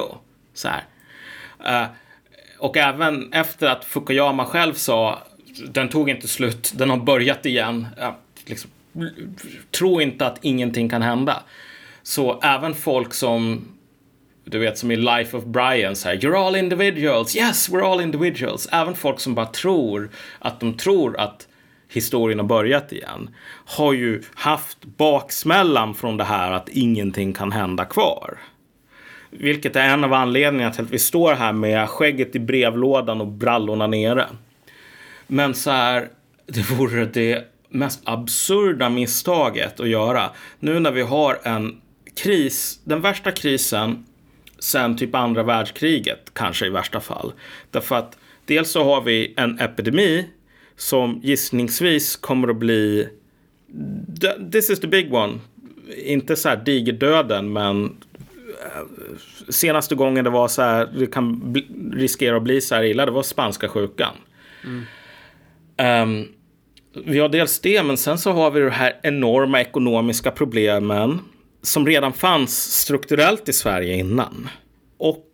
[0.54, 0.84] Så här.
[1.82, 1.88] Uh,
[2.58, 5.18] och även efter att Fukuyama själv sa,
[5.68, 7.86] den tog inte slut, den har börjat igen.
[8.00, 8.10] Uh,
[8.46, 8.70] liksom,
[9.70, 11.42] tro inte att ingenting kan hända.
[12.02, 13.68] Så även folk som,
[14.44, 18.00] du vet som i Life of Brian, så här, you're all individuals, yes we're all
[18.00, 18.68] individuals.
[18.72, 21.48] Även folk som bara tror att de tror att
[21.88, 23.30] historien har börjat igen
[23.64, 28.38] har ju haft baksmällan från det här att ingenting kan hända kvar.
[29.30, 33.26] Vilket är en av anledningarna till att vi står här med skägget i brevlådan och
[33.26, 34.26] brallorna nere.
[35.26, 36.08] Men så här,
[36.46, 40.30] det vore det mest absurda misstaget att göra.
[40.58, 41.80] Nu när vi har en
[42.16, 44.04] kris, den värsta krisen
[44.64, 47.32] sen typ andra världskriget, kanske i värsta fall.
[47.70, 50.28] Därför att dels så har vi en epidemi
[50.76, 53.08] som gissningsvis kommer att bli
[54.52, 55.38] This is the big one.
[56.04, 58.82] Inte så här digerdöden, men eh,
[59.48, 61.54] senaste gången det var så här, det kan
[61.92, 64.14] riskera att bli så här illa, det var spanska sjukan.
[64.64, 66.08] Mm.
[66.08, 66.28] Um,
[67.04, 71.20] vi har dels det, men sen så har vi de här enorma ekonomiska problemen
[71.64, 74.48] som redan fanns strukturellt i Sverige innan.
[74.98, 75.26] Och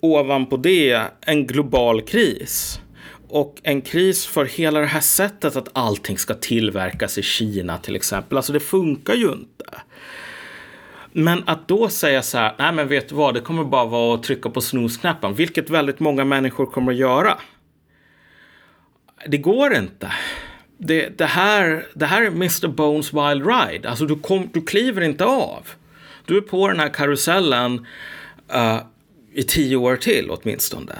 [0.00, 2.80] ovanpå det en global kris.
[3.28, 7.96] Och en kris för hela det här sättet att allting ska tillverkas i Kina till
[7.96, 8.36] exempel.
[8.36, 9.64] Alltså det funkar ju inte.
[11.12, 14.14] Men att då säga så här, nej men vet du vad, det kommer bara vara
[14.14, 17.38] att trycka på snosknappen, vilket väldigt många människor kommer att göra.
[19.26, 20.12] Det går inte
[20.78, 23.90] det, det, här, det här är Mr Bones Wild Ride.
[23.90, 25.68] Alltså du, kom, du kliver inte av.
[26.24, 27.86] Du är på den här karusellen
[28.54, 28.80] uh,
[29.32, 30.94] i tio år till åtminstone.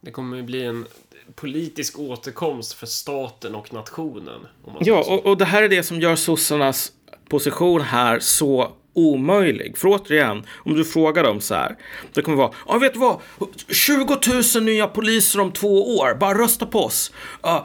[0.00, 0.86] Det kommer ju bli en
[1.34, 4.40] politisk återkomst för staten och nationen.
[4.80, 6.92] ja, och, och det här är det som gör sossarnas
[7.28, 9.78] position här så omöjlig.
[9.78, 11.76] För återigen, om du frågar dem så här.
[12.14, 13.20] Det kommer vara, ja vet du vad?
[13.68, 14.18] 20
[14.54, 16.14] 000 nya poliser om två år.
[16.14, 17.12] Bara rösta på oss.
[17.46, 17.64] Uh,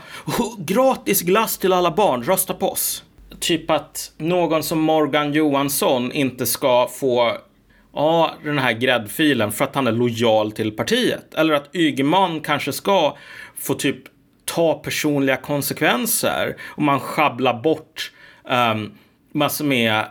[0.57, 2.23] gratis glass till alla barn.
[2.23, 3.03] Rösta på oss.
[3.39, 7.37] Typ att någon som Morgan Johansson inte ska få
[7.93, 11.33] ja, den här gräddfilen för att han är lojal till partiet.
[11.33, 13.17] Eller att Ygeman kanske ska
[13.57, 13.97] få typ
[14.45, 18.11] ta personliga konsekvenser om man schabblar bort
[18.49, 18.91] um,
[19.33, 20.05] massor med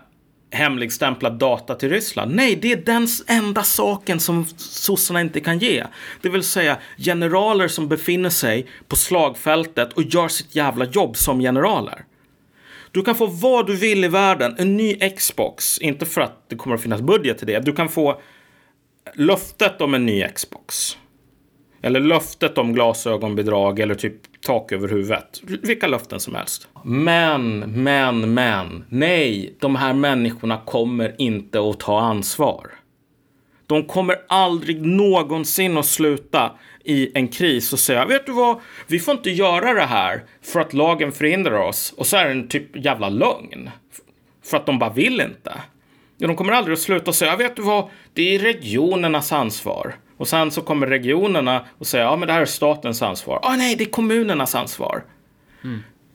[0.51, 2.35] hemligstämplad data till Ryssland.
[2.35, 5.85] Nej, det är den enda saken som sossarna inte kan ge.
[6.23, 11.41] Det vill säga generaler som befinner sig på slagfältet och gör sitt jävla jobb som
[11.41, 12.05] generaler.
[12.93, 16.57] Du kan få vad du vill i världen, en ny Xbox, inte för att det
[16.57, 17.61] kommer att finnas budget till det.
[17.61, 18.21] Du kan få
[19.15, 20.97] löftet om en ny Xbox.
[21.83, 25.43] Eller löftet om glasögonbidrag eller typ tak över huvudet.
[25.63, 26.69] Vilka löften som helst.
[26.85, 28.85] Men, men, men.
[28.89, 32.71] Nej, de här människorna kommer inte att ta ansvar.
[33.67, 36.53] De kommer aldrig någonsin att sluta
[36.85, 40.61] i en kris och säga, vet du vad, vi får inte göra det här för
[40.61, 41.95] att lagen förhindrar oss.
[41.97, 43.71] Och så är det en typ jävla lögn.
[44.45, 45.53] För att de bara vill inte.
[46.19, 49.95] De kommer aldrig att sluta säga, vet du vad, det är regionernas ansvar.
[50.21, 53.41] Och sen så kommer regionerna och säger ja men det här är statens ansvar.
[53.43, 55.05] Ah, nej, det är kommunernas ansvar.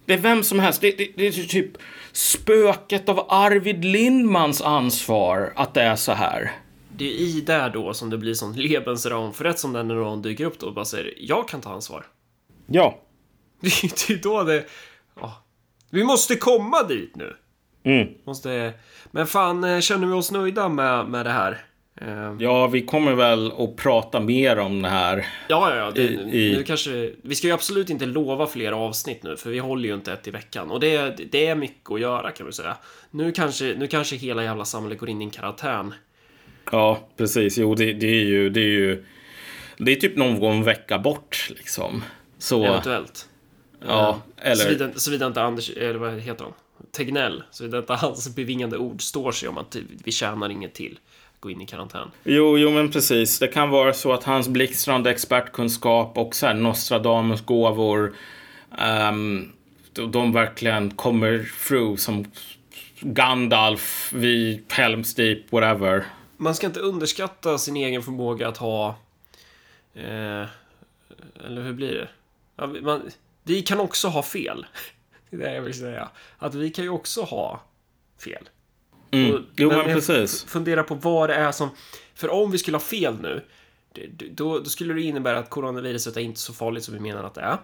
[0.05, 0.81] Det är vem som helst.
[0.81, 1.71] Det, det, det är typ
[2.11, 6.51] spöket av Arvid Lindmans ansvar att det är så här.
[6.97, 9.33] Det är i där då som det blir sån Lebensraum.
[9.33, 11.73] För rätt som den när någon dyker upp då och bara säger jag kan ta
[11.73, 12.05] ansvar.
[12.67, 12.99] Ja.
[13.59, 14.65] Det är då det...
[15.21, 15.43] Ja.
[15.89, 17.35] Vi måste komma dit nu.
[17.83, 18.07] Mm.
[18.25, 18.73] Måste...
[19.11, 21.65] Men fan, eh, känner vi oss nöjda med, med det här?
[22.01, 25.17] Eh, Ja, vi kommer väl att prata mer om det här.
[25.49, 25.91] Ja, ja, ja.
[25.91, 29.49] Det, I- i- Nu kanske, vi ska ju absolut inte lova fler avsnitt nu, för
[29.49, 30.71] vi håller ju inte ett i veckan.
[30.71, 32.77] Och det, det är mycket att göra kan vi säga.
[33.11, 35.93] Nu kanske, nu kanske hela jävla samhället går in i en karantän.
[36.71, 37.57] Ja, precis.
[37.57, 38.49] Jo, det, det är ju...
[38.49, 39.05] Det är ju...
[39.77, 42.03] Det är typ någon vecka bort liksom.
[42.37, 42.63] Så...
[42.65, 43.29] Eventuellt.
[43.87, 44.55] Ja, eller...
[44.55, 46.53] Såvida, såvida inte Anders, eller vad heter han?
[46.91, 47.43] Tegnell.
[47.51, 50.99] Såvida inte hans bevingande ord står sig om att vi tjänar inget till.
[51.45, 52.11] Gå in i karantän.
[52.23, 53.39] Jo, jo, men precis.
[53.39, 58.15] Det kan vara så att hans blixtrande expertkunskap och så här Nostradamus gåvor
[58.77, 59.51] ehm,
[59.93, 62.25] de, verkligen kommer through som
[62.99, 66.05] Gandalf vid Helm's Deep, whatever.
[66.37, 68.87] Man ska inte underskatta sin egen förmåga att ha...
[69.93, 70.45] Eh,
[71.45, 72.07] eller hur blir det?
[72.55, 73.01] Ja, vi- man,
[73.43, 74.65] vi kan också ha fel.
[75.29, 76.09] Det är det jag vill säga.
[76.37, 77.61] Att vi kan ju också ha
[78.23, 78.49] fel.
[79.11, 79.33] Mm.
[79.35, 80.43] Och- Jo, men jag precis.
[80.43, 81.69] Fundera på vad det är som...
[82.13, 83.45] För om vi skulle ha fel nu,
[84.31, 87.33] då, då skulle det innebära att coronaviruset är inte så farligt som vi menar att
[87.33, 87.57] det är.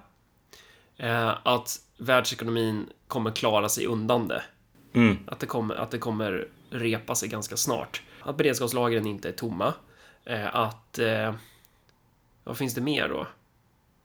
[0.97, 4.43] Eh, att världsekonomin kommer klara sig undan det.
[4.93, 5.17] Mm.
[5.27, 8.01] Att det, kommer, att det kommer repa sig ganska snart.
[8.21, 9.73] Att beredskapslagren inte är tomma.
[10.25, 10.99] Eh, att...
[10.99, 11.33] Eh,
[12.43, 13.27] vad finns det mer då?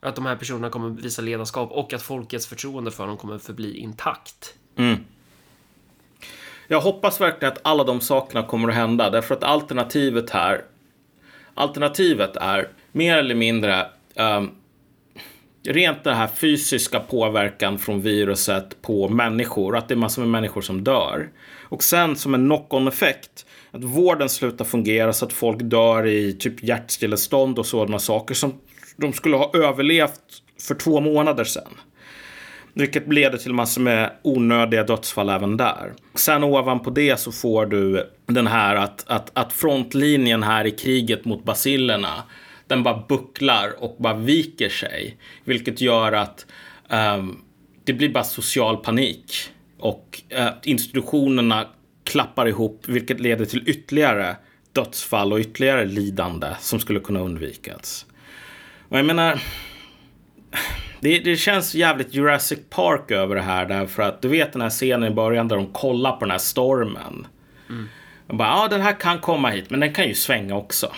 [0.01, 3.77] Att de här personerna kommer visa ledarskap och att folkets förtroende för dem kommer förbli
[3.77, 4.55] intakt.
[6.69, 10.61] Jag hoppas verkligen att alla de sakerna kommer att hända därför att alternativet här
[11.59, 14.51] Alternativet är mer eller mindre um,
[15.63, 20.61] rent den här fysiska påverkan från viruset på människor, att det är massor med människor
[20.61, 21.29] som dör.
[21.63, 26.33] Och sen som en knock-on effekt, att vården slutar fungera så att folk dör i
[26.33, 28.55] typ hjärtstillestånd och sådana saker som
[28.97, 31.73] de skulle ha överlevt för två månader sedan.
[32.79, 35.95] Vilket leder till massor med onödiga dödsfall även där.
[36.15, 41.25] Sen ovanpå det så får du den här att, att, att frontlinjen här i kriget
[41.25, 42.23] mot basillerna
[42.67, 45.17] den bara bucklar och bara viker sig.
[45.45, 46.47] Vilket gör att
[46.89, 47.45] um,
[47.85, 49.51] det blir bara social panik.
[49.79, 51.67] Och uh, institutionerna
[52.05, 54.37] klappar ihop vilket leder till ytterligare
[54.73, 58.07] dödsfall och ytterligare lidande som skulle kunna undvikas.
[58.89, 59.43] Och jag menar,
[61.01, 64.71] det, det känns jävligt Jurassic Park över det här därför att du vet den här
[64.71, 67.27] scenen i början där de kollar på den här stormen.
[68.27, 70.93] Och bara, ja den här kan komma hit men den kan ju svänga också.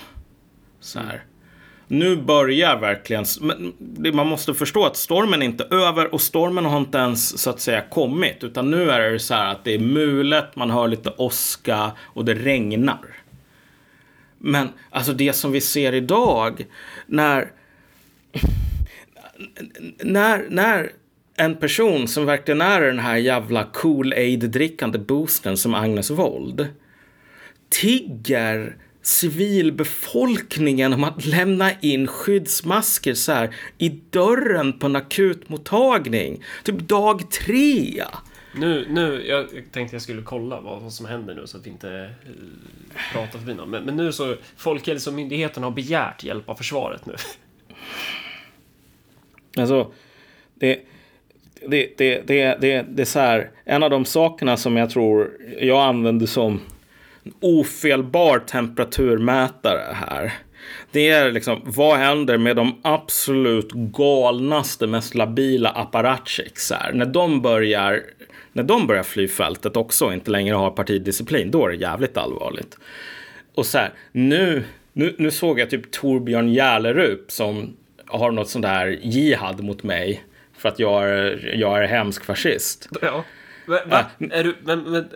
[0.81, 1.23] Så här.
[1.91, 6.65] Nu börjar verkligen, men det- man måste förstå att stormen är inte över och stormen
[6.65, 8.45] har inte ens så att säga kommit.
[8.45, 12.25] Utan nu är det så här att det är mulet, man hör lite åska och
[12.25, 12.99] det regnar.
[14.39, 16.67] Men alltså det som vi ser idag
[17.07, 17.51] när
[20.03, 20.93] när, när
[21.37, 26.69] en person som verkligen är den här jävla cool-aid-drickande boosten som Agnes Wold
[27.69, 36.45] tigger civilbefolkningen om att lämna in skyddsmasker så här i dörren på en akutmottagning.
[36.65, 38.05] Typ dag tre.
[38.55, 41.91] Nu, nu, jag tänkte jag skulle kolla vad, som händer nu så att vi inte
[41.91, 43.71] eh, pratar förbi någon.
[43.71, 47.15] Men, men nu så, Folkhälsomyndigheten har begärt hjälp av försvaret nu.
[49.57, 49.93] Alltså,
[50.55, 50.79] det,
[51.67, 55.31] det, det, det, det, det är så här, en av de sakerna som jag tror
[55.61, 56.61] jag använder som
[57.41, 60.33] ofelbar temperaturmätare här.
[60.91, 66.73] Det är liksom, vad händer med de absolut galnaste, mest labila apparatchiks?
[66.93, 68.03] När de börjar,
[68.53, 72.17] när de börjar fly fältet också och inte längre har partidisciplin, då är det jävligt
[72.17, 72.79] allvarligt.
[73.55, 77.77] Och så här, nu, nu, nu såg jag typ Torbjörn Järlerup som
[78.09, 80.25] har något sånt där jihad mot mig
[80.57, 82.89] för att jag är, jag är hemsk fascist.
[83.03, 83.25] Ja.
[83.67, 83.79] Va?
[83.87, 84.05] va?
[84.31, 85.09] Är du, men, men,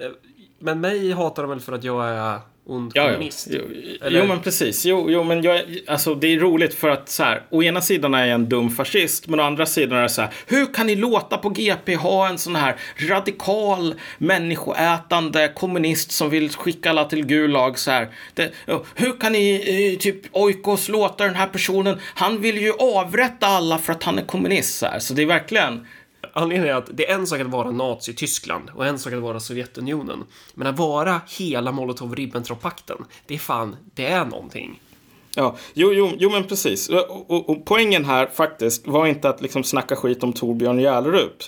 [0.59, 3.48] men mig hatar de väl för att jag är ond Ja, kommunist?
[3.51, 3.60] Jo,
[4.06, 4.84] Eller- jo, men precis.
[4.84, 8.14] Jo, jo men jag, alltså, det är roligt för att så här, å ena sidan
[8.14, 10.86] är jag en dum fascist, men å andra sidan är det så här, hur kan
[10.86, 12.76] ni låta på GP ha en sån här
[13.09, 18.09] radikal, människoätande kommunist som vill skicka alla till Gulag så här.
[18.34, 18.52] Det,
[18.94, 19.55] hur kan ni,
[19.93, 24.18] eh, typ, Oikos låta den här personen, han vill ju avrätta alla för att han
[24.18, 24.98] är kommunist så här.
[24.98, 25.86] Så det är verkligen,
[26.33, 29.41] Anledningen är att det är en sak att vara Nazi-Tyskland och en sak att vara
[29.41, 30.25] Sovjetunionen.
[30.55, 34.81] Men att vara hela Molotov-Ribbentrop-pakten, det är fan, det är någonting.
[35.35, 36.89] Ja, jo, jo, jo men precis.
[36.89, 41.43] Och, och, och, poängen här faktiskt var inte att liksom snacka skit om Torbjörn Järlerup,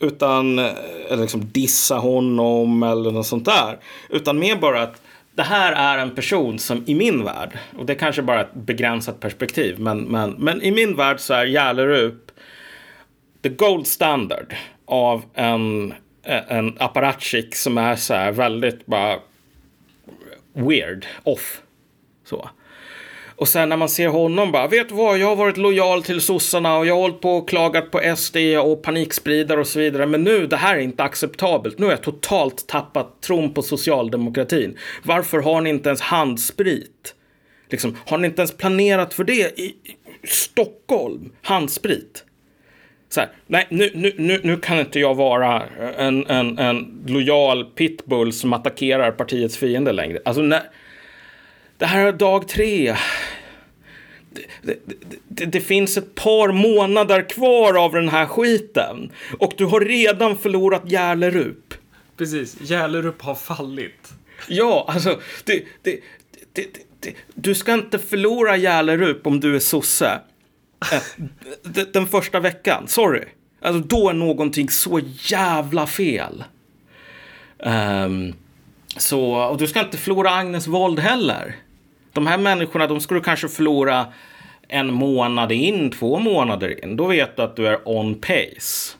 [0.00, 3.78] Utan, eller liksom dissa honom eller något sånt där.
[4.08, 5.02] Utan mer bara att
[5.34, 8.54] det här är en person som i min värld, och det är kanske bara ett
[8.54, 12.27] begränsat perspektiv, men, men, men i min värld så är Järlerup
[13.48, 14.54] the gold standard
[14.86, 19.18] av en, eh, en apparatchik som är så här väldigt bara
[20.52, 21.62] weird, off.
[22.24, 22.48] Så.
[23.36, 26.20] Och sen när man ser honom bara, vet du vad, jag har varit lojal till
[26.20, 30.06] sossarna och jag har hållit på och klagat på SD och panikspridare och så vidare.
[30.06, 31.78] Men nu, det här är inte acceptabelt.
[31.78, 34.78] Nu har jag totalt tappat tron på socialdemokratin.
[35.02, 37.14] Varför har ni inte ens handsprit?
[37.70, 39.76] Liksom, har ni inte ens planerat för det i
[40.24, 41.32] Stockholm?
[41.42, 42.24] Handsprit.
[43.08, 45.62] Så här, nej, nu, nu, nu, nu kan inte jag vara
[45.96, 50.18] en, en, en lojal pitbull som attackerar partiets fiende längre.
[50.24, 50.62] Alltså, när,
[51.78, 52.96] det här är dag tre.
[54.30, 54.94] Det, det,
[55.28, 59.12] det, det, finns ett par månader kvar av den här skiten.
[59.38, 61.74] Och du har redan förlorat Järlerup.
[62.16, 64.12] Precis, Järlerup har fallit.
[64.48, 66.00] Ja, alltså, det, det,
[67.34, 70.20] du ska inte förlora Järlerup om du är sosse.
[70.92, 73.24] Eh, den första veckan, sorry.
[73.62, 76.44] Alltså, då är någonting så jävla fel.
[77.58, 78.34] Um,
[78.96, 81.56] så, och du ska inte förlora Agnes våld heller.
[82.12, 84.06] De här människorna, de skulle kanske förlora
[84.68, 86.96] en månad in, två månader in.
[86.96, 88.96] Då vet du att du är on pace.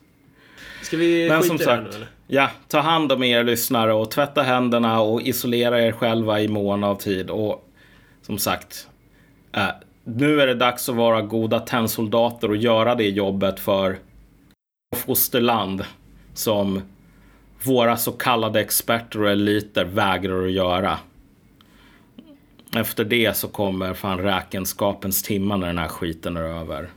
[0.82, 2.08] Ska vi Men som sagt, nu, eller?
[2.26, 6.84] ja, ta hand om er lyssnare och tvätta händerna och isolera er själva i mån
[6.84, 7.30] av tid.
[7.30, 7.68] Och
[8.22, 8.88] som sagt,
[9.52, 9.68] äh,
[10.16, 13.98] nu är det dags att vara goda tennsoldater och göra det jobbet för
[14.96, 15.84] fosterland
[16.34, 16.82] som
[17.62, 20.98] våra så kallade experter och eliter vägrar att göra.
[22.76, 26.88] Efter det så kommer fan räkenskapens timmar när den här skiten är över.